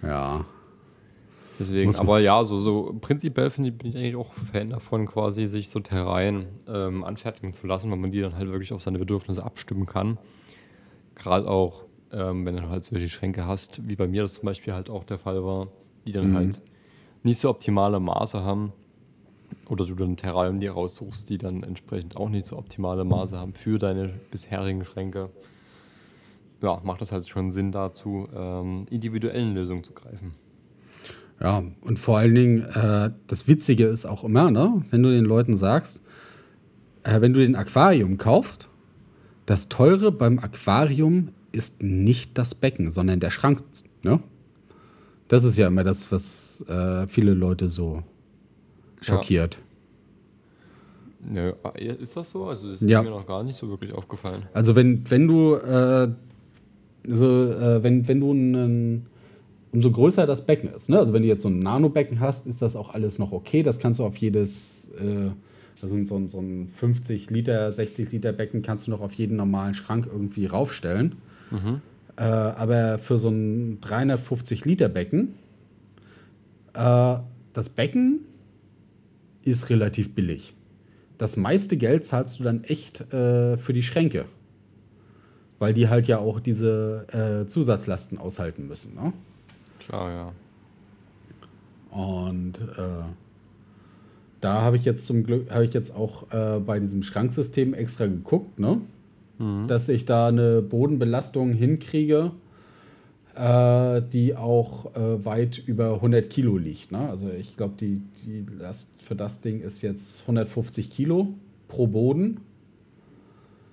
Ja. 0.03 0.45
Deswegen, 1.59 1.95
aber 1.95 2.19
ja, 2.19 2.43
so, 2.43 2.59
so 2.59 2.95
prinzipiell 3.01 3.49
finde 3.49 3.69
ich, 3.69 3.77
bin 3.79 3.89
ich 3.89 3.97
eigentlich 3.97 4.15
auch 4.15 4.31
Fan 4.53 4.69
davon, 4.69 5.07
quasi 5.07 5.47
sich 5.47 5.71
so 5.71 5.79
Terrain 5.79 6.49
ähm, 6.67 7.03
anfertigen 7.03 7.51
zu 7.51 7.65
lassen, 7.65 7.89
weil 7.89 7.97
man 7.97 8.11
die 8.11 8.21
dann 8.21 8.35
halt 8.35 8.51
wirklich 8.51 8.73
auf 8.73 8.83
seine 8.83 8.99
Bedürfnisse 8.99 9.43
abstimmen 9.43 9.87
kann. 9.87 10.19
Gerade 11.15 11.49
auch, 11.49 11.85
ähm, 12.11 12.45
wenn 12.45 12.57
du 12.57 12.69
halt 12.69 12.83
solche 12.83 13.09
Schränke 13.09 13.47
hast, 13.47 13.89
wie 13.89 13.95
bei 13.95 14.07
mir 14.07 14.21
das 14.21 14.35
zum 14.35 14.45
Beispiel 14.45 14.75
halt 14.75 14.91
auch 14.91 15.03
der 15.03 15.17
Fall 15.17 15.43
war, 15.43 15.69
die 16.05 16.11
dann 16.11 16.35
halt 16.35 16.61
nicht 17.23 17.39
so 17.39 17.49
optimale 17.49 17.99
Maße 17.99 18.43
haben. 18.43 18.71
Oder 19.67 19.85
du 19.85 19.95
dann 19.95 20.17
Terrarium 20.17 20.59
dir 20.59 20.71
raussuchst, 20.71 21.29
die 21.29 21.37
dann 21.37 21.63
entsprechend 21.63 22.17
auch 22.17 22.29
nicht 22.29 22.47
so 22.47 22.57
optimale 22.57 23.05
Maße 23.05 23.37
haben 23.37 23.53
für 23.53 23.77
deine 23.77 24.09
bisherigen 24.31 24.83
Schränke. 24.83 25.29
Ja, 26.61 26.81
macht 26.83 27.01
das 27.01 27.11
halt 27.11 27.29
schon 27.29 27.51
Sinn 27.51 27.71
dazu, 27.71 28.27
ähm, 28.35 28.85
individuellen 28.89 29.53
Lösungen 29.53 29.83
zu 29.83 29.93
greifen. 29.93 30.33
Ja, 31.39 31.63
und 31.81 31.99
vor 31.99 32.17
allen 32.17 32.35
Dingen, 32.35 32.63
äh, 32.63 33.11
das 33.27 33.47
Witzige 33.47 33.85
ist 33.85 34.05
auch 34.05 34.23
immer, 34.23 34.51
ne, 34.51 34.83
wenn 34.89 35.03
du 35.03 35.09
den 35.09 35.23
Leuten 35.23 35.55
sagst, 35.55 36.01
äh, 37.03 37.21
wenn 37.21 37.33
du 37.33 37.39
den 37.39 37.55
Aquarium 37.55 38.17
kaufst, 38.17 38.67
das 39.45 39.69
Teure 39.69 40.11
beim 40.11 40.37
Aquarium 40.39 41.29
ist 41.51 41.81
nicht 41.81 42.37
das 42.37 42.55
Becken, 42.55 42.91
sondern 42.91 43.19
der 43.19 43.29
Schrank. 43.29 43.63
Ne? 44.03 44.19
Das 45.27 45.43
ist 45.43 45.57
ja 45.57 45.67
immer 45.67 45.83
das, 45.83 46.11
was 46.11 46.63
äh, 46.67 47.07
viele 47.07 47.33
Leute 47.33 47.67
so 47.69 48.03
schockiert. 49.01 49.59
Nö, 51.21 51.51
ist 51.99 52.15
das 52.15 52.29
so? 52.31 52.45
Also 52.45 52.71
das 52.71 52.81
Ja. 52.81 52.99
ist 52.99 53.05
mir 53.05 53.11
noch 53.11 53.27
gar 53.27 53.43
nicht 53.43 53.57
so 53.57 53.69
wirklich 53.69 53.93
aufgefallen. 53.93 54.43
Also 54.53 54.75
wenn, 54.75 55.09
wenn 55.11 55.27
du, 55.27 55.55
äh, 55.55 56.09
also, 57.09 57.51
äh, 57.51 57.83
wenn, 57.83 58.07
wenn 58.07 58.19
du 58.19 58.31
einen, 58.31 59.05
umso 59.71 59.91
größer 59.91 60.25
das 60.25 60.45
Becken 60.45 60.69
ist, 60.73 60.89
ne? 60.89 60.97
also 60.97 61.13
wenn 61.13 61.21
du 61.21 61.27
jetzt 61.27 61.41
so 61.43 61.49
ein 61.49 61.59
Nanobecken 61.59 62.19
hast, 62.19 62.47
ist 62.47 62.61
das 62.61 62.75
auch 62.75 62.93
alles 62.93 63.19
noch 63.19 63.31
okay. 63.31 63.63
Das 63.63 63.79
kannst 63.79 63.99
du 63.99 64.05
auf 64.05 64.17
jedes, 64.17 64.89
äh, 64.99 65.31
also 65.81 66.03
so, 66.05 66.15
ein- 66.17 66.27
so 66.27 66.39
ein 66.39 66.67
50 66.67 67.29
Liter, 67.29 67.71
60 67.71 68.11
Liter 68.11 68.31
Becken 68.33 68.61
kannst 68.61 68.87
du 68.87 68.91
noch 68.91 69.01
auf 69.01 69.13
jeden 69.13 69.35
normalen 69.37 69.73
Schrank 69.73 70.07
irgendwie 70.11 70.45
raufstellen. 70.45 71.15
Äh, 72.15 72.21
aber 72.23 72.97
für 72.99 73.17
so 73.17 73.29
ein 73.29 73.79
350 73.81 74.65
Liter 74.65 74.87
Becken, 74.89 75.33
äh, 76.73 77.15
das 77.53 77.69
Becken 77.69 78.19
ist 79.43 79.69
relativ 79.69 80.15
billig. 80.15 80.53
Das 81.17 81.37
meiste 81.37 81.77
Geld 81.77 82.05
zahlst 82.05 82.39
du 82.39 82.43
dann 82.43 82.63
echt 82.63 83.01
äh, 83.13 83.57
für 83.57 83.73
die 83.73 83.83
Schränke. 83.83 84.25
Weil 85.59 85.73
die 85.73 85.89
halt 85.89 86.07
ja 86.07 86.19
auch 86.19 86.39
diese 86.39 87.05
äh, 87.11 87.47
Zusatzlasten 87.47 88.17
aushalten 88.17 88.67
müssen. 88.67 88.95
Ne? 88.95 89.11
Klar, 89.79 90.11
ja. 90.11 90.33
Und 91.91 92.59
äh, 92.77 93.03
da 94.39 94.61
habe 94.61 94.77
ich 94.77 94.85
jetzt 94.85 95.05
zum 95.05 95.23
Glück, 95.23 95.51
habe 95.51 95.65
ich 95.65 95.73
jetzt 95.73 95.93
auch 95.93 96.31
äh, 96.31 96.59
bei 96.59 96.79
diesem 96.79 97.03
Schranksystem 97.03 97.73
extra 97.73 98.05
geguckt, 98.05 98.59
ne? 98.59 98.81
dass 99.67 99.87
ich 99.87 100.05
da 100.05 100.27
eine 100.27 100.61
Bodenbelastung 100.61 101.53
hinkriege, 101.53 102.31
äh, 103.35 104.01
die 104.11 104.35
auch 104.35 104.95
äh, 104.95 105.23
weit 105.25 105.57
über 105.57 105.95
100 105.95 106.29
Kilo 106.29 106.57
liegt. 106.57 106.91
Ne? 106.91 107.09
Also 107.09 107.29
ich 107.29 107.55
glaube, 107.57 107.75
die, 107.79 108.01
die 108.25 108.45
Last 108.57 109.01
für 109.01 109.15
das 109.15 109.41
Ding 109.41 109.61
ist 109.61 109.81
jetzt 109.81 110.21
150 110.21 110.89
Kilo 110.89 111.33
pro 111.67 111.87
Boden. 111.87 112.41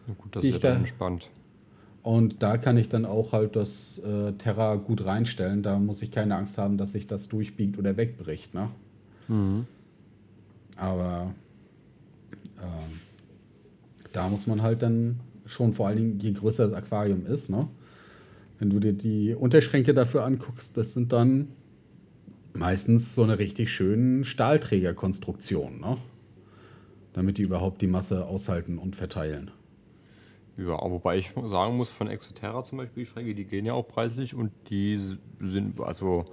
Na 0.07 0.15
gut, 0.19 0.37
das 0.37 0.43
ist 0.45 0.63
da- 0.65 0.75
entspannt. 0.77 1.29
Und 2.03 2.41
da 2.41 2.57
kann 2.57 2.77
ich 2.77 2.89
dann 2.89 3.05
auch 3.05 3.33
halt 3.33 3.57
das 3.57 3.99
äh, 3.99 4.31
Terra 4.35 4.77
gut 4.77 5.05
reinstellen. 5.05 5.65
Da 5.65 5.77
muss 5.81 6.03
ich 6.03 6.13
keine 6.13 6.37
Angst 6.37 6.57
haben, 6.57 6.79
dass 6.79 6.93
sich 6.93 7.09
das 7.09 7.27
durchbiegt 7.29 7.79
oder 7.79 7.97
wegbricht. 7.97 8.55
Ne? 8.55 8.69
Aber 10.77 11.35
ähm, 12.63 13.01
da 14.13 14.29
muss 14.29 14.47
man 14.47 14.63
halt 14.63 14.83
dann 14.83 15.19
schon 15.47 15.73
vor 15.73 15.89
allen 15.89 15.97
Dingen, 15.97 16.21
je 16.21 16.31
größer 16.33 16.65
das 16.69 16.75
Aquarium 16.75 17.27
ist, 17.27 17.51
ne? 17.51 17.67
Wenn 18.59 18.71
du 18.71 18.81
dir 18.81 18.93
die 18.93 19.35
Unterschränke 19.35 19.95
dafür 19.95 20.25
anguckst, 20.25 20.77
das 20.77 20.93
sind 20.93 21.13
dann 21.13 21.49
meistens 22.55 23.15
so 23.15 23.23
eine 23.23 23.39
richtig 23.39 23.71
schönen 23.71 24.25
Stahlträgerkonstruktion, 24.25 25.81
ne? 25.81 25.99
damit 27.13 27.39
die 27.39 27.43
überhaupt 27.43 27.83
die 27.83 27.87
Masse 27.87 28.27
aushalten 28.27 28.79
und 28.79 28.97
verteilen. 28.97 29.51
Ja, 30.59 30.79
wobei 30.81 31.19
ich 31.19 31.33
sagen 31.47 31.77
muss, 31.77 31.91
von 31.91 32.09
Exoterra 32.09 32.63
zum 32.63 32.79
Beispiel, 32.79 33.05
die 33.05 33.11
Schränke, 33.11 33.35
die 33.35 33.45
gehen 33.45 33.67
ja 33.67 33.75
auch 33.75 33.87
preislich 33.87 34.35
und 34.35 34.51
die 34.71 34.99
sind, 35.41 35.79
also 35.81 36.25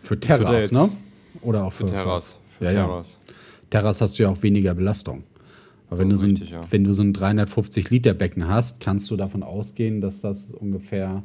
Für 0.00 0.18
Terras, 0.18 0.72
ne? 0.72 0.88
Oder 1.42 1.64
auch 1.64 1.72
für 1.72 1.86
für, 1.86 1.92
Terras. 1.92 2.38
Für 2.48 2.64
ja, 2.64 2.72
ja. 2.72 2.86
Terras. 2.86 3.18
Terras 3.68 4.00
hast 4.00 4.18
du 4.18 4.22
ja 4.22 4.30
auch 4.30 4.42
weniger 4.42 4.74
Belastung. 4.74 5.24
Aber 5.88 5.98
wenn 6.00 6.08
du, 6.08 6.16
so 6.16 6.26
ist 6.26 6.32
ein, 6.32 6.36
richtig, 6.36 6.50
ja. 6.50 6.60
wenn 6.70 6.84
du 6.84 6.92
so 6.92 7.02
ein 7.02 7.12
350 7.12 7.90
Liter 7.90 8.14
Becken 8.14 8.48
hast, 8.48 8.80
kannst 8.80 9.10
du 9.10 9.16
davon 9.16 9.42
ausgehen, 9.42 10.00
dass 10.00 10.20
das 10.20 10.50
ungefähr, 10.50 11.22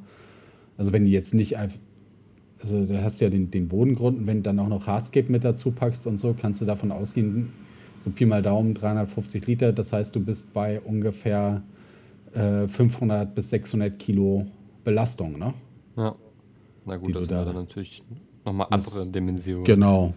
also 0.78 0.94
wenn 0.94 1.06
du 1.06 1.10
jetzt 1.10 1.34
nicht 1.34 1.58
einfach, 1.58 1.80
also 2.62 2.86
da 2.86 3.02
hast 3.02 3.20
du 3.20 3.26
ja 3.26 3.32
den, 3.32 3.50
den 3.50 3.68
Bodengrund 3.68 4.20
und 4.20 4.28
wenn 4.28 4.38
du 4.38 4.44
dann 4.44 4.60
auch 4.60 4.68
noch 4.68 4.86
Hardscape 4.86 5.32
mit 5.32 5.44
dazu 5.44 5.72
packst 5.72 6.06
und 6.06 6.18
so, 6.18 6.36
kannst 6.40 6.62
du 6.62 6.66
davon 6.66 6.92
ausgehen, 6.92 7.50
so 8.02 8.12
Pi 8.12 8.26
mal 8.26 8.42
Daumen 8.44 8.74
350 8.76 9.48
Liter, 9.48 9.74
das 9.74 9.94
heißt, 9.94 10.16
du 10.16 10.20
bist 10.20 10.54
bei 10.54 10.80
ungefähr 10.82 11.64
äh, 12.34 12.68
500 12.68 13.34
bis 13.34 13.50
600 13.50 13.98
Kilo 13.98 14.46
Belastung, 14.84 15.38
ne? 15.40 15.54
Ja. 15.98 16.16
Na 16.86 16.98
gut, 16.98 17.16
das 17.16 17.22
du 17.22 17.26
sind 17.28 17.32
da- 17.32 17.46
dann 17.46 17.56
natürlich 17.56 18.04
nochmal 18.46 18.68
andere 18.70 19.12
Dimensionen. 19.12 19.64
Genau. 19.66 20.14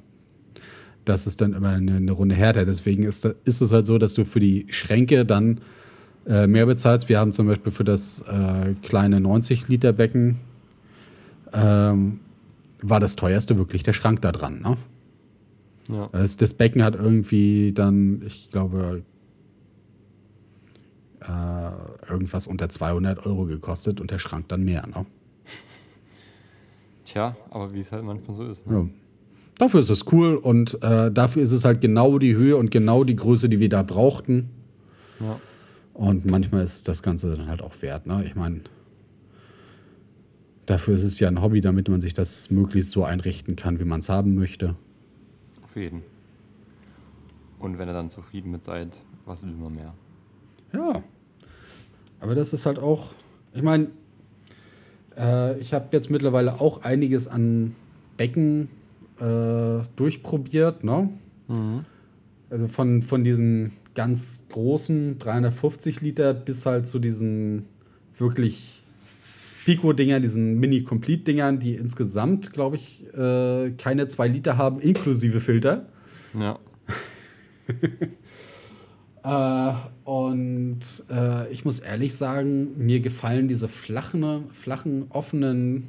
Das 1.04 1.26
ist 1.26 1.40
dann 1.40 1.52
immer 1.52 1.70
eine, 1.70 1.96
eine 1.96 2.12
Runde 2.12 2.34
härter. 2.34 2.64
Deswegen 2.64 3.04
ist, 3.04 3.24
ist 3.24 3.60
es 3.60 3.72
halt 3.72 3.86
so, 3.86 3.98
dass 3.98 4.14
du 4.14 4.24
für 4.24 4.40
die 4.40 4.66
Schränke 4.70 5.24
dann 5.24 5.60
äh, 6.26 6.46
mehr 6.46 6.66
bezahlst. 6.66 7.08
Wir 7.08 7.18
haben 7.18 7.32
zum 7.32 7.46
Beispiel 7.46 7.72
für 7.72 7.84
das 7.84 8.22
äh, 8.22 8.74
kleine 8.82 9.18
90-Liter-Becken 9.18 10.36
ähm, 11.52 12.20
war 12.80 13.00
das 13.00 13.16
teuerste 13.16 13.58
wirklich 13.58 13.82
der 13.82 13.92
Schrank 13.92 14.22
da 14.22 14.32
dran. 14.32 14.60
Ne? 14.60 14.76
Ja. 15.88 16.08
Das, 16.12 16.36
das, 16.36 16.54
Becken 16.54 16.82
hat 16.82 16.94
irgendwie 16.94 17.72
dann, 17.72 18.22
ich 18.26 18.50
glaube, 18.50 19.02
äh, 21.20 22.10
irgendwas 22.10 22.46
unter 22.46 22.68
200 22.68 23.26
Euro 23.26 23.44
gekostet 23.44 24.00
und 24.00 24.10
der 24.10 24.18
Schrank 24.18 24.48
dann 24.48 24.64
mehr. 24.64 24.86
Ne? 24.86 25.06
Tja, 27.04 27.36
aber 27.50 27.72
wie 27.74 27.80
es 27.80 27.92
halt 27.92 28.04
manchmal 28.04 28.36
so 28.36 28.46
ist. 28.46 28.66
Ne? 28.66 28.76
Ja. 28.76 29.03
Dafür 29.58 29.80
ist 29.80 29.90
es 29.90 30.10
cool 30.12 30.36
und 30.36 30.82
äh, 30.82 31.12
dafür 31.12 31.42
ist 31.42 31.52
es 31.52 31.64
halt 31.64 31.80
genau 31.80 32.18
die 32.18 32.34
Höhe 32.34 32.56
und 32.56 32.70
genau 32.70 33.04
die 33.04 33.14
Größe, 33.14 33.48
die 33.48 33.60
wir 33.60 33.68
da 33.68 33.82
brauchten. 33.82 34.50
Ja. 35.20 35.38
Und 35.94 36.26
manchmal 36.26 36.64
ist 36.64 36.88
das 36.88 37.02
Ganze 37.02 37.34
dann 37.36 37.46
halt 37.46 37.62
auch 37.62 37.80
wert. 37.80 38.06
Ne? 38.06 38.24
Ich 38.26 38.34
meine, 38.34 38.62
dafür 40.66 40.94
ist 40.94 41.04
es 41.04 41.20
ja 41.20 41.28
ein 41.28 41.40
Hobby, 41.40 41.60
damit 41.60 41.88
man 41.88 42.00
sich 42.00 42.14
das 42.14 42.50
möglichst 42.50 42.90
so 42.90 43.04
einrichten 43.04 43.54
kann, 43.54 43.78
wie 43.78 43.84
man 43.84 44.00
es 44.00 44.08
haben 44.08 44.34
möchte. 44.34 44.74
Auf 45.62 45.76
jeden. 45.76 46.02
Und 47.60 47.78
wenn 47.78 47.88
ihr 47.88 47.94
dann 47.94 48.10
zufrieden 48.10 48.50
mit 48.50 48.64
seid, 48.64 49.02
was 49.24 49.44
will 49.44 49.52
man 49.52 49.74
mehr? 49.74 49.94
Ja. 50.72 51.02
Aber 52.18 52.34
das 52.34 52.52
ist 52.52 52.66
halt 52.66 52.80
auch, 52.80 53.12
ich 53.52 53.62
meine, 53.62 53.88
äh, 55.16 55.56
ich 55.58 55.72
habe 55.72 55.86
jetzt 55.92 56.10
mittlerweile 56.10 56.60
auch 56.60 56.82
einiges 56.82 57.28
an 57.28 57.76
Becken 58.16 58.68
äh, 59.20 59.82
durchprobiert, 59.96 60.84
ne? 60.84 61.10
Mhm. 61.48 61.84
Also 62.50 62.68
von, 62.68 63.02
von 63.02 63.24
diesen 63.24 63.72
ganz 63.94 64.46
großen 64.50 65.18
350 65.18 66.00
Liter 66.00 66.34
bis 66.34 66.66
halt 66.66 66.86
zu 66.86 66.98
diesen 66.98 67.66
wirklich 68.16 68.82
Pico-Dinger, 69.64 70.20
diesen 70.20 70.60
Mini-Complete-Dingern, 70.60 71.58
die 71.58 71.74
insgesamt, 71.74 72.52
glaube 72.52 72.76
ich, 72.76 73.04
äh, 73.14 73.70
keine 73.72 74.06
zwei 74.06 74.28
Liter 74.28 74.58
haben, 74.58 74.78
inklusive 74.80 75.40
Filter. 75.40 75.86
Ja. 76.38 76.58
äh, 79.72 80.08
und 80.08 80.80
äh, 81.10 81.50
ich 81.50 81.64
muss 81.64 81.80
ehrlich 81.80 82.14
sagen, 82.14 82.76
mir 82.84 83.00
gefallen 83.00 83.48
diese 83.48 83.68
flachen, 83.68 84.50
flachen 84.52 85.06
offenen 85.08 85.88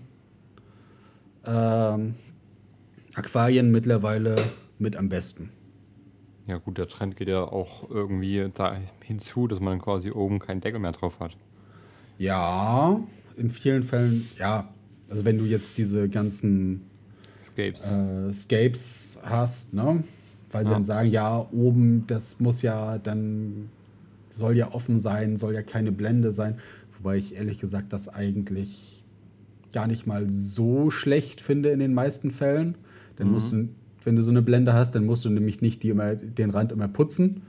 ähm, 1.45 2.15
Aquarien 3.15 3.71
mittlerweile 3.71 4.35
mit 4.77 4.95
am 4.95 5.09
besten. 5.09 5.49
Ja, 6.47 6.57
gut, 6.57 6.77
der 6.77 6.87
Trend 6.87 7.15
geht 7.15 7.27
ja 7.27 7.43
auch 7.43 7.89
irgendwie 7.89 8.49
da 8.53 8.77
hinzu, 9.01 9.47
dass 9.47 9.59
man 9.59 9.81
quasi 9.81 10.11
oben 10.11 10.39
keinen 10.39 10.61
Deckel 10.61 10.79
mehr 10.79 10.91
drauf 10.91 11.19
hat. 11.19 11.35
Ja, 12.17 12.99
in 13.35 13.49
vielen 13.49 13.83
Fällen, 13.83 14.29
ja. 14.37 14.69
Also, 15.09 15.25
wenn 15.25 15.37
du 15.37 15.45
jetzt 15.45 15.77
diese 15.77 16.07
ganzen 16.09 16.81
Scapes, 17.41 17.91
äh, 17.91 18.33
Scapes 18.33 19.19
hast, 19.23 19.73
ne? 19.73 20.03
Weil 20.51 20.63
sie 20.63 20.71
ja. 20.71 20.75
dann 20.75 20.83
sagen, 20.83 21.09
ja, 21.09 21.47
oben, 21.51 22.05
das 22.07 22.39
muss 22.39 22.61
ja 22.61 22.97
dann, 22.97 23.69
soll 24.29 24.55
ja 24.55 24.71
offen 24.73 24.99
sein, 24.99 25.37
soll 25.37 25.53
ja 25.53 25.63
keine 25.63 25.91
Blende 25.91 26.31
sein. 26.31 26.59
Wobei 26.97 27.17
ich 27.17 27.35
ehrlich 27.35 27.59
gesagt 27.59 27.91
das 27.91 28.07
eigentlich 28.07 29.03
gar 29.73 29.87
nicht 29.87 30.07
mal 30.07 30.29
so 30.29 30.89
schlecht 30.89 31.41
finde 31.41 31.69
in 31.69 31.79
den 31.79 31.93
meisten 31.93 32.31
Fällen. 32.31 32.75
Dann 33.17 33.27
mhm. 33.27 33.33
musst 33.33 33.51
du, 33.51 33.69
wenn 34.03 34.15
du 34.15 34.21
so 34.21 34.31
eine 34.31 34.41
Blende 34.41 34.73
hast, 34.73 34.95
dann 34.95 35.05
musst 35.05 35.25
du 35.25 35.29
nämlich 35.29 35.61
nicht 35.61 35.83
die 35.83 35.89
immer, 35.89 36.15
den 36.15 36.49
Rand 36.49 36.71
immer 36.71 36.87
putzen. 36.87 37.41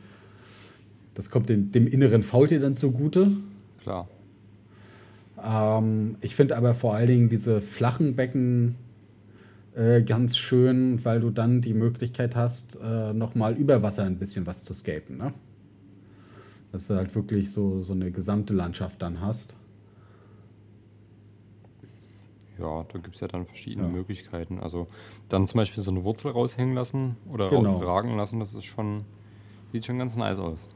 Das 1.14 1.30
kommt 1.30 1.48
dem, 1.48 1.72
dem 1.72 1.86
inneren 1.86 2.22
Faultier 2.22 2.60
dann 2.60 2.74
zugute. 2.74 3.32
Klar. 3.82 4.08
Ähm, 5.42 6.16
ich 6.20 6.34
finde 6.34 6.56
aber 6.56 6.74
vor 6.74 6.94
allen 6.94 7.08
Dingen 7.08 7.28
diese 7.28 7.60
flachen 7.60 8.16
Becken 8.16 8.76
äh, 9.74 10.02
ganz 10.02 10.36
schön, 10.36 11.04
weil 11.04 11.20
du 11.20 11.30
dann 11.30 11.60
die 11.60 11.74
Möglichkeit 11.74 12.34
hast, 12.34 12.78
äh, 12.82 13.12
nochmal 13.12 13.54
über 13.56 13.82
Wasser 13.82 14.04
ein 14.04 14.18
bisschen 14.18 14.46
was 14.46 14.62
zu 14.64 14.74
skaten. 14.74 15.18
Ne? 15.18 15.34
Dass 16.72 16.86
du 16.88 16.94
halt 16.94 17.14
wirklich 17.14 17.50
so, 17.50 17.82
so 17.82 17.92
eine 17.92 18.10
gesamte 18.10 18.54
Landschaft 18.54 19.02
dann 19.02 19.20
hast. 19.20 19.54
Ja, 22.58 22.84
da 22.90 22.98
gibt 22.98 23.16
es 23.16 23.20
ja 23.20 23.28
dann 23.28 23.46
verschiedene 23.46 23.86
ja. 23.86 23.92
Möglichkeiten. 23.92 24.58
Also 24.60 24.86
dann 25.28 25.46
zum 25.46 25.58
Beispiel 25.58 25.82
so 25.82 25.90
eine 25.90 26.04
Wurzel 26.04 26.30
raushängen 26.30 26.74
lassen 26.74 27.16
oder 27.30 27.50
genau. 27.50 27.70
rausragen 27.70 28.16
lassen, 28.16 28.40
das 28.40 28.54
ist 28.54 28.64
schon, 28.64 29.02
sieht 29.72 29.84
schon 29.84 29.98
ganz 29.98 30.16
nice 30.16 30.38
aus. 30.38 30.68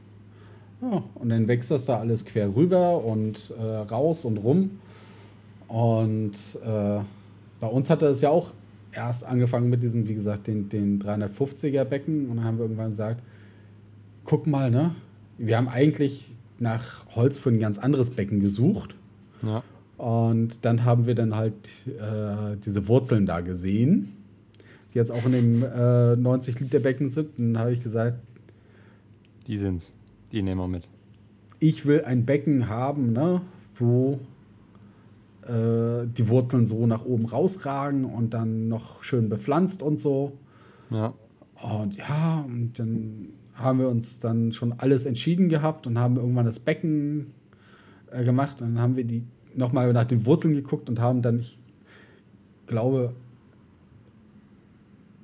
Ja, 0.81 1.03
und 1.15 1.29
dann 1.29 1.47
wächst 1.47 1.71
das 1.71 1.85
da 1.85 1.97
alles 1.97 2.25
quer 2.25 2.55
rüber 2.55 3.03
und 3.03 3.53
äh, 3.59 3.63
raus 3.63 4.25
und 4.25 4.37
rum. 4.37 4.79
Und 5.67 6.33
äh, 6.65 6.99
bei 7.59 7.67
uns 7.67 7.89
hatte 7.89 8.07
es 8.07 8.21
ja 8.21 8.29
auch 8.29 8.51
erst 8.91 9.25
angefangen 9.25 9.69
mit 9.69 9.83
diesem, 9.83 10.07
wie 10.07 10.15
gesagt, 10.15 10.47
den, 10.47 10.69
den 10.69 11.01
350er 11.01 11.83
Becken. 11.83 12.29
Und 12.29 12.37
dann 12.37 12.45
haben 12.45 12.57
wir 12.57 12.63
irgendwann 12.63 12.89
gesagt, 12.89 13.21
guck 14.25 14.47
mal, 14.47 14.71
ne? 14.71 14.95
Wir 15.37 15.57
haben 15.57 15.69
eigentlich 15.69 16.31
nach 16.59 17.05
Holz 17.15 17.37
für 17.37 17.49
ein 17.49 17.59
ganz 17.59 17.79
anderes 17.79 18.11
Becken 18.11 18.39
gesucht. 18.39 18.95
Ja. 19.43 19.63
Und 20.01 20.65
dann 20.65 20.83
haben 20.83 21.05
wir 21.05 21.13
dann 21.13 21.35
halt 21.35 21.69
äh, 21.85 22.57
diese 22.65 22.87
Wurzeln 22.87 23.27
da 23.27 23.41
gesehen, 23.41 24.13
die 24.91 24.97
jetzt 24.97 25.11
auch 25.11 25.27
in 25.27 25.31
dem 25.31 25.61
äh, 25.61 26.13
90-Liter-Becken 26.13 27.07
sind. 27.07 27.37
Und 27.37 27.53
dann 27.53 27.61
habe 27.61 27.73
ich 27.73 27.81
gesagt, 27.81 28.17
die 29.45 29.57
sind's. 29.57 29.93
Die 30.31 30.41
nehmen 30.41 30.59
wir 30.59 30.67
mit. 30.67 30.89
Ich 31.59 31.85
will 31.85 32.03
ein 32.03 32.25
Becken 32.25 32.67
haben, 32.67 33.13
ne, 33.13 33.41
wo 33.75 34.19
äh, 35.43 36.07
die 36.07 36.27
Wurzeln 36.29 36.65
so 36.65 36.87
nach 36.87 37.05
oben 37.05 37.27
rausragen 37.27 38.03
und 38.03 38.33
dann 38.33 38.69
noch 38.69 39.03
schön 39.03 39.29
bepflanzt 39.29 39.83
und 39.83 39.99
so. 39.99 40.31
Ja. 40.89 41.13
Und 41.61 41.95
ja, 41.95 42.43
und 42.47 42.79
dann 42.79 43.27
haben 43.53 43.77
wir 43.77 43.87
uns 43.87 44.17
dann 44.17 44.51
schon 44.51 44.73
alles 44.79 45.05
entschieden 45.05 45.47
gehabt 45.47 45.85
und 45.85 45.99
haben 45.99 46.15
irgendwann 46.15 46.47
das 46.47 46.59
Becken 46.59 47.27
äh, 48.09 48.23
gemacht. 48.23 48.63
Und 48.63 48.73
dann 48.73 48.81
haben 48.81 48.95
wir 48.95 49.03
die 49.03 49.27
nochmal 49.55 49.91
nach 49.93 50.05
den 50.05 50.25
Wurzeln 50.25 50.53
geguckt 50.53 50.89
und 50.89 50.99
haben 50.99 51.21
dann, 51.21 51.39
ich 51.39 51.57
glaube, 52.67 53.13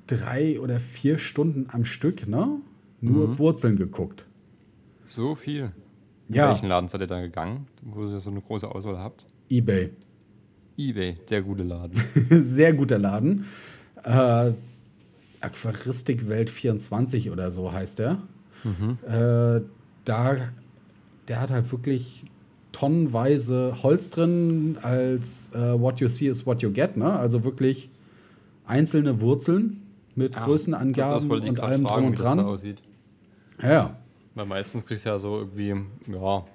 drei 0.08 0.60
oder 0.60 0.80
vier 0.80 1.18
Stunden 1.18 1.68
am 1.72 1.86
Stück, 1.86 2.28
ne? 2.28 2.60
Nur 3.02 3.28
mhm. 3.28 3.40
Wurzeln 3.40 3.76
geguckt. 3.76 4.26
So 5.06 5.36
viel? 5.36 5.72
In 6.30 6.36
ja. 6.36 6.50
welchen 6.50 6.68
Laden 6.68 6.90
seid 6.90 7.02
ihr 7.02 7.08
dann 7.08 7.22
gegangen, 7.22 7.68
wo 7.84 8.06
ihr 8.06 8.20
so 8.20 8.32
eine 8.32 8.42
große 8.42 8.68
Auswahl 8.68 8.98
habt? 8.98 9.26
Ebay. 9.50 9.92
Ebay, 10.78 11.18
der 11.30 11.42
gute 11.42 11.64
Laden. 11.64 12.02
Sehr 12.30 12.74
guter 12.74 12.98
Laden. 12.98 13.46
Äh, 14.04 14.52
Aquaristikwelt 15.40 16.50
24 16.50 17.30
oder 17.32 17.52
so 17.52 17.72
heißt 17.72 18.00
der. 18.00 18.22
Mhm. 18.64 18.98
Äh, 19.08 19.62
da, 20.06 20.38
der 21.28 21.42
hat 21.42 21.52
halt 21.52 21.72
wirklich 21.72 22.26
tonnenweise 22.78 23.82
Holz 23.82 24.10
drin, 24.10 24.78
als 24.82 25.52
uh, 25.56 25.80
what 25.80 26.00
you 26.00 26.08
see 26.08 26.28
is 26.28 26.46
what 26.46 26.62
you 26.62 26.72
get, 26.72 26.96
ne? 26.96 27.12
Also 27.12 27.44
wirklich 27.44 27.90
einzelne 28.66 29.20
Wurzeln 29.20 29.82
mit 30.16 30.34
Ach, 30.36 30.46
Größenangaben 30.46 31.32
und 31.32 31.60
allem 31.60 31.84
fragen, 31.84 32.02
drum 32.02 32.06
und 32.06 32.20
dran. 32.20 32.40
aussieht. 32.40 32.78
Ja. 33.62 33.98
Weil 34.36 34.46
meistens 34.46 34.86
kriegst 34.86 35.06
du 35.06 35.10
ja 35.10 35.18
so 35.18 35.40
irgendwie, 35.40 35.76
ja, 36.12 36.46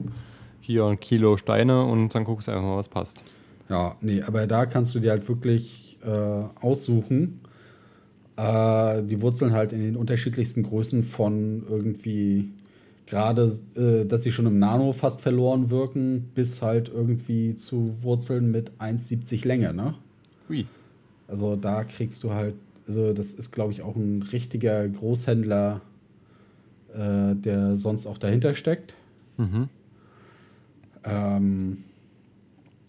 hier 0.60 0.84
ein 0.84 1.00
Kilo 1.00 1.36
Steine 1.36 1.84
und 1.84 2.14
dann 2.14 2.22
guckst 2.22 2.46
du 2.46 2.52
einfach 2.52 2.64
mal, 2.64 2.76
was 2.76 2.88
passt. 2.88 3.24
Ja, 3.68 3.96
nee, 4.00 4.22
aber 4.22 4.46
da 4.46 4.66
kannst 4.66 4.94
du 4.94 5.00
dir 5.00 5.10
halt 5.10 5.28
wirklich 5.28 5.98
äh, 6.04 6.44
aussuchen. 6.60 7.40
Äh, 8.36 9.02
die 9.02 9.20
Wurzeln 9.20 9.52
halt 9.52 9.72
in 9.72 9.80
den 9.80 9.96
unterschiedlichsten 9.96 10.62
Größen 10.62 11.02
von 11.02 11.64
irgendwie 11.68 12.52
gerade, 13.06 13.52
äh, 13.76 14.06
dass 14.06 14.22
sie 14.22 14.32
schon 14.32 14.46
im 14.46 14.58
Nano 14.58 14.92
fast 14.92 15.20
verloren 15.20 15.70
wirken, 15.70 16.30
bis 16.34 16.62
halt 16.62 16.88
irgendwie 16.88 17.54
zu 17.54 17.96
Wurzeln 18.02 18.50
mit 18.50 18.72
1,70 18.78 19.46
Länge, 19.46 19.72
ne? 19.74 19.94
Ui. 20.48 20.66
Also 21.28 21.56
da 21.56 21.84
kriegst 21.84 22.22
du 22.22 22.32
halt, 22.32 22.54
also 22.86 23.12
das 23.12 23.32
ist, 23.32 23.52
glaube 23.52 23.72
ich, 23.72 23.82
auch 23.82 23.96
ein 23.96 24.22
richtiger 24.22 24.88
Großhändler, 24.88 25.80
äh, 26.94 27.34
der 27.34 27.76
sonst 27.76 28.06
auch 28.06 28.18
dahinter 28.18 28.54
steckt. 28.54 28.94
Mhm. 29.36 29.68
Ähm, 31.04 31.84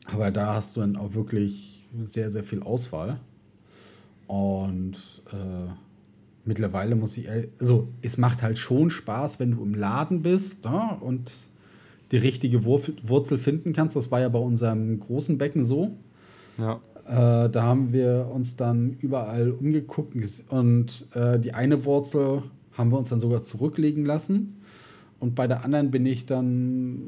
aber 0.05 0.31
da 0.31 0.55
hast 0.55 0.75
du 0.75 0.81
dann 0.81 0.95
auch 0.95 1.13
wirklich 1.13 1.85
sehr, 2.01 2.31
sehr 2.31 2.43
viel 2.43 2.61
Auswahl. 2.61 3.19
Und 4.27 4.97
äh, 5.31 5.71
mittlerweile 6.45 6.95
muss 6.95 7.17
ich, 7.17 7.27
also 7.59 7.87
es 8.01 8.17
macht 8.17 8.43
halt 8.43 8.57
schon 8.57 8.89
Spaß, 8.89 9.39
wenn 9.39 9.51
du 9.51 9.63
im 9.63 9.73
Laden 9.73 10.21
bist 10.21 10.65
ja, 10.65 10.97
und 10.99 11.31
die 12.11 12.17
richtige 12.17 12.63
Wurzel 12.63 13.37
finden 13.37 13.73
kannst. 13.73 13.95
Das 13.95 14.11
war 14.11 14.19
ja 14.19 14.29
bei 14.29 14.39
unserem 14.39 14.99
großen 14.99 15.37
Becken 15.37 15.63
so. 15.65 15.97
Ja. 16.57 16.79
Äh, 17.05 17.49
da 17.49 17.63
haben 17.63 17.91
wir 17.91 18.29
uns 18.33 18.55
dann 18.55 18.97
überall 18.99 19.51
umgeguckt 19.51 20.15
und 20.49 21.07
äh, 21.13 21.39
die 21.39 21.53
eine 21.53 21.85
Wurzel 21.85 22.43
haben 22.77 22.91
wir 22.91 22.97
uns 22.97 23.09
dann 23.09 23.19
sogar 23.19 23.43
zurücklegen 23.43 24.05
lassen. 24.05 24.57
Und 25.19 25.35
bei 25.35 25.47
der 25.47 25.63
anderen 25.63 25.91
bin 25.91 26.05
ich 26.05 26.25
dann, 26.25 26.99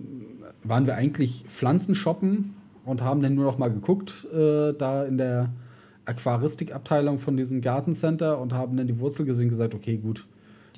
waren 0.64 0.88
wir 0.88 0.96
eigentlich 0.96 1.46
Pflanzen 1.50 1.96
shoppen 1.96 2.54
und 2.86 3.02
haben 3.02 3.22
dann 3.22 3.36
nur 3.36 3.46
noch 3.46 3.58
mal 3.58 3.72
geguckt, 3.72 4.28
äh, 4.34 4.74
da 4.74 5.04
in 5.04 5.18
der 5.18 5.52
Aquaristikabteilung 6.06 7.20
von 7.20 7.38
diesem 7.38 7.62
Gartencenter 7.62 8.40
und 8.40 8.54
haben 8.54 8.78
dann 8.78 8.88
die 8.88 9.00
Wurzel 9.00 9.26
gesehen 9.26 9.46
und 9.46 9.52
gesagt, 9.52 9.74
okay, 9.74 9.98
gut. 9.98 10.26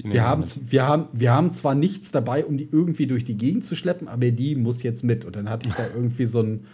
Wir 0.03 0.23
haben, 0.23 0.43
wir, 0.69 0.87
haben, 0.87 1.05
wir 1.11 1.33
haben 1.33 1.53
zwar 1.53 1.73
nichts 1.73 2.11
dabei, 2.11 2.45
um 2.45 2.57
die 2.57 2.67
irgendwie 2.71 3.07
durch 3.07 3.23
die 3.23 3.35
Gegend 3.35 3.65
zu 3.65 3.75
schleppen, 3.75 4.07
aber 4.07 4.29
die 4.29 4.55
muss 4.55 4.83
jetzt 4.83 5.03
mit. 5.03 5.25
Und 5.25 5.35
dann 5.35 5.49
hatte 5.49 5.69
ich 5.69 5.75
da 5.75 5.87
irgendwie 5.95 6.27
so 6.27 6.41
ein 6.41 6.65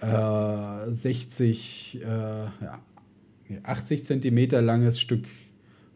äh, 0.00 0.90
60, 0.90 2.00
äh, 2.00 2.06
ja, 2.06 2.78
80 3.64 4.04
Zentimeter 4.04 4.62
langes 4.62 5.00
Stück 5.00 5.24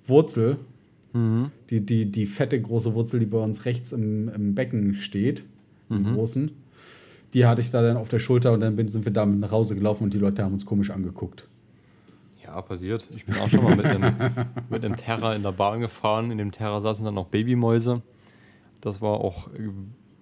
Wurzel. 0.07 0.59
Mhm. 1.13 1.51
Die, 1.71 1.81
die, 1.81 2.11
die 2.11 2.27
fette 2.27 2.61
große 2.61 2.93
Wurzel, 2.95 3.21
die 3.21 3.27
bei 3.27 3.39
uns 3.39 3.65
rechts 3.67 3.93
im, 3.93 4.29
im 4.29 4.55
Becken 4.55 4.95
steht, 4.95 5.45
mhm. 5.89 5.97
im 5.97 6.15
großen. 6.15 6.51
Die 7.35 7.47
hatte 7.47 7.61
ich 7.61 7.71
da 7.71 7.83
dann 7.83 7.97
auf 7.97 8.09
der 8.09 8.19
Schulter 8.19 8.53
und 8.53 8.61
dann 8.61 8.89
sind 8.89 9.05
wir 9.05 9.13
damit 9.13 9.39
nach 9.41 9.51
Hause 9.51 9.75
gelaufen 9.75 10.05
und 10.05 10.15
die 10.15 10.19
Leute 10.19 10.43
haben 10.43 10.55
uns 10.55 10.67
komisch 10.67 10.91
angeguckt. 10.91 11.47
Ja, 12.55 12.63
passiert. 12.63 13.09
Ich 13.13 13.27
bin 13.27 13.35
auch 13.39 13.49
schon 13.49 13.65
mal 13.65 13.75
mit 13.75 13.85
einem, 13.85 14.15
mit 14.71 14.85
einem 14.85 14.95
Terra 14.95 15.35
in 15.35 15.43
der 15.43 15.51
Bahn 15.51 15.81
gefahren. 15.81 16.31
In 16.31 16.39
dem 16.39 16.53
Terra 16.53 16.81
saßen 16.81 17.05
dann 17.05 17.15
noch 17.15 17.27
Babymäuse. 17.27 18.01
Das 18.81 19.01
war 19.01 19.19
auch 19.21 19.49
äh, 19.49 19.71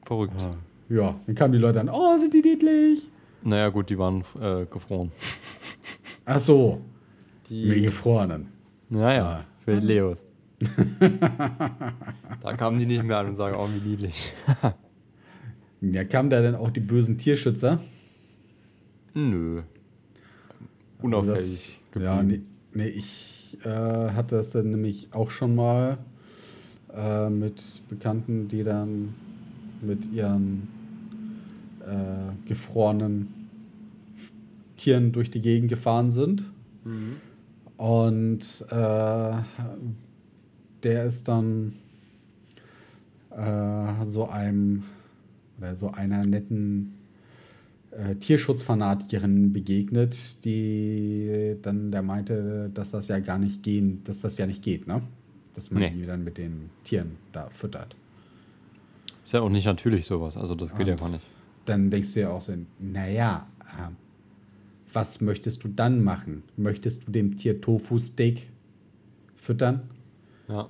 verrückt. 0.03 0.41
Ja. 0.89 0.97
ja, 0.97 1.21
dann 1.27 1.35
kamen 1.35 1.53
die 1.53 1.59
Leute 1.59 1.81
an, 1.81 1.91
oh, 1.91 2.17
sind 2.17 2.33
die 2.33 2.41
niedlich. 2.41 3.11
Naja, 3.43 3.69
gut, 3.69 3.91
die 3.91 3.99
waren 3.99 4.25
äh, 4.41 4.65
gefroren. 4.65 5.13
Ach 6.25 6.39
so. 6.39 6.81
Die 7.51 7.67
mit 7.67 7.83
gefrorenen. 7.83 8.47
Naja, 8.89 9.27
ah. 9.27 9.45
für 9.63 9.79
die 9.79 9.87
Leos. 9.87 10.25
da 12.41 12.57
kamen 12.57 12.79
die 12.79 12.87
nicht 12.87 13.03
mehr 13.03 13.19
an 13.19 13.27
und 13.27 13.37
sagen, 13.37 13.57
oh, 13.59 13.69
wie 13.75 13.91
niedlich. 13.91 14.33
ja, 15.83 16.05
kamen 16.05 16.31
da 16.31 16.41
denn 16.41 16.55
auch 16.55 16.71
die 16.71 16.81
bösen 16.81 17.19
Tierschützer? 17.19 17.79
Nö. 19.13 19.61
Unauffällig. 21.03 21.82
Also 21.95 22.07
ja, 22.07 22.23
nee, 22.23 22.41
nee 22.73 22.89
ich 22.89 23.59
äh, 23.65 23.69
hatte 23.69 24.37
es 24.37 24.51
dann 24.51 24.71
nämlich 24.71 25.09
auch 25.13 25.31
schon 25.31 25.55
mal 25.55 25.99
äh, 26.95 27.29
mit 27.29 27.63
Bekannten, 27.89 28.49
die 28.49 28.65
dann 28.65 29.15
mit 29.81 30.11
ihren 30.13 30.69
äh, 31.87 32.49
gefrorenen 32.49 33.29
Tieren 34.77 35.13
durch 35.13 35.31
die 35.31 35.41
Gegend 35.41 35.69
gefahren 35.69 36.11
sind. 36.11 36.45
Mhm. 36.85 37.17
Und 37.77 38.65
äh, 38.71 39.33
der 40.83 41.05
ist 41.05 41.29
dann 41.29 41.75
äh, 43.31 44.05
so 44.05 44.29
einem 44.29 44.85
oder 45.59 45.75
so 45.77 45.91
einer 45.91 46.25
netten 46.25 46.95
äh, 47.93 48.15
Tierschutzfanatikerin 48.17 49.53
begegnet, 49.53 50.45
die 50.45 51.57
dann 51.61 51.91
der 51.91 52.03
meinte, 52.03 52.71
dass 52.73 52.93
das 52.93 53.09
ja 53.09 53.19
gar 53.19 53.39
nicht 53.39 53.63
gehen, 53.63 54.03
dass 54.05 54.23
das 54.23 54.39
ja 54.39 54.47
nicht 54.47 54.63
geht, 54.63 54.87
ne? 54.87 55.03
Dass 55.55 55.71
man 55.71 55.83
nee. 55.83 55.91
die 55.91 56.07
dann 56.07 56.25
mit 56.25 56.39
den 56.39 56.71
Tieren 56.85 57.17
da 57.33 57.51
füttert. 57.51 57.95
Ist 59.23 59.33
ja 59.33 59.43
auch 59.43 59.51
nicht 59.51 59.67
natürlich 59.67 60.07
sowas, 60.07 60.37
also 60.37 60.55
das 60.55 60.71
geht 60.71 60.81
Und 60.81 60.87
ja 60.89 60.95
gar 60.95 61.11
nicht. 61.11 61.23
Dann 61.67 61.91
denkst 61.91 62.15
du 62.15 62.21
ja 62.21 62.31
auch 62.31 62.41
so, 62.41 62.55
naja, 62.79 63.47
äh, 63.61 63.91
was 64.93 65.21
möchtest 65.21 65.63
du 65.63 65.69
dann 65.69 66.03
machen? 66.03 66.43
Möchtest 66.57 67.07
du 67.07 67.13
dem 67.13 67.37
Tier 67.37 67.61
Tofu-Steak 67.61 68.49
füttern? 69.37 69.83
Ja. 70.49 70.69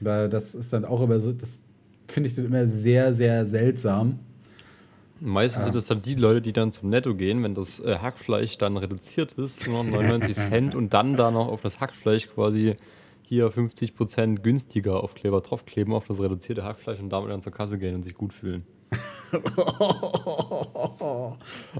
Weil 0.00 0.28
das 0.28 0.54
ist 0.54 0.72
dann 0.72 0.84
auch 0.84 1.02
immer 1.02 1.20
so, 1.20 1.32
das 1.32 1.62
finde 2.06 2.30
ich 2.30 2.34
dann 2.34 2.46
immer 2.46 2.66
sehr, 2.66 3.12
sehr 3.12 3.44
seltsam 3.44 4.20
Meistens 5.20 5.60
ja. 5.60 5.64
sind 5.64 5.76
es 5.76 5.86
dann 5.86 6.02
die 6.02 6.14
Leute, 6.14 6.40
die 6.40 6.52
dann 6.52 6.70
zum 6.70 6.90
Netto 6.90 7.14
gehen, 7.14 7.42
wenn 7.42 7.54
das 7.54 7.80
äh, 7.80 7.98
Hackfleisch 7.98 8.58
dann 8.58 8.76
reduziert 8.76 9.32
ist, 9.34 9.66
nur 9.66 9.82
noch 9.82 9.90
99 9.90 10.36
Cent 10.50 10.74
und 10.74 10.94
dann 10.94 11.16
da 11.16 11.30
noch 11.30 11.48
auf 11.48 11.62
das 11.62 11.80
Hackfleisch 11.80 12.28
quasi 12.28 12.76
hier 13.22 13.52
50% 13.52 14.40
günstiger 14.40 15.02
Aufkleber 15.02 15.40
draufkleben 15.40 15.92
auf 15.92 16.06
das 16.06 16.20
reduzierte 16.20 16.64
Hackfleisch 16.64 17.00
und 17.00 17.10
damit 17.10 17.30
dann 17.30 17.42
zur 17.42 17.52
Kasse 17.52 17.78
gehen 17.78 17.94
und 17.94 18.02
sich 18.02 18.14
gut 18.14 18.32
fühlen. 18.32 18.64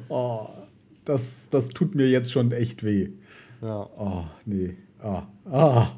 oh, 0.09 0.49
das, 1.05 1.49
das 1.49 1.69
tut 1.71 1.95
mir 1.95 2.09
jetzt 2.09 2.33
schon 2.33 2.53
echt 2.53 2.85
weh. 2.85 3.11
Ja. 3.63 3.89
Oh, 3.97 4.25
nee. 4.45 4.77
Ah, 5.01 5.23
ah. 5.51 5.89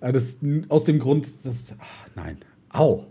Das, 0.00 0.38
aus 0.68 0.84
dem 0.84 0.98
Grund, 0.98 1.28
das, 1.44 1.74
ach, 1.78 2.08
nein. 2.16 2.38
Au. 2.70 3.06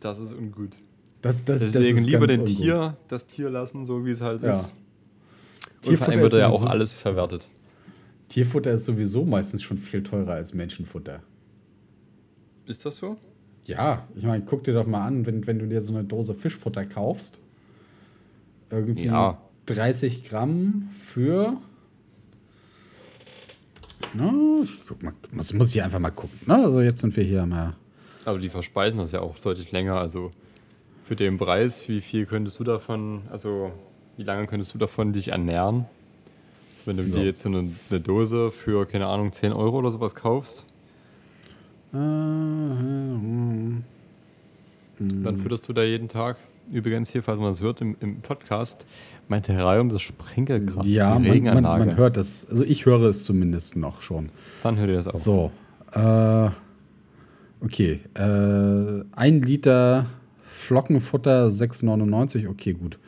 Das 0.00 0.18
ist 0.18 0.32
ungut. 0.32 0.78
Das, 1.24 1.42
das, 1.42 1.60
Deswegen 1.60 1.96
das 1.96 2.04
lieber 2.04 2.26
den 2.26 2.44
Tier, 2.44 2.98
das 3.08 3.26
Tier 3.26 3.48
lassen, 3.48 3.86
so 3.86 4.04
wie 4.04 4.10
es 4.10 4.20
halt 4.20 4.42
ja. 4.42 4.50
ist. 4.50 4.74
Und 5.86 5.96
vor 5.96 6.10
allem 6.10 6.20
wird 6.20 6.34
ja 6.34 6.48
auch 6.48 6.66
alles 6.66 6.92
verwertet. 6.92 7.48
Tierfutter 8.28 8.72
ist 8.72 8.84
sowieso 8.84 9.24
meistens 9.24 9.62
schon 9.62 9.78
viel 9.78 10.02
teurer 10.02 10.34
als 10.34 10.52
Menschenfutter. 10.52 11.22
Ist 12.66 12.84
das 12.84 12.98
so? 12.98 13.16
Ja, 13.64 14.06
ich 14.14 14.24
meine, 14.24 14.44
guck 14.44 14.64
dir 14.64 14.74
doch 14.74 14.86
mal 14.86 15.06
an, 15.06 15.24
wenn, 15.24 15.46
wenn 15.46 15.58
du 15.58 15.66
dir 15.66 15.80
so 15.80 15.94
eine 15.94 16.04
Dose 16.04 16.34
Fischfutter 16.34 16.84
kaufst. 16.84 17.40
Irgendwie 18.68 19.06
ja. 19.06 19.40
30 19.64 20.28
Gramm 20.28 20.90
für. 21.06 21.56
Na, 24.12 24.30
ich 24.62 24.78
guck 24.86 25.02
mal, 25.02 25.14
muss, 25.32 25.54
muss 25.54 25.74
ich 25.74 25.82
einfach 25.82 26.00
mal 26.00 26.10
gucken. 26.10 26.38
Ne? 26.44 26.56
Also 26.56 26.82
jetzt 26.82 27.00
sind 27.00 27.16
wir 27.16 27.24
hier 27.24 27.46
mal. 27.46 27.76
Aber 28.26 28.38
die 28.38 28.50
verspeisen 28.50 28.98
das 28.98 29.12
ja 29.12 29.20
auch 29.20 29.38
deutlich 29.38 29.72
länger. 29.72 29.94
Also 29.94 30.30
für 31.04 31.16
den 31.16 31.38
Preis, 31.38 31.86
wie 31.88 32.00
viel 32.00 32.26
könntest 32.26 32.58
du 32.58 32.64
davon, 32.64 33.22
also 33.30 33.72
wie 34.16 34.22
lange 34.22 34.46
könntest 34.46 34.74
du 34.74 34.78
davon 34.78 35.12
dich 35.12 35.28
ernähren? 35.28 35.84
Also 36.74 36.86
wenn 36.86 36.96
du 36.96 37.02
ja. 37.04 37.16
dir 37.16 37.24
jetzt 37.24 37.44
eine, 37.46 37.70
eine, 37.90 38.00
Dose 38.00 38.50
für, 38.50 38.86
keine 38.86 39.06
Ahnung, 39.06 39.30
10 39.30 39.52
Euro 39.52 39.78
oder 39.78 39.90
sowas 39.90 40.14
kaufst, 40.14 40.64
dann 41.92 43.84
fütterst 45.42 45.68
du 45.68 45.72
da 45.72 45.82
jeden 45.82 46.08
Tag. 46.08 46.38
Übrigens 46.72 47.10
hier, 47.10 47.22
falls 47.22 47.38
man 47.38 47.50
das 47.50 47.60
hört 47.60 47.82
im, 47.82 47.96
im 48.00 48.20
Podcast, 48.22 48.86
meinte 49.28 49.52
Herr 49.52 49.66
Reihum, 49.66 49.90
das 49.90 50.00
Sprenkelkraft. 50.00 50.86
Ja, 50.86 51.18
man, 51.18 51.42
man, 51.42 51.62
man, 51.62 51.96
hört 51.96 52.16
das. 52.16 52.48
Also 52.48 52.64
ich 52.64 52.86
höre 52.86 53.02
es 53.02 53.22
zumindest 53.22 53.76
noch 53.76 54.00
schon. 54.00 54.30
Dann 54.62 54.78
hört 54.78 54.88
ihr 54.88 54.96
das 54.96 55.08
auch. 55.08 55.14
So. 55.14 55.52
Äh, 55.92 56.48
okay. 57.60 58.00
Äh, 58.14 59.04
ein 59.12 59.42
Liter 59.42 60.06
Flockenfutter 60.64 61.48
6,99. 61.48 62.48
Okay, 62.48 62.72
gut. 62.72 62.98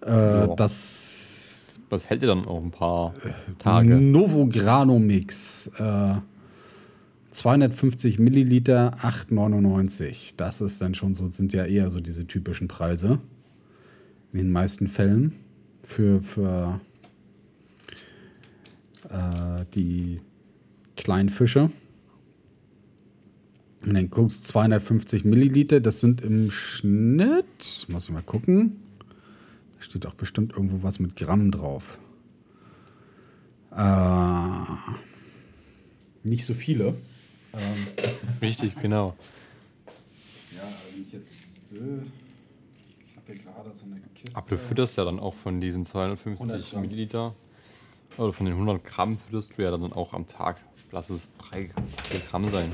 Äh, 0.00 0.48
das. 0.56 1.80
Was 1.88 2.08
hält 2.08 2.22
ihr 2.22 2.28
dann 2.28 2.46
auch 2.46 2.62
ein 2.62 2.70
paar 2.70 3.14
Tage? 3.58 3.96
Novograno 3.96 4.98
Mix. 4.98 5.70
Äh, 5.78 6.14
250 7.30 8.18
Milliliter, 8.18 8.96
8,99. 9.02 10.34
Das 10.36 10.60
ist 10.60 10.80
dann 10.82 10.94
schon 10.94 11.14
so, 11.14 11.28
sind 11.28 11.52
ja 11.52 11.64
eher 11.64 11.90
so 11.90 12.00
diese 12.00 12.26
typischen 12.26 12.68
Preise. 12.68 13.18
In 14.32 14.38
den 14.38 14.50
meisten 14.50 14.88
Fällen. 14.88 15.34
Für, 15.82 16.22
für 16.22 16.80
äh, 19.08 19.64
die 19.74 20.20
kleinen 20.96 21.28
Fische. 21.28 21.70
Und 23.84 23.94
dann 23.94 24.10
guckst 24.10 24.46
250 24.46 25.24
Milliliter, 25.24 25.80
das 25.80 26.00
sind 26.00 26.20
im 26.20 26.50
Schnitt, 26.50 27.86
muss 27.88 28.04
ich 28.04 28.10
mal 28.10 28.22
gucken. 28.22 28.80
Da 29.76 29.82
steht 29.82 30.06
auch 30.06 30.14
bestimmt 30.14 30.52
irgendwo 30.52 30.82
was 30.82 31.00
mit 31.00 31.16
Gramm 31.16 31.50
drauf. 31.50 31.98
Äh, 33.76 34.62
nicht 36.22 36.44
so 36.44 36.54
viele. 36.54 36.94
Ähm. 37.52 37.86
Richtig, 38.40 38.76
genau. 38.76 39.16
Ja, 40.54 40.62
wenn 40.92 41.02
ich 41.02 41.12
jetzt. 41.12 41.72
Äh, 41.72 42.04
ich 43.08 43.16
habe 43.16 43.26
hier 43.26 43.36
gerade 43.36 43.74
so 43.74 43.86
eine 43.86 44.00
Kiste. 44.14 44.36
Aber 44.36 44.48
du 44.48 44.58
fütterst 44.58 44.96
ja 44.96 45.04
dann 45.04 45.18
auch 45.18 45.34
von 45.34 45.60
diesen 45.60 45.84
250 45.84 46.74
Milliliter 46.74 47.34
oder 48.16 48.32
von 48.32 48.46
den 48.46 48.54
100 48.54 48.84
Gramm 48.84 49.18
fütterst 49.18 49.56
du 49.56 49.62
ja 49.62 49.70
dann 49.70 49.92
auch 49.92 50.12
am 50.12 50.26
Tag. 50.26 50.62
Lass 50.92 51.10
es 51.10 51.32
3 51.38 51.70
Gramm 52.28 52.50
sein. 52.50 52.70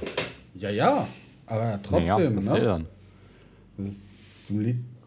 Ja, 0.59 0.71
ja, 0.71 1.09
aber 1.47 1.81
trotzdem. 1.83 2.33
Ja, 2.33 2.37
was 2.37 2.45
ne? 2.45 2.61
dann? 2.61 2.87
Ist, 3.79 4.09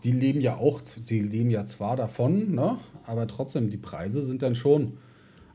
die 0.04 0.12
leben 0.12 0.42
ja 0.42 0.56
auch, 0.56 0.82
die 0.82 1.22
leben 1.22 1.50
ja 1.50 1.66
zwar 1.66 1.96
davon, 1.96 2.56
ne? 2.56 2.78
aber 3.06 3.28
trotzdem, 3.28 3.70
die 3.70 3.78
Preise 3.78 4.24
sind 4.24 4.42
dann 4.42 4.56
schon 4.56 4.98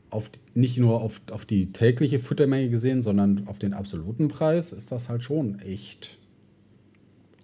auf 0.09 0.29
nicht 0.53 0.77
nur 0.77 1.01
auf, 1.01 1.19
auf 1.31 1.45
die 1.45 1.73
tägliche 1.73 2.19
Futtermenge 2.19 2.69
gesehen, 2.69 3.01
sondern 3.01 3.47
auf 3.47 3.59
den 3.59 3.73
absoluten 3.73 4.29
Preis 4.29 4.71
ist 4.71 4.91
das 4.91 5.09
halt 5.09 5.23
schon 5.23 5.59
echt. 5.59 6.17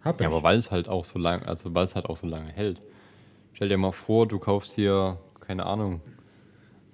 Hab 0.02 0.22
ja, 0.22 0.28
aber 0.28 0.44
weil 0.44 0.58
es 0.58 0.72
halt 0.72 0.88
auch 0.88 1.06
so 1.06 1.20
lange, 1.20 1.46
also 1.46 1.74
weil 1.76 1.84
es 1.84 1.96
halt 1.96 2.06
auch 2.06 2.18
so 2.18 2.28
lange 2.28 2.50
hält. 2.52 2.82
Stell 3.54 3.70
dir 3.70 3.78
mal 3.78 3.92
vor, 3.92 4.28
du 4.28 4.40
kaufst 4.40 4.74
hier, 4.74 5.20
keine 5.40 5.66
Ahnung, 5.66 6.02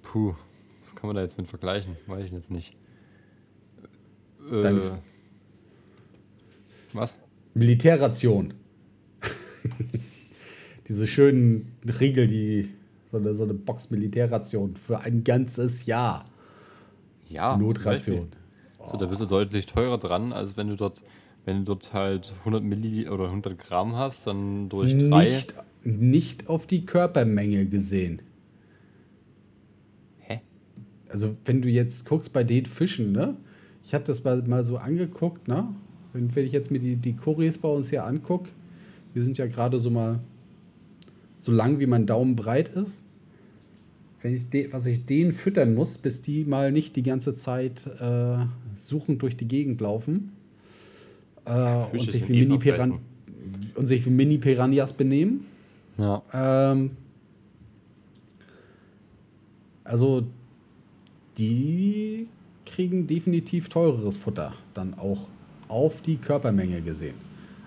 puh, 0.02 0.34
was 0.84 0.94
kann 0.94 1.06
man 1.06 1.16
da 1.16 1.22
jetzt 1.22 1.38
mit 1.38 1.46
vergleichen? 1.48 1.96
Weiß 2.06 2.24
ich 2.24 2.32
jetzt 2.32 2.50
nicht. 2.50 2.74
Äh, 4.50 4.80
was? 6.94 7.18
Militärration. 7.54 8.54
Diese 10.88 11.06
schönen 11.06 11.72
Riegel, 12.00 12.26
die 12.26 12.68
so 13.10 13.18
eine, 13.18 13.34
so 13.34 13.44
eine 13.44 13.54
Box 13.54 13.90
Militärration 13.90 14.76
für 14.76 15.00
ein 15.00 15.24
ganzes 15.24 15.86
Jahr. 15.86 16.24
Ja, 17.28 17.56
Notration. 17.56 18.16
zum 18.16 18.30
Beispiel. 18.30 18.40
So, 18.90 18.96
da 18.96 19.06
bist 19.06 19.20
du 19.20 19.26
deutlich 19.26 19.66
teurer 19.66 19.98
dran, 19.98 20.32
als 20.32 20.56
wenn 20.56 20.68
du 20.68 20.76
dort, 20.76 21.02
wenn 21.44 21.58
du 21.58 21.64
dort 21.64 21.92
halt 21.92 22.32
100 22.40 22.62
Milli 22.62 23.08
oder 23.08 23.26
100 23.26 23.58
Gramm 23.58 23.96
hast, 23.96 24.26
dann 24.26 24.68
durch 24.68 24.96
drei. 24.96 25.24
Nicht, 25.24 25.54
nicht 25.84 26.48
auf 26.48 26.66
die 26.66 26.86
Körpermenge 26.86 27.66
gesehen. 27.66 28.22
Hä? 30.18 30.40
Also, 31.08 31.36
wenn 31.44 31.62
du 31.62 31.68
jetzt 31.68 32.06
guckst 32.06 32.32
bei 32.32 32.44
den 32.44 32.66
Fischen, 32.66 33.12
ne? 33.12 33.36
Ich 33.84 33.94
habe 33.94 34.04
das 34.04 34.24
mal, 34.24 34.42
mal 34.42 34.64
so 34.64 34.78
angeguckt, 34.78 35.48
ne? 35.48 35.74
Wenn, 36.12 36.34
wenn 36.34 36.46
ich 36.46 36.52
jetzt 36.52 36.70
mir 36.70 36.78
die, 36.78 36.96
die 36.96 37.14
Kuris 37.14 37.58
bei 37.58 37.68
uns 37.68 37.90
hier 37.90 38.04
angucke, 38.04 38.48
wir 39.14 39.24
sind 39.24 39.38
ja 39.38 39.46
gerade 39.46 39.78
so 39.78 39.90
mal 39.90 40.20
so 41.38 41.52
lang, 41.52 41.80
wie 41.80 41.86
mein 41.86 42.06
Daumen 42.06 42.36
breit 42.36 42.68
ist. 42.68 43.04
Wenn 44.22 44.34
ich 44.34 44.48
de, 44.50 44.72
was 44.72 44.84
ich 44.86 45.06
denen 45.06 45.32
füttern 45.32 45.74
muss, 45.74 45.96
bis 45.96 46.20
die 46.20 46.44
mal 46.44 46.72
nicht 46.72 46.96
die 46.96 47.02
ganze 47.02 47.34
Zeit 47.34 47.86
äh, 47.86 48.44
suchend 48.74 49.22
durch 49.22 49.36
die 49.36 49.48
Gegend 49.48 49.80
laufen 49.80 50.32
äh, 51.46 51.84
und, 51.90 52.02
sich 52.02 52.28
eh 52.28 52.46
und 52.46 53.86
sich 53.86 54.04
wie 54.04 54.10
Mini-Piranhas 54.10 54.92
benehmen. 54.92 55.46
Ja. 55.96 56.22
Ähm, 56.34 56.90
also 59.84 60.26
die 61.38 62.28
kriegen 62.66 63.06
definitiv 63.06 63.70
teureres 63.70 64.18
Futter, 64.18 64.52
dann 64.74 64.94
auch 64.94 65.28
auf 65.70 66.02
die 66.02 66.16
Körpermenge 66.16 66.82
gesehen. 66.82 67.14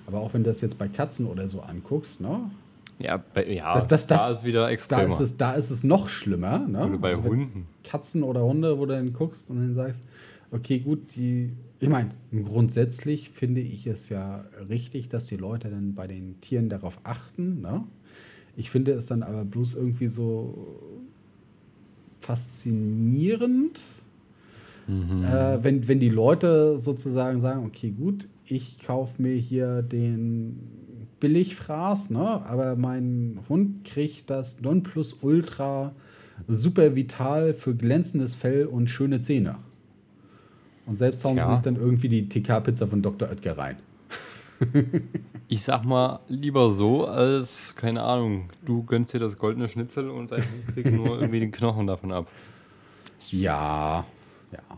Aber 0.06 0.20
auch 0.20 0.34
wenn 0.34 0.43
du 0.43 0.49
das 0.49 0.62
jetzt 0.62 0.78
bei 0.78 0.88
Katzen 0.88 1.26
oder 1.26 1.47
so 1.47 1.62
anguckst, 1.62 2.20
ne, 2.22 2.51
Ja, 2.99 3.18
bei, 3.18 3.51
ja 3.51 3.74
Das- 3.74 3.88
das- 3.88 4.06
da 4.08 4.18
das- 4.18 4.39
ist 4.39 4.45
wieder 4.45 4.62
da, 4.62 4.70
extremer. 4.70 5.08
ist 5.08 5.20
es, 5.20 5.38
da 5.38 5.54
ist 5.54 5.72
es 5.72 5.84
noch 5.84 6.10
schlimmer. 6.10 6.60
Ne? 6.60 6.86
Oder 6.86 6.97
bei 6.99 7.16
Also 7.16 7.24
Hunden. 7.24 7.66
Katzen 7.84 8.22
oder 8.24 8.43
Hunde, 8.43 8.78
wo 8.78 8.86
du 8.86 8.93
dann 8.93 9.14
guckst 9.14 9.49
und 9.49 9.58
dann 9.58 9.74
sagst, 9.74 10.04
okay, 10.51 10.80
gut, 10.80 11.16
die, 11.16 11.51
ich 11.80 11.89
meine, 11.89 12.12
grundsätzlich 12.32 13.30
finde 13.32 13.62
ich 13.62 13.88
es 13.88 14.10
ja 14.10 14.45
richtig, 14.70 15.10
dass 15.10 15.26
die 15.26 15.38
Leute 15.38 15.70
dann 15.70 15.95
bei 15.95 16.06
den 16.06 16.39
Tieren 16.41 16.70
darauf 16.70 16.99
achten. 17.04 17.62
Ne? 17.62 17.84
Ich 18.56 18.70
finde 18.70 18.91
es 18.93 19.08
dann 19.08 19.24
aber 19.24 19.43
bloß 19.43 19.74
irgendwie 19.74 20.08
so 20.08 20.78
faszinierend, 22.22 23.82
Mhm. 24.88 25.23
äh, 25.23 25.63
wenn, 25.63 25.88
wenn 25.88 25.99
die 25.99 26.09
Leute 26.09 26.77
sozusagen 26.77 27.39
sagen, 27.39 27.65
okay, 27.65 27.91
gut, 27.91 28.27
ich 28.45 28.79
kaufe 28.79 29.21
mir 29.21 29.36
hier 29.36 29.81
den 29.81 30.59
Billigfraß, 31.19 32.09
ne? 32.09 32.45
aber 32.45 32.75
mein 32.75 33.39
Hund 33.47 33.86
kriegt 33.86 34.29
das 34.29 34.61
Nonplusultra 34.61 35.93
super 36.47 36.95
vital 36.95 37.53
für 37.53 37.75
glänzendes 37.75 38.36
Fell 38.36 38.65
und 38.65 38.89
schöne 38.89 39.21
Zähne. 39.21 39.55
Und 40.86 40.95
selbst 40.95 41.23
hauen 41.23 41.36
sie 41.36 41.43
Tja. 41.43 41.51
sich 41.51 41.61
dann 41.61 41.77
irgendwie 41.77 42.09
die 42.09 42.27
TK-Pizza 42.27 42.88
von 42.88 43.01
Dr. 43.01 43.29
Oetker 43.29 43.57
rein. 43.57 43.77
Ich 45.47 45.63
sag 45.63 45.86
mal, 45.86 46.19
lieber 46.27 46.71
so, 46.71 47.05
als, 47.05 47.75
keine 47.75 48.01
Ahnung, 48.01 48.49
du 48.65 48.84
gönnst 48.84 49.13
dir 49.13 49.19
das 49.19 49.38
goldene 49.38 49.67
Schnitzel 49.67 50.09
und 50.09 50.31
dein 50.31 50.41
Hund 50.41 50.67
kriegt 50.73 50.91
nur 50.91 51.17
irgendwie 51.19 51.39
den 51.41 51.51
Knochen 51.51 51.86
davon 51.88 52.11
ab. 52.11 52.27
Ja, 53.29 54.05
ja. 54.54 54.78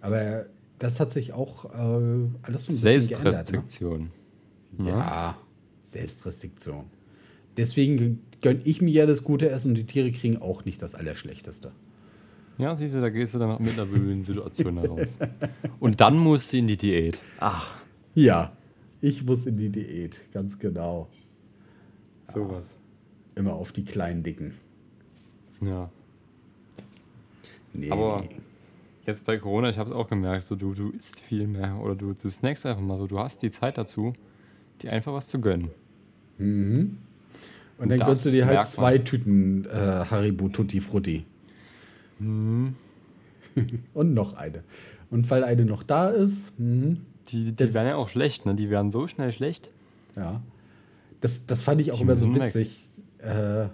Aber 0.00 0.46
das 0.78 1.00
hat 1.00 1.10
sich 1.10 1.32
auch 1.32 1.64
äh, 1.64 2.28
alles 2.42 2.64
so 2.66 2.72
ein 2.72 2.98
bisschen 2.98 3.08
geändert. 3.08 3.08
Ne? 3.08 3.32
Selbstrestriktion. 3.32 4.10
Ja, 4.78 5.38
Selbstrestriktion. 5.82 6.84
Deswegen 7.56 8.22
gönne 8.42 8.60
ich 8.64 8.82
mir 8.82 8.92
ja 8.92 9.06
das 9.06 9.24
gute 9.24 9.48
Essen 9.48 9.68
und 9.70 9.78
die 9.78 9.86
Tiere 9.86 10.10
kriegen 10.10 10.36
auch 10.36 10.64
nicht 10.64 10.82
das 10.82 10.94
Allerschlechteste. 10.94 11.72
Ja, 12.58 12.74
siehst 12.74 12.94
du, 12.94 13.00
da 13.00 13.10
gehst 13.10 13.34
du 13.34 13.38
dann 13.38 13.62
mit 13.62 13.74
einer 13.74 13.86
blöden 13.86 14.22
Situation 14.22 14.78
heraus. 14.78 15.18
Und 15.78 16.00
dann 16.00 16.16
musst 16.16 16.54
du 16.54 16.56
in 16.56 16.66
die 16.66 16.78
Diät. 16.78 17.22
Ach, 17.38 17.76
Ja, 18.14 18.56
ich 19.02 19.24
muss 19.24 19.44
in 19.44 19.58
die 19.58 19.68
Diät, 19.68 20.18
ganz 20.32 20.58
genau. 20.58 21.08
sowas. 22.32 22.78
Immer 23.34 23.52
auf 23.52 23.72
die 23.72 23.84
kleinen 23.84 24.22
Dicken. 24.22 24.54
Ja. 25.62 25.90
Nee. 27.74 27.90
Aber 27.90 28.24
jetzt 29.06 29.24
bei 29.24 29.38
Corona, 29.38 29.68
ich 29.68 29.78
habe 29.78 29.88
es 29.88 29.94
auch 29.94 30.08
gemerkt, 30.08 30.44
so 30.44 30.56
du, 30.56 30.74
du 30.74 30.90
isst 30.90 31.20
viel 31.20 31.46
mehr 31.46 31.78
oder 31.80 31.94
du, 31.94 32.12
du 32.12 32.30
snackst 32.30 32.66
einfach 32.66 32.82
mal 32.82 32.98
so. 32.98 33.06
Du 33.06 33.18
hast 33.18 33.42
die 33.42 33.50
Zeit 33.50 33.78
dazu, 33.78 34.12
dir 34.82 34.92
einfach 34.92 35.12
was 35.12 35.28
zu 35.28 35.40
gönnen. 35.40 35.70
Mhm. 36.38 36.98
Und 37.78 37.88
dann 37.90 37.98
gönnst 37.98 38.24
du 38.26 38.30
dir 38.30 38.46
halt 38.46 38.64
zwei 38.64 38.98
Tüten 38.98 39.66
äh, 39.66 40.04
Haribo 40.10 40.48
Tutti 40.48 40.80
Frutti. 40.80 41.24
Mhm. 42.18 42.74
Und 43.94 44.14
noch 44.14 44.34
eine. 44.34 44.62
Und 45.10 45.30
weil 45.30 45.44
eine 45.44 45.64
noch 45.64 45.82
da 45.82 46.08
ist, 46.08 46.58
mhm, 46.58 47.02
Die, 47.28 47.52
die 47.52 47.74
werden 47.74 47.88
ja 47.88 47.96
auch 47.96 48.08
schlecht, 48.08 48.46
ne? 48.46 48.54
Die 48.54 48.70
werden 48.70 48.90
so 48.90 49.06
schnell 49.08 49.32
schlecht. 49.32 49.70
ja. 50.16 50.42
Das, 51.22 51.46
das 51.46 51.62
fand 51.62 51.80
ich 51.80 51.92
auch 51.92 51.96
Die 51.96 52.02
immer 52.02 52.14
so 52.14 52.32
witzig. 52.34 52.84
Äh, 53.18 53.68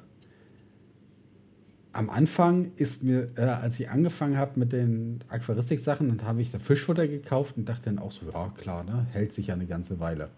am 1.92 2.10
Anfang 2.10 2.72
ist 2.76 3.04
mir, 3.04 3.28
äh, 3.36 3.42
als 3.42 3.78
ich 3.78 3.90
angefangen 3.90 4.38
habe 4.38 4.58
mit 4.58 4.72
den 4.72 5.20
Aquaristik-Sachen, 5.28 6.08
dann 6.08 6.26
habe 6.26 6.40
ich 6.40 6.50
da 6.50 6.58
Fischfutter 6.58 7.06
gekauft 7.06 7.56
und 7.56 7.68
dachte 7.68 7.90
dann 7.90 7.98
auch 7.98 8.12
so, 8.12 8.22
ja 8.32 8.52
klar, 8.58 8.84
ne, 8.84 9.06
hält 9.12 9.32
sich 9.32 9.48
ja 9.48 9.54
eine 9.54 9.66
ganze 9.66 10.00
Weile. 10.00 10.28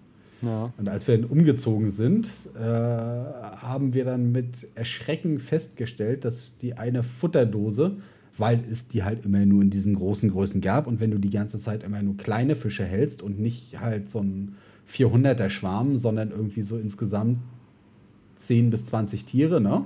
Ja. 0.43 0.73
Und 0.77 0.89
als 0.89 1.07
wir 1.07 1.17
dann 1.17 1.31
umgezogen 1.31 1.91
sind, 1.91 2.29
äh, 2.57 2.61
haben 2.61 3.95
wir 3.95 4.05
dann 4.05 4.33
mit 4.33 4.69
Erschrecken 4.75 5.39
festgestellt, 5.39 6.25
dass 6.25 6.59
die 6.59 6.75
eine 6.75 7.03
Futterdose, 7.03 7.97
weil 8.37 8.61
es 8.71 8.89
die 8.89 9.05
halt 9.05 9.25
immer 9.25 9.47
nur 9.47 9.63
in 9.63 9.71
diesen 9.71 9.95
großen 9.95 10.31
Größen 10.31 10.61
gab 10.61 10.87
und 10.89 11.01
wenn 11.01 11.13
du 11.13 11.19
die 11.19 11.31
ganze 11.31 11.61
Zeit 11.61 11.85
immer 11.85 12.03
nur 12.03 12.17
kleine 12.17 12.57
Fische 12.57 12.85
hältst 12.85 13.23
und 13.23 13.39
nicht 13.39 13.81
halt 13.81 14.11
so 14.11 14.21
ein 14.21 14.57
400er 14.91 15.49
Schwarm, 15.49 15.97
sondern 15.97 16.31
irgendwie 16.31 16.63
so 16.63 16.77
insgesamt 16.77 17.39
10 18.37 18.71
bis 18.71 18.87
20 18.87 19.25
Tiere, 19.25 19.61
ne? 19.61 19.85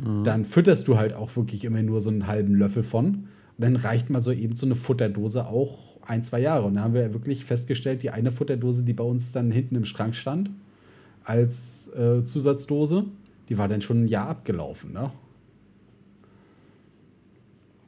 Dann 0.00 0.44
fütterst 0.44 0.86
du 0.86 0.96
halt 0.96 1.12
auch 1.12 1.34
wirklich 1.34 1.64
immer 1.64 1.82
nur 1.82 2.00
so 2.00 2.10
einen 2.10 2.28
halben 2.28 2.54
Löffel 2.54 2.84
von. 2.84 3.14
Und 3.14 3.26
dann 3.58 3.74
reicht 3.74 4.10
mal 4.10 4.20
so 4.20 4.30
eben 4.30 4.54
so 4.54 4.64
eine 4.64 4.76
Futterdose 4.76 5.46
auch 5.46 5.96
ein, 6.02 6.22
zwei 6.22 6.40
Jahre. 6.40 6.66
Und 6.66 6.74
dann 6.74 6.84
haben 6.84 6.94
wir 6.94 7.12
wirklich 7.12 7.44
festgestellt, 7.44 8.02
die 8.04 8.10
eine 8.10 8.30
Futterdose, 8.30 8.84
die 8.84 8.92
bei 8.92 9.02
uns 9.04 9.32
dann 9.32 9.50
hinten 9.50 9.74
im 9.74 9.84
Schrank 9.84 10.14
stand, 10.14 10.50
als 11.24 11.88
äh, 11.94 12.22
Zusatzdose, 12.24 13.06
die 13.48 13.58
war 13.58 13.66
dann 13.68 13.82
schon 13.82 14.04
ein 14.04 14.08
Jahr 14.08 14.28
abgelaufen. 14.28 14.92
Ne? 14.92 15.10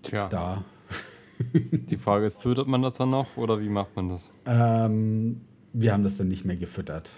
Tja, 0.03 0.29
Da. 0.29 0.65
die 1.53 1.97
Frage 1.97 2.27
ist, 2.27 2.41
füttert 2.41 2.67
man 2.67 2.83
das 2.83 2.97
dann 2.97 3.11
noch 3.11 3.37
oder 3.37 3.61
wie 3.61 3.69
macht 3.69 3.95
man 3.97 4.09
das? 4.09 4.31
Ähm, 4.47 5.41
wir 5.73 5.93
haben 5.93 6.03
das 6.05 6.19
dann 6.19 6.29
nicht 6.29 6.45
mehr 6.45 6.57
gefüttert. 6.57 7.13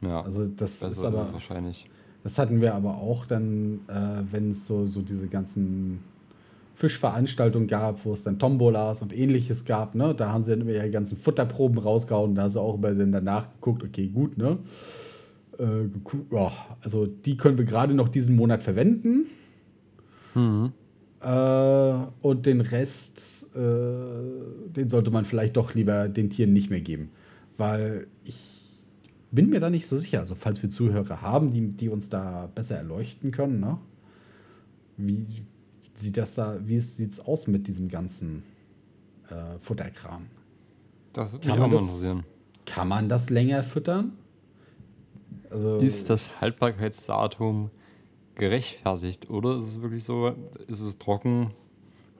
Ja, 0.00 0.22
Also 0.22 0.46
das 0.46 0.82
ist 0.82 0.82
ist 0.82 1.04
aber. 1.04 1.26
es 1.28 1.32
wahrscheinlich. 1.32 1.88
Das 2.26 2.38
hatten 2.38 2.60
wir 2.60 2.74
aber 2.74 2.96
auch 2.96 3.24
dann, 3.24 3.82
äh, 3.86 4.24
wenn 4.32 4.50
es 4.50 4.66
so, 4.66 4.84
so 4.84 5.00
diese 5.00 5.28
ganzen 5.28 6.00
Fischveranstaltungen 6.74 7.68
gab, 7.68 8.04
wo 8.04 8.14
es 8.14 8.24
dann 8.24 8.40
Tombolas 8.40 9.00
und 9.00 9.16
ähnliches 9.16 9.64
gab, 9.64 9.94
ne? 9.94 10.12
Da 10.12 10.32
haben 10.32 10.42
sie 10.42 10.50
dann 10.50 10.62
immer 10.62 10.72
ihre 10.72 10.90
ganzen 10.90 11.16
Futterproben 11.16 11.78
rausgehauen. 11.78 12.34
Da 12.34 12.42
hast 12.42 12.56
du 12.56 12.60
auch 12.60 12.78
immer 12.78 12.92
dann 12.94 13.12
danach 13.12 13.46
geguckt, 13.52 13.84
okay, 13.84 14.08
gut, 14.08 14.38
ne? 14.38 14.58
Äh, 15.60 15.88
also 16.82 17.06
die 17.06 17.36
können 17.36 17.58
wir 17.58 17.64
gerade 17.64 17.94
noch 17.94 18.08
diesen 18.08 18.34
Monat 18.34 18.64
verwenden. 18.64 19.26
Mhm. 20.34 20.72
Äh, 21.20 21.94
und 22.22 22.44
den 22.44 22.60
Rest, 22.60 23.54
äh, 23.54 24.72
den 24.72 24.88
sollte 24.88 25.12
man 25.12 25.26
vielleicht 25.26 25.56
doch 25.56 25.74
lieber 25.74 26.08
den 26.08 26.28
Tieren 26.30 26.52
nicht 26.52 26.70
mehr 26.70 26.80
geben. 26.80 27.10
Weil 27.56 28.08
ich 28.24 28.55
bin 29.36 29.48
mir 29.50 29.60
da 29.60 29.70
nicht 29.70 29.86
so 29.86 29.96
sicher. 29.96 30.18
Also, 30.20 30.34
falls 30.34 30.60
wir 30.62 30.70
Zuhörer 30.70 31.22
haben, 31.22 31.52
die, 31.52 31.68
die 31.68 31.88
uns 31.88 32.10
da 32.10 32.48
besser 32.52 32.76
erleuchten 32.76 33.30
können, 33.30 33.60
ne? 33.60 33.78
Wie 34.96 35.24
sieht 35.94 36.16
das 36.16 36.34
da, 36.34 36.58
wie 36.66 36.78
sieht 36.80 37.12
es 37.12 37.20
aus 37.20 37.46
mit 37.46 37.68
diesem 37.68 37.88
ganzen 37.88 38.42
äh, 39.30 39.58
Futterkram? 39.60 40.26
Das 41.12 41.32
würde 41.32 41.46
mich 41.46 41.54
Kann 41.54 41.62
auch 41.62 41.68
man, 41.68 41.70
mal 41.70 41.76
das, 41.76 41.82
interessieren. 41.86 42.24
kann 42.66 42.88
man 42.88 43.08
das 43.08 43.30
länger 43.30 43.62
füttern? 43.62 44.12
Also, 45.50 45.78
Ist 45.78 46.10
das 46.10 46.40
Haltbarkeitsdatum 46.40 47.70
gerechtfertigt 48.34 49.30
oder 49.30 49.56
ist 49.58 49.64
es 49.64 49.80
wirklich 49.80 50.04
so, 50.04 50.34
ist 50.66 50.80
es 50.80 50.98
trocken, 50.98 51.52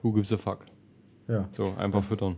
who 0.01 0.11
gives 0.13 0.31
a 0.33 0.37
fuck? 0.37 0.65
ja, 1.27 1.47
So, 1.51 1.73
einfach 1.77 2.03
füttern. 2.03 2.37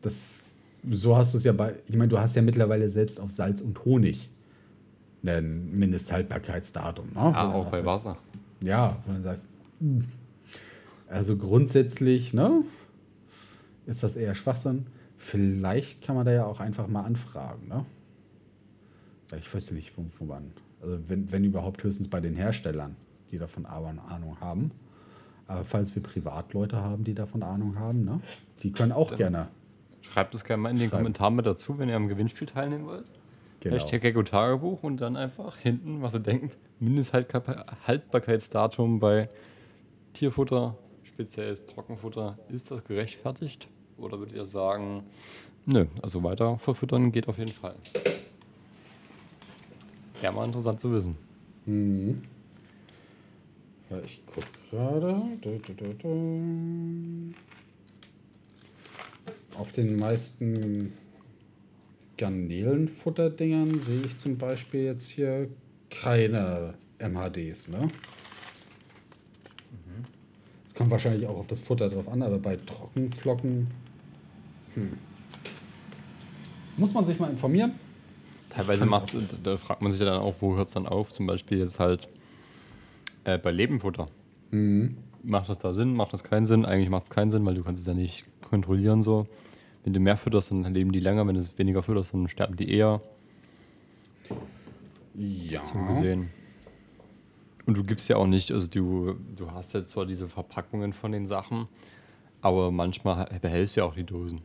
das, 0.00 0.44
so 0.88 1.16
hast 1.16 1.34
du 1.34 1.38
es 1.38 1.44
ja 1.44 1.52
bei, 1.52 1.74
ich 1.86 1.96
meine, 1.96 2.08
du 2.08 2.18
hast 2.18 2.36
ja 2.36 2.42
mittlerweile 2.42 2.88
selbst 2.90 3.20
auf 3.20 3.30
Salz 3.30 3.60
und 3.60 3.84
Honig 3.84 4.30
ein 5.24 5.78
Mindesthaltbarkeitsdatum. 5.78 7.08
Ne? 7.08 7.14
Ja, 7.14 7.52
auch 7.52 7.70
bei 7.70 7.84
Wasser. 7.84 8.16
Ja, 8.62 8.96
wo 9.06 9.12
du 9.12 9.22
sagst, 9.22 9.46
Also 11.08 11.36
grundsätzlich, 11.36 12.32
ne? 12.34 12.62
Ist 13.86 14.02
das 14.02 14.16
eher 14.16 14.34
Schwachsinn? 14.34 14.86
Vielleicht 15.18 16.02
kann 16.02 16.16
man 16.16 16.24
da 16.24 16.32
ja 16.32 16.46
auch 16.46 16.60
einfach 16.60 16.86
mal 16.86 17.02
anfragen, 17.02 17.68
ne? 17.68 17.84
Ich 19.38 19.52
weiß 19.52 19.72
nicht, 19.72 19.96
wo, 19.96 20.04
wo 20.18 20.24
man. 20.24 20.52
Also 20.80 20.98
wenn, 21.08 21.30
wenn 21.30 21.44
überhaupt 21.44 21.82
höchstens 21.82 22.08
bei 22.08 22.20
den 22.20 22.34
Herstellern, 22.34 22.96
die 23.30 23.38
davon 23.38 23.66
Ahnung 23.66 24.40
haben. 24.40 24.70
Aber 25.46 25.64
falls 25.64 25.94
wir 25.94 26.02
Privatleute 26.02 26.76
haben, 26.76 27.04
die 27.04 27.14
davon 27.14 27.42
Ahnung 27.42 27.78
haben, 27.78 28.04
ne? 28.04 28.20
Die 28.62 28.72
können 28.72 28.92
auch 28.92 29.08
Dann 29.10 29.18
gerne. 29.18 29.48
Schreibt 30.02 30.34
es 30.34 30.44
gerne 30.44 30.62
mal 30.62 30.70
in 30.70 30.78
den 30.78 30.90
Kommentaren 30.90 31.36
mit 31.36 31.46
dazu, 31.46 31.78
wenn 31.78 31.88
ihr 31.88 31.96
am 31.96 32.08
Gewinnspiel 32.08 32.46
teilnehmen 32.46 32.84
wollt. 32.86 33.06
Genau. 33.60 33.76
Hashtag 33.76 34.00
Gecko 34.00 34.22
Tagebuch 34.22 34.82
und 34.82 35.00
dann 35.00 35.16
einfach 35.16 35.56
hinten, 35.58 36.02
was 36.02 36.14
ihr 36.14 36.20
denkt, 36.20 36.56
Mindesthaltbarkeitsdatum 36.78 39.00
bei 39.00 39.28
Tierfutter, 40.14 40.78
spezielles 41.02 41.66
Trockenfutter. 41.66 42.38
Ist 42.48 42.70
das 42.70 42.82
gerechtfertigt? 42.84 43.68
Oder 43.98 44.18
würdet 44.18 44.34
ihr 44.34 44.46
sagen, 44.46 45.02
nö, 45.66 45.84
also 46.00 46.24
weiter 46.24 46.58
verfüttern 46.58 47.12
geht 47.12 47.28
auf 47.28 47.36
jeden 47.36 47.52
Fall? 47.52 47.74
Ja, 50.22 50.32
mal 50.32 50.46
interessant 50.46 50.80
zu 50.80 50.90
wissen. 50.92 51.18
Mhm. 51.66 52.22
Ja, 53.90 53.98
ich 54.00 54.22
gucke 54.26 54.46
gerade. 54.70 55.22
Auf 59.56 59.72
den 59.72 59.98
meisten 59.98 60.92
Garnelenfutterdingern 62.16 63.80
sehe 63.80 64.02
ich 64.02 64.18
zum 64.18 64.38
Beispiel 64.38 64.84
jetzt 64.84 65.08
hier 65.08 65.48
keine 65.90 66.74
MHDs, 66.98 67.68
ne? 67.68 67.88
Es 70.66 70.72
mhm. 70.72 70.76
kommt 70.76 70.90
wahrscheinlich 70.90 71.26
auch 71.26 71.38
auf 71.38 71.46
das 71.46 71.60
Futter 71.60 71.88
drauf 71.88 72.08
an, 72.08 72.22
aber 72.22 72.38
bei 72.38 72.56
Trockenflocken 72.56 73.68
hm. 74.74 74.92
muss 76.76 76.94
man 76.94 77.04
sich 77.04 77.18
mal 77.18 77.30
informieren. 77.30 77.72
Teilweise 78.50 78.84
macht's, 78.84 79.16
da 79.42 79.56
fragt 79.56 79.80
man 79.82 79.92
sich 79.92 80.00
ja 80.00 80.06
dann 80.06 80.20
auch, 80.20 80.34
wo 80.40 80.56
hört 80.56 80.68
es 80.68 80.74
dann 80.74 80.86
auf? 80.86 81.10
Zum 81.10 81.26
Beispiel 81.26 81.58
jetzt 81.58 81.78
halt 81.78 82.08
äh, 83.24 83.38
bei 83.38 83.50
Lebenfutter. 83.50 84.08
Mhm. 84.50 84.96
Macht 85.22 85.48
das 85.48 85.58
da 85.58 85.72
Sinn? 85.72 85.94
Macht 85.94 86.12
das 86.12 86.24
keinen 86.24 86.46
Sinn? 86.46 86.64
Eigentlich 86.64 86.88
macht 86.88 87.04
es 87.04 87.10
keinen 87.10 87.30
Sinn, 87.30 87.44
weil 87.44 87.54
du 87.54 87.62
kannst 87.62 87.80
es 87.80 87.86
ja 87.86 87.94
nicht 87.94 88.24
kontrollieren 88.42 89.02
so. 89.02 89.26
Wenn 89.84 89.92
du 89.92 90.00
mehr 90.00 90.16
fütterst, 90.16 90.50
dann 90.50 90.74
leben 90.74 90.92
die 90.92 91.00
länger. 91.00 91.26
Wenn 91.26 91.34
du 91.34 91.46
weniger 91.56 91.82
fütterst, 91.82 92.14
dann 92.14 92.28
sterben 92.28 92.56
die 92.56 92.72
eher. 92.72 93.00
Ja. 95.14 95.64
So 95.64 95.78
gesehen. 95.86 96.30
Und 97.66 97.76
du 97.76 97.84
gibst 97.84 98.08
ja 98.08 98.16
auch 98.16 98.26
nicht, 98.26 98.50
also 98.50 98.66
du, 98.68 99.16
du 99.36 99.50
hast 99.52 99.74
ja 99.74 99.84
zwar 99.84 100.06
diese 100.06 100.28
Verpackungen 100.28 100.92
von 100.92 101.12
den 101.12 101.26
Sachen, 101.26 101.68
aber 102.40 102.70
manchmal 102.70 103.26
behältst 103.40 103.76
du 103.76 103.80
ja 103.80 103.86
auch 103.86 103.94
die 103.94 104.04
Dosen. 104.04 104.40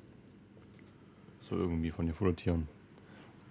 So 1.41 1.55
irgendwie 1.55 1.91
von 1.91 2.05
den 2.05 2.15
Futtertieren. 2.15 2.67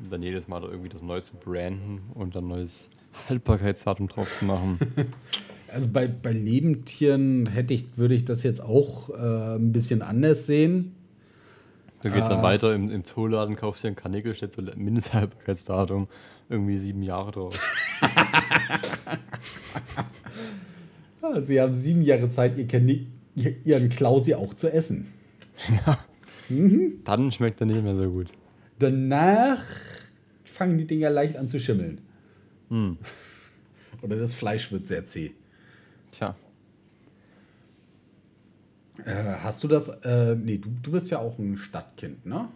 Und 0.00 0.12
dann 0.12 0.22
jedes 0.22 0.48
Mal 0.48 0.60
da 0.60 0.68
irgendwie 0.68 0.88
das 0.88 1.02
Neueste 1.02 1.36
branden 1.36 2.02
und 2.14 2.36
dann 2.36 2.48
neues 2.48 2.90
Haltbarkeitsdatum 3.28 4.08
drauf 4.08 4.38
zu 4.38 4.44
machen. 4.44 4.78
Also 5.74 5.88
bei, 5.92 6.06
bei 6.06 6.32
Lebendtieren 6.32 7.46
hätte 7.46 7.74
ich, 7.74 7.98
würde 7.98 8.14
ich 8.14 8.24
das 8.24 8.44
jetzt 8.44 8.60
auch 8.60 9.10
äh, 9.10 9.56
ein 9.56 9.72
bisschen 9.72 10.02
anders 10.02 10.46
sehen. 10.46 10.94
Da 12.04 12.10
geht 12.10 12.22
es 12.22 12.28
dann 12.28 12.38
ah. 12.38 12.42
weiter 12.42 12.74
im, 12.74 12.90
im 12.90 13.02
Zooladen, 13.02 13.56
kaufst 13.56 13.82
du 13.82 13.88
einen 13.88 13.96
Karnickel, 13.96 14.34
steht 14.34 14.52
so 14.52 14.62
Mindesthaltbarkeitsdatum, 14.62 16.06
irgendwie 16.48 16.78
sieben 16.78 17.02
Jahre 17.02 17.32
drauf. 17.32 17.58
ja, 21.22 21.42
sie 21.42 21.60
haben 21.60 21.74
sieben 21.74 22.02
Jahre 22.02 22.28
Zeit, 22.28 22.56
ihr 22.56 22.68
Karnick, 22.68 23.08
ihren 23.34 23.88
Klausi 23.88 24.34
auch 24.34 24.54
zu 24.54 24.72
essen. 24.72 25.08
Ja. 25.86 25.98
Mhm. 26.50 27.00
Dann 27.04 27.32
schmeckt 27.32 27.60
er 27.62 27.66
nicht 27.66 27.82
mehr 27.82 27.94
so 27.94 28.10
gut. 28.10 28.26
Danach 28.78 29.64
fangen 30.44 30.76
die 30.78 30.86
Dinger 30.86 31.08
leicht 31.10 31.36
an 31.36 31.48
zu 31.48 31.58
schimmeln. 31.58 32.00
Hm. 32.68 32.98
Oder 34.02 34.16
das 34.16 34.34
Fleisch 34.34 34.70
wird 34.70 34.86
sehr 34.86 35.04
zäh. 35.04 35.32
Tja. 36.16 36.34
Äh, 39.04 39.34
hast 39.42 39.64
du 39.64 39.68
das? 39.68 39.88
Äh, 39.88 40.36
nee, 40.36 40.58
du, 40.58 40.70
du 40.82 40.92
bist 40.92 41.10
ja 41.10 41.18
auch 41.18 41.38
ein 41.38 41.56
Stadtkind, 41.56 42.24
ne? 42.26 42.48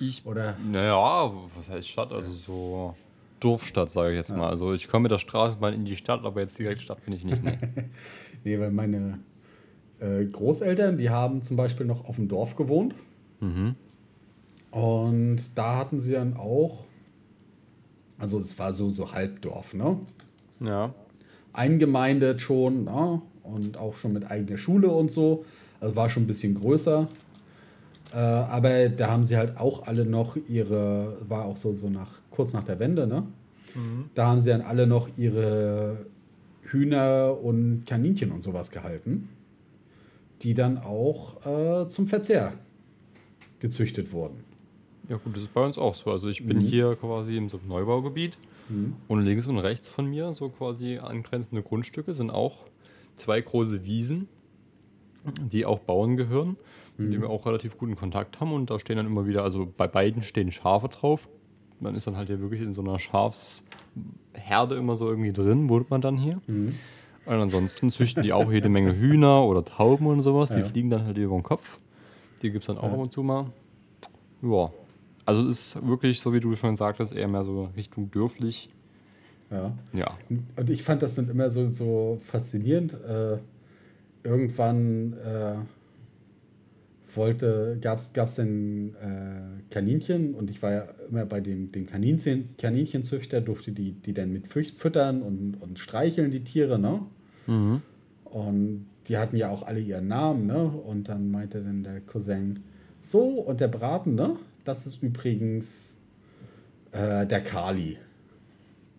Ich. 0.00 0.24
Oder? 0.24 0.56
Naja, 0.70 1.32
was 1.56 1.68
heißt 1.68 1.88
Stadt? 1.88 2.12
Also 2.12 2.32
so 2.32 2.94
Dorfstadt, 3.40 3.90
sage 3.90 4.12
ich 4.12 4.16
jetzt 4.16 4.30
ja. 4.30 4.36
mal. 4.36 4.48
Also 4.48 4.72
ich 4.72 4.88
komme 4.88 5.04
mit 5.04 5.12
der 5.12 5.18
Straßenbahn 5.18 5.74
in 5.74 5.84
die 5.84 5.96
Stadt, 5.96 6.24
aber 6.24 6.40
jetzt 6.40 6.58
direkt 6.58 6.80
Stadt 6.80 7.04
bin 7.04 7.14
ich 7.14 7.24
nicht. 7.24 7.42
Nee, 7.42 7.58
nee 8.44 8.58
weil 8.58 8.70
meine 8.70 9.20
äh, 10.00 10.24
Großeltern, 10.24 10.98
die 10.98 11.10
haben 11.10 11.42
zum 11.42 11.56
Beispiel 11.56 11.86
noch 11.86 12.06
auf 12.06 12.16
dem 12.16 12.28
Dorf 12.28 12.56
gewohnt. 12.56 12.94
Mhm. 13.40 13.74
Und 14.70 15.56
da 15.56 15.76
hatten 15.76 16.00
sie 16.00 16.12
dann 16.12 16.36
auch, 16.36 16.84
also 18.18 18.38
es 18.38 18.58
war 18.58 18.72
so, 18.72 18.90
so 18.90 19.12
Halbdorf, 19.12 19.74
ne? 19.74 19.98
Ja. 20.60 20.94
Eingemeindet 21.56 22.40
schon, 22.40 22.84
ne? 22.84 23.22
Und 23.42 23.76
auch 23.76 23.96
schon 23.96 24.12
mit 24.12 24.30
eigener 24.30 24.58
Schule 24.58 24.88
und 24.88 25.10
so. 25.10 25.44
Also 25.80 25.94
war 25.94 26.10
schon 26.10 26.24
ein 26.24 26.26
bisschen 26.26 26.54
größer. 26.54 27.08
Äh, 28.12 28.16
aber 28.16 28.88
da 28.88 29.10
haben 29.10 29.24
sie 29.24 29.36
halt 29.36 29.58
auch 29.58 29.86
alle 29.86 30.04
noch 30.04 30.36
ihre, 30.48 31.16
war 31.28 31.44
auch 31.44 31.56
so, 31.56 31.72
so 31.72 31.88
nach, 31.88 32.10
kurz 32.30 32.52
nach 32.52 32.64
der 32.64 32.78
Wende, 32.78 33.06
ne? 33.06 33.24
Mhm. 33.74 34.10
Da 34.14 34.26
haben 34.26 34.40
sie 34.40 34.50
dann 34.50 34.62
alle 34.62 34.86
noch 34.86 35.08
ihre 35.16 36.06
Hühner 36.62 37.36
und 37.42 37.84
Kaninchen 37.86 38.32
und 38.32 38.42
sowas 38.42 38.70
gehalten, 38.70 39.28
die 40.42 40.54
dann 40.54 40.78
auch 40.78 41.46
äh, 41.46 41.88
zum 41.88 42.06
Verzehr 42.06 42.54
gezüchtet 43.60 44.12
wurden. 44.12 44.44
Ja 45.08 45.16
gut, 45.16 45.36
das 45.36 45.44
ist 45.44 45.54
bei 45.54 45.64
uns 45.64 45.78
auch 45.78 45.94
so. 45.94 46.10
Also 46.10 46.28
ich 46.28 46.44
bin 46.44 46.58
mhm. 46.58 46.62
hier 46.62 46.96
quasi 46.96 47.36
im 47.36 47.48
so 47.48 47.60
Neubaugebiet 47.66 48.38
mhm. 48.68 48.94
und 49.08 49.22
links 49.22 49.46
und 49.46 49.58
rechts 49.58 49.88
von 49.88 50.06
mir, 50.06 50.32
so 50.32 50.48
quasi 50.48 50.98
angrenzende 50.98 51.62
Grundstücke, 51.62 52.14
sind 52.14 52.30
auch 52.30 52.64
zwei 53.16 53.40
große 53.40 53.84
Wiesen, 53.84 54.28
die 55.50 55.66
auch 55.66 55.80
Bauern 55.80 56.16
gehören, 56.16 56.56
mit 56.96 57.12
denen 57.12 57.22
wir 57.22 57.30
auch 57.30 57.46
relativ 57.46 57.78
guten 57.78 57.96
Kontakt 57.96 58.40
haben. 58.40 58.52
Und 58.52 58.70
da 58.70 58.78
stehen 58.78 58.96
dann 58.96 59.06
immer 59.06 59.26
wieder, 59.26 59.42
also 59.42 59.70
bei 59.76 59.88
beiden 59.88 60.22
stehen 60.22 60.50
Schafe 60.52 60.88
drauf. 60.88 61.28
Man 61.80 61.94
ist 61.94 62.06
dann 62.06 62.16
halt 62.16 62.28
hier 62.28 62.40
wirklich 62.40 62.62
in 62.62 62.72
so 62.72 62.80
einer 62.80 62.98
Schafsherde 62.98 64.76
immer 64.76 64.96
so 64.96 65.08
irgendwie 65.08 65.32
drin, 65.32 65.68
wohnt 65.68 65.90
man 65.90 66.00
dann 66.00 66.16
hier. 66.16 66.40
Mhm. 66.46 66.74
Und 67.26 67.34
ansonsten 67.34 67.90
züchten 67.90 68.22
die 68.22 68.32
auch 68.32 68.52
jede 68.52 68.68
Menge 68.68 68.96
Hühner 68.96 69.44
oder 69.44 69.64
Tauben 69.64 70.06
und 70.06 70.22
sowas. 70.22 70.50
Die 70.50 70.60
ja. 70.60 70.64
fliegen 70.64 70.90
dann 70.90 71.04
halt 71.04 71.18
über 71.18 71.34
den 71.34 71.42
Kopf. 71.42 71.78
Die 72.40 72.50
gibt 72.50 72.62
es 72.62 72.68
dann 72.68 72.78
auch 72.78 72.84
ja. 72.84 72.92
ab 72.92 72.98
und 72.98 73.12
zu 73.12 73.22
mal. 73.22 73.46
Ja. 74.42 74.70
Also 75.26 75.48
ist 75.48 75.86
wirklich, 75.86 76.20
so 76.20 76.32
wie 76.32 76.40
du 76.40 76.54
schon 76.54 76.76
sagtest, 76.76 77.12
eher 77.12 77.28
mehr 77.28 77.42
so 77.42 77.68
Richtung 77.76 78.10
dürflich. 78.10 78.70
Ja. 79.50 79.76
Ja. 79.92 80.16
Und 80.56 80.70
ich 80.70 80.82
fand 80.82 81.02
das 81.02 81.16
dann 81.16 81.28
immer 81.28 81.50
so, 81.50 81.68
so 81.70 82.20
faszinierend. 82.24 82.94
Äh, 82.94 83.38
irgendwann 84.24 85.12
äh, 85.14 85.56
wollte, 87.16 87.78
gab 87.80 87.98
es 87.98 88.34
denn 88.36 88.94
äh, 89.00 89.72
Kaninchen 89.72 90.34
und 90.34 90.50
ich 90.50 90.62
war 90.62 90.72
ja 90.72 90.84
immer 91.08 91.24
bei 91.24 91.40
dem, 91.40 91.72
dem 91.72 91.86
Kaninchen, 91.86 92.50
Kaninchenzüchter, 92.58 93.40
durfte 93.40 93.72
die, 93.72 93.92
die 93.92 94.12
dann 94.12 94.32
mit 94.32 94.48
füttern 94.48 95.22
und, 95.22 95.56
und 95.60 95.78
streicheln, 95.78 96.30
die 96.30 96.44
Tiere, 96.44 96.78
ne? 96.78 97.02
Mhm. 97.46 97.82
Und 98.24 98.86
die 99.08 99.16
hatten 99.16 99.36
ja 99.36 99.50
auch 99.50 99.62
alle 99.62 99.80
ihren 99.80 100.08
Namen, 100.08 100.46
ne? 100.46 100.64
Und 100.64 101.08
dann 101.08 101.30
meinte 101.30 101.62
dann 101.62 101.82
der 101.82 102.00
Cousin, 102.00 102.60
so, 103.02 103.22
und 103.22 103.60
der 103.60 103.68
Braten, 103.68 104.14
ne? 104.14 104.36
Das 104.66 104.84
ist 104.84 105.00
übrigens 105.00 105.96
äh, 106.90 107.24
der 107.24 107.40
Kali. 107.40 107.98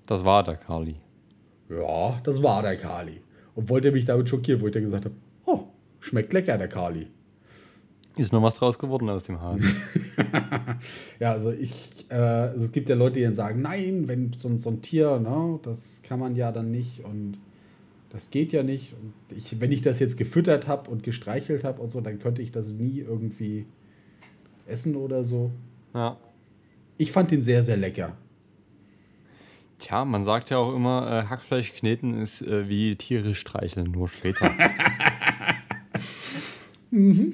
Das 0.06 0.24
war 0.24 0.42
der 0.42 0.56
Kali. 0.56 0.96
Ja, 1.70 2.22
das 2.24 2.42
war 2.42 2.62
der 2.62 2.78
Kali. 2.78 3.20
Und 3.54 3.68
wollte 3.68 3.92
mich 3.92 4.06
damit 4.06 4.30
schockieren, 4.30 4.62
wo 4.62 4.68
ich 4.68 4.72
dann 4.72 4.84
gesagt 4.84 5.04
habe, 5.04 5.16
oh, 5.46 5.66
schmeckt 6.00 6.32
lecker, 6.32 6.58
der 6.58 6.70
Kali. 6.70 7.08
Ist 8.16 8.32
noch 8.32 8.42
was 8.42 8.56
draus 8.56 8.80
geworden 8.80 9.10
aus 9.10 9.26
dem 9.26 9.42
Hasen? 9.42 9.76
ja, 11.20 11.34
also 11.34 11.52
ich, 11.52 12.06
äh, 12.08 12.16
also 12.16 12.64
es 12.64 12.72
gibt 12.72 12.88
ja 12.88 12.96
Leute, 12.96 13.16
die 13.16 13.24
dann 13.24 13.36
sagen, 13.36 13.62
nein, 13.62 14.08
wenn 14.08 14.32
so, 14.32 14.58
so 14.58 14.70
ein 14.70 14.82
Tier, 14.82 15.20
ne, 15.20 15.60
das 15.64 16.02
kann 16.02 16.18
man 16.18 16.38
ja 16.38 16.54
dann 16.54 16.72
nicht 16.72 17.04
und 17.04 17.40
das 18.10 18.30
geht 18.30 18.54
ja 18.54 18.64
nicht. 18.64 18.94
Und 18.94 19.38
ich, 19.38 19.60
wenn 19.60 19.74
ich 19.74 19.82
das 19.82 20.00
jetzt 20.00 20.16
gefüttert 20.16 20.70
habe 20.70 20.90
und 20.90 21.04
gestreichelt 21.04 21.66
habe 21.66 21.82
und 21.82 21.90
so, 21.90 22.00
dann 22.00 22.20
könnte 22.20 22.42
ich 22.42 22.54
das 22.54 22.72
nie 22.72 23.00
irgendwie 23.00 23.66
essen 24.68 24.96
oder 24.96 25.24
so. 25.24 25.52
Ja. 25.94 26.18
Ich 26.98 27.12
fand 27.12 27.32
den 27.32 27.42
sehr, 27.42 27.64
sehr 27.64 27.78
lecker. 27.78 28.16
Tja, 29.80 30.06
man 30.06 30.24
sagt 30.24 30.50
ja 30.50 30.58
auch 30.58 30.74
immer, 30.74 31.12
äh, 31.12 31.28
Hackfleisch 31.28 31.74
kneten 31.74 32.16
ist 32.16 32.42
äh, 32.42 32.68
wie 32.68 32.96
Tiere 32.96 33.36
streicheln, 33.36 33.92
nur 33.92 34.08
später. 34.08 34.50
mhm. 36.92 37.34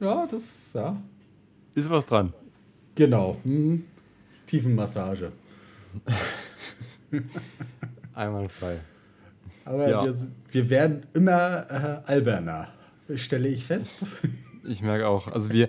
Ja, 0.00 0.26
das, 0.26 0.72
ja. 0.72 0.96
Ist 1.74 1.90
was 1.90 2.06
dran. 2.06 2.32
Genau. 2.94 3.36
Mhm. 3.44 3.84
Tiefenmassage. 4.46 5.32
Einmal 8.14 8.48
frei. 8.48 8.78
Aber 9.64 9.88
ja. 9.88 10.04
wir, 10.04 10.14
wir 10.50 10.70
werden 10.70 11.06
immer 11.14 11.70
äh, 11.70 12.10
alberner, 12.10 12.68
stelle 13.14 13.48
ich 13.48 13.64
fest. 13.64 14.04
Ich 14.64 14.82
merke 14.82 15.08
auch. 15.08 15.28
Also 15.28 15.50
wir, 15.50 15.68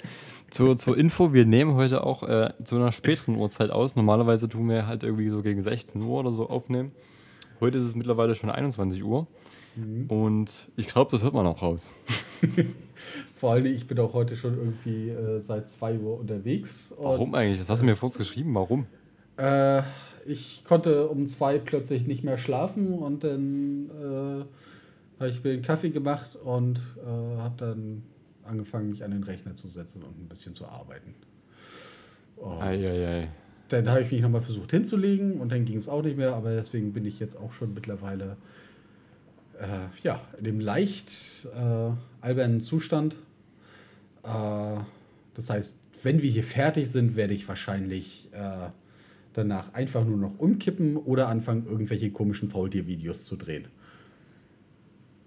zur, 0.54 0.78
zur 0.78 0.98
Info, 0.98 1.34
wir 1.34 1.46
nehmen 1.46 1.74
heute 1.74 2.04
auch 2.04 2.22
äh, 2.24 2.52
zu 2.64 2.76
einer 2.76 2.92
späteren 2.92 3.36
Uhrzeit 3.36 3.72
aus. 3.72 3.96
Normalerweise 3.96 4.48
tun 4.48 4.70
wir 4.70 4.86
halt 4.86 5.04
irgendwie 5.04 5.30
so 5.30 5.42
gegen 5.42 5.62
16 5.62 6.02
Uhr 6.04 6.20
oder 6.20 6.32
so 6.32 6.48
aufnehmen. 6.48 6.92
Heute 7.60 7.80
ist 7.80 7.86
es 7.86 7.96
mittlerweile 7.96 8.36
schon 8.36 8.52
21 8.52 9.04
Uhr. 9.04 9.26
Mhm. 9.76 10.06
Und 10.10 10.68
ich 10.76 10.88
glaube, 10.88 11.10
das 11.10 11.24
hört 11.24 11.34
man 11.34 11.48
auch 11.48 11.62
raus. 11.62 11.92
Vor 13.36 13.54
allem, 13.54 13.66
ich 13.66 13.88
bin 13.88 13.98
auch 14.00 14.14
heute 14.14 14.36
schon 14.36 14.58
irgendwie 14.58 15.10
äh, 15.10 15.40
seit 15.40 15.70
2 15.70 15.98
Uhr 15.98 16.20
unterwegs. 16.20 16.94
Warum 17.00 17.34
eigentlich? 17.34 17.60
Das 17.60 17.70
hast 17.70 17.82
du 17.82 17.86
mir 17.86 17.96
vorhin 17.96 18.20
geschrieben. 18.20 18.54
Warum? 18.54 18.86
Äh, 19.38 19.82
ich 20.28 20.64
konnte 20.64 21.08
um 21.08 21.26
zwei 21.26 21.58
plötzlich 21.58 22.06
nicht 22.06 22.24
mehr 22.24 22.38
schlafen 22.38 23.00
und 23.00 23.24
dann 23.24 23.90
äh, 23.90 25.20
habe 25.20 25.30
ich 25.30 25.44
mir 25.44 25.54
einen 25.54 25.64
Kaffee 25.64 25.90
gemacht 25.90 26.36
und 26.36 26.80
äh, 27.04 27.42
habe 27.42 27.56
dann 27.58 28.04
angefangen, 28.46 28.90
mich 28.90 29.04
an 29.04 29.12
den 29.12 29.24
Rechner 29.24 29.56
zu 29.56 29.68
setzen 29.68 30.04
und 30.04 30.20
ein 30.20 30.28
bisschen 30.28 30.54
zu 30.54 30.66
arbeiten. 30.66 31.16
Ei, 32.42 32.88
ei, 32.88 33.08
ei. 33.08 33.30
Dann 33.70 33.90
habe 33.90 34.02
ich 34.02 34.12
mich 34.12 34.22
nochmal 34.22 34.42
versucht 34.42 34.72
hinzulegen 34.72 35.40
und 35.40 35.52
dann 35.52 35.66
ging 35.66 35.78
es 35.78 35.88
auch 35.88 36.04
nicht 36.04 36.18
mehr, 36.18 36.36
aber 36.36 36.56
deswegen 36.56 36.94
bin 36.94 37.06
ich 37.06 37.20
jetzt 37.20 37.36
auch 37.38 37.54
schon 37.54 37.74
mittlerweile 37.74 38.38
äh, 39.60 39.88
ja, 40.04 40.22
in 40.38 40.44
dem 40.44 40.60
leicht 40.60 41.48
äh, 41.56 41.92
albernen 42.22 42.62
Zustand. 42.62 43.16
Äh, 44.24 44.78
das 45.34 45.50
heißt, 45.50 45.80
wenn 46.04 46.22
wir 46.22 46.30
hier 46.30 46.44
fertig 46.44 46.90
sind, 46.90 47.16
werde 47.16 47.34
ich 47.34 47.48
wahrscheinlich 47.48 48.30
äh, 48.34 48.70
danach 49.34 49.74
einfach 49.74 50.06
nur 50.06 50.18
noch 50.18 50.38
umkippen 50.38 50.98
oder 50.98 51.28
anfangen, 51.28 51.66
irgendwelche 51.66 52.12
komischen 52.12 52.50
Faultier-Videos 52.50 53.26
zu 53.26 53.36
drehen. 53.36 53.68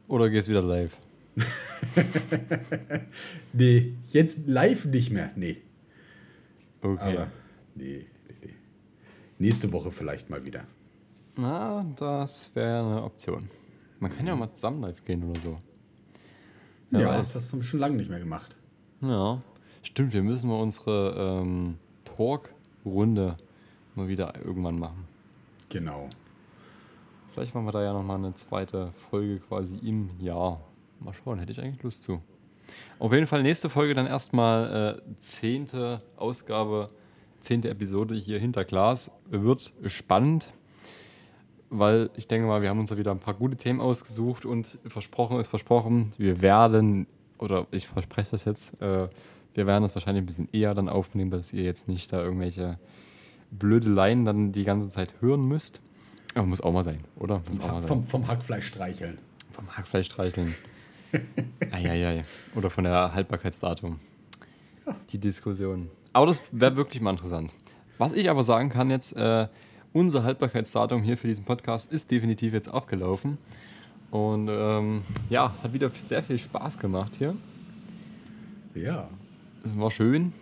Oder 0.08 0.30
gehst 0.30 0.48
wieder 0.48 0.62
live? 0.62 0.96
nee, 3.52 3.94
jetzt 4.10 4.46
live 4.46 4.86
nicht 4.86 5.10
mehr. 5.10 5.30
Nee. 5.36 5.58
Okay. 6.82 7.16
Aber 7.16 7.28
nee, 7.74 8.06
nee, 8.28 8.34
nee. 8.42 8.54
Nächste 9.38 9.72
Woche 9.72 9.90
vielleicht 9.90 10.30
mal 10.30 10.44
wieder. 10.44 10.64
Na, 11.36 11.84
das 11.96 12.54
wäre 12.54 12.80
eine 12.80 13.02
Option. 13.02 13.50
Man 14.00 14.14
kann 14.14 14.26
ja 14.26 14.34
auch 14.34 14.38
mal 14.38 14.50
zusammen 14.50 14.82
live 14.82 15.04
gehen 15.04 15.22
oder 15.24 15.40
so. 15.40 15.60
Ja, 16.90 17.00
ja 17.00 17.18
das 17.18 17.34
hast 17.34 17.52
du 17.52 17.62
schon 17.62 17.80
lange 17.80 17.96
nicht 17.96 18.08
mehr 18.08 18.20
gemacht. 18.20 18.56
Ja, 19.00 19.42
stimmt. 19.82 20.12
Wir 20.12 20.22
müssen 20.22 20.48
mal 20.48 20.60
unsere 20.60 21.40
ähm, 21.42 21.76
Talk-Runde 22.04 23.36
mal 23.94 24.08
wieder 24.08 24.34
irgendwann 24.44 24.78
machen. 24.78 25.04
Genau. 25.68 26.08
Vielleicht 27.32 27.54
machen 27.54 27.66
wir 27.66 27.72
da 27.72 27.82
ja 27.82 27.92
nochmal 27.92 28.18
eine 28.18 28.34
zweite 28.34 28.92
Folge 29.10 29.40
quasi 29.40 29.76
im 29.78 30.10
Jahr. 30.20 30.60
Mal 31.00 31.12
schauen, 31.12 31.38
hätte 31.38 31.52
ich 31.52 31.60
eigentlich 31.60 31.82
Lust 31.82 32.02
zu. 32.02 32.22
Auf 32.98 33.12
jeden 33.12 33.26
Fall 33.26 33.42
nächste 33.42 33.70
Folge 33.70 33.94
dann 33.94 34.06
erstmal 34.06 34.98
äh, 34.98 35.14
zehnte 35.20 36.02
Ausgabe, 36.16 36.88
zehnte 37.40 37.68
Episode 37.68 38.14
hier 38.14 38.38
hinter 38.38 38.64
Glas. 38.64 39.10
Wird 39.28 39.72
spannend, 39.86 40.52
weil 41.70 42.10
ich 42.16 42.28
denke 42.28 42.46
mal, 42.48 42.62
wir 42.62 42.70
haben 42.70 42.80
uns 42.80 42.90
da 42.90 42.96
wieder 42.96 43.10
ein 43.10 43.20
paar 43.20 43.34
gute 43.34 43.56
Themen 43.56 43.80
ausgesucht 43.80 44.44
und 44.44 44.78
versprochen 44.86 45.38
ist 45.38 45.48
versprochen, 45.48 46.12
wir 46.18 46.40
werden, 46.40 47.06
oder 47.38 47.66
ich 47.70 47.86
verspreche 47.86 48.32
das 48.32 48.44
jetzt, 48.44 48.80
äh, 48.80 49.08
wir 49.54 49.66
werden 49.66 49.82
das 49.82 49.94
wahrscheinlich 49.94 50.22
ein 50.22 50.26
bisschen 50.26 50.48
eher 50.52 50.74
dann 50.74 50.88
aufnehmen, 50.88 51.30
dass 51.30 51.52
ihr 51.52 51.62
jetzt 51.62 51.88
nicht 51.88 52.12
da 52.12 52.22
irgendwelche 52.22 52.78
Blödeleien 53.50 54.24
dann 54.24 54.52
die 54.52 54.64
ganze 54.64 54.90
Zeit 54.90 55.14
hören 55.20 55.46
müsst. 55.46 55.80
Aber 56.34 56.46
muss 56.46 56.60
auch 56.60 56.72
mal 56.72 56.82
sein, 56.84 57.00
oder? 57.18 57.40
Vom, 57.40 57.62
Hack, 57.62 57.84
vom, 57.84 58.04
vom, 58.04 58.28
Hackfleisch 58.28 58.66
streicheln. 58.66 59.18
Vom 59.52 59.74
Hackfleisch 59.74 60.06
streicheln. 60.06 60.54
Eieiei. 61.70 62.24
Oder 62.54 62.70
von 62.70 62.84
der 62.84 63.14
Haltbarkeitsdatum. 63.14 63.98
Ja. 64.86 64.96
Die 65.10 65.18
Diskussion. 65.18 65.90
Aber 66.12 66.26
das 66.26 66.42
wäre 66.52 66.76
wirklich 66.76 67.00
mal 67.02 67.10
interessant. 67.10 67.54
Was 67.98 68.12
ich 68.12 68.30
aber 68.30 68.42
sagen 68.42 68.68
kann 68.68 68.90
jetzt, 68.90 69.16
äh, 69.16 69.48
unser 69.92 70.22
Haltbarkeitsdatum 70.22 71.02
hier 71.02 71.16
für 71.16 71.28
diesen 71.28 71.44
Podcast 71.44 71.90
ist 71.92 72.10
definitiv 72.10 72.52
jetzt 72.52 72.68
abgelaufen. 72.68 73.38
Und 74.10 74.48
ähm, 74.50 75.02
ja, 75.28 75.54
hat 75.62 75.72
wieder 75.72 75.90
sehr 75.90 76.22
viel 76.22 76.38
Spaß 76.38 76.78
gemacht 76.78 77.14
hier. 77.16 77.34
Ja. 78.74 79.08
Es 79.64 79.76
war 79.78 79.90
schön. 79.90 80.32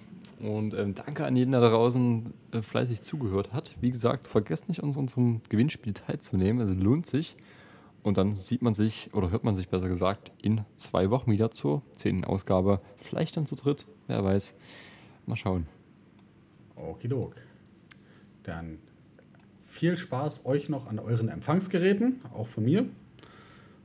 Und 0.40 0.74
ähm, 0.74 0.94
danke 0.94 1.24
an 1.24 1.36
jeden, 1.36 1.52
der 1.52 1.60
da 1.60 1.70
draußen 1.70 2.34
äh, 2.52 2.60
fleißig 2.60 3.02
zugehört 3.02 3.52
hat. 3.52 3.72
Wie 3.80 3.90
gesagt, 3.90 4.28
vergesst 4.28 4.68
nicht, 4.68 4.82
an 4.82 4.90
unserem 4.90 5.40
Gewinnspiel 5.48 5.94
teilzunehmen. 5.94 6.68
Es 6.68 6.76
lohnt 6.76 7.06
sich. 7.06 7.36
Und 8.04 8.18
dann 8.18 8.34
sieht 8.34 8.60
man 8.60 8.74
sich, 8.74 9.08
oder 9.14 9.30
hört 9.30 9.44
man 9.44 9.56
sich 9.56 9.70
besser 9.70 9.88
gesagt, 9.88 10.30
in 10.42 10.60
zwei 10.76 11.08
Wochen 11.08 11.32
wieder 11.32 11.50
zur 11.50 11.82
zehnten 11.96 12.24
Ausgabe. 12.24 12.78
Vielleicht 12.98 13.36
dann 13.38 13.46
zu 13.46 13.54
dritt, 13.56 13.86
wer 14.08 14.22
weiß. 14.22 14.54
Mal 15.24 15.36
schauen. 15.36 15.66
Okidok. 16.76 17.34
Dann 18.42 18.78
viel 19.62 19.96
Spaß 19.96 20.44
euch 20.44 20.68
noch 20.68 20.86
an 20.86 20.98
euren 20.98 21.30
Empfangsgeräten, 21.30 22.20
auch 22.34 22.46
von 22.46 22.64
mir. 22.64 22.84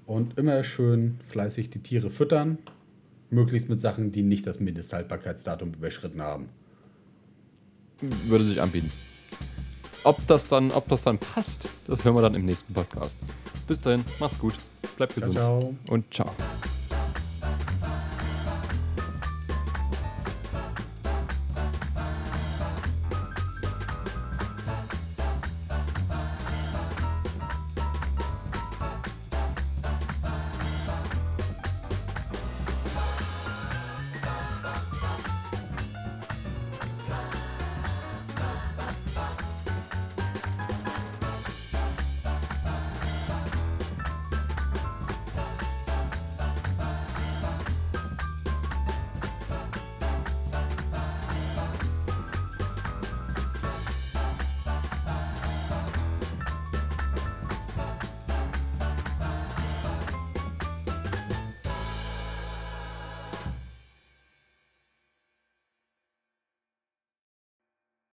Und 0.05 0.37
immer 0.37 0.63
schön 0.63 1.17
fleißig 1.23 1.69
die 1.69 1.81
Tiere 1.81 2.09
füttern. 2.09 2.57
Möglichst 3.29 3.69
mit 3.69 3.79
Sachen, 3.79 4.11
die 4.11 4.23
nicht 4.23 4.45
das 4.45 4.59
Mindesthaltbarkeitsdatum 4.59 5.73
überschritten 5.75 6.21
haben. 6.21 6.49
Würde 8.27 8.43
sich 8.43 8.61
anbieten. 8.61 8.89
Ob 10.03 10.27
das 10.27 10.47
dann, 10.47 10.71
ob 10.71 10.89
das 10.89 11.03
dann 11.03 11.19
passt, 11.19 11.69
das 11.87 12.03
hören 12.03 12.15
wir 12.15 12.21
dann 12.21 12.35
im 12.35 12.45
nächsten 12.45 12.73
Podcast. 12.73 13.17
Bis 13.69 13.79
dahin, 13.79 14.03
macht's 14.19 14.39
gut, 14.39 14.55
bleibt 14.97 15.13
gesund 15.13 15.33
ciao, 15.33 15.59
ciao. 15.59 15.75
und 15.91 16.11
ciao. 16.11 16.33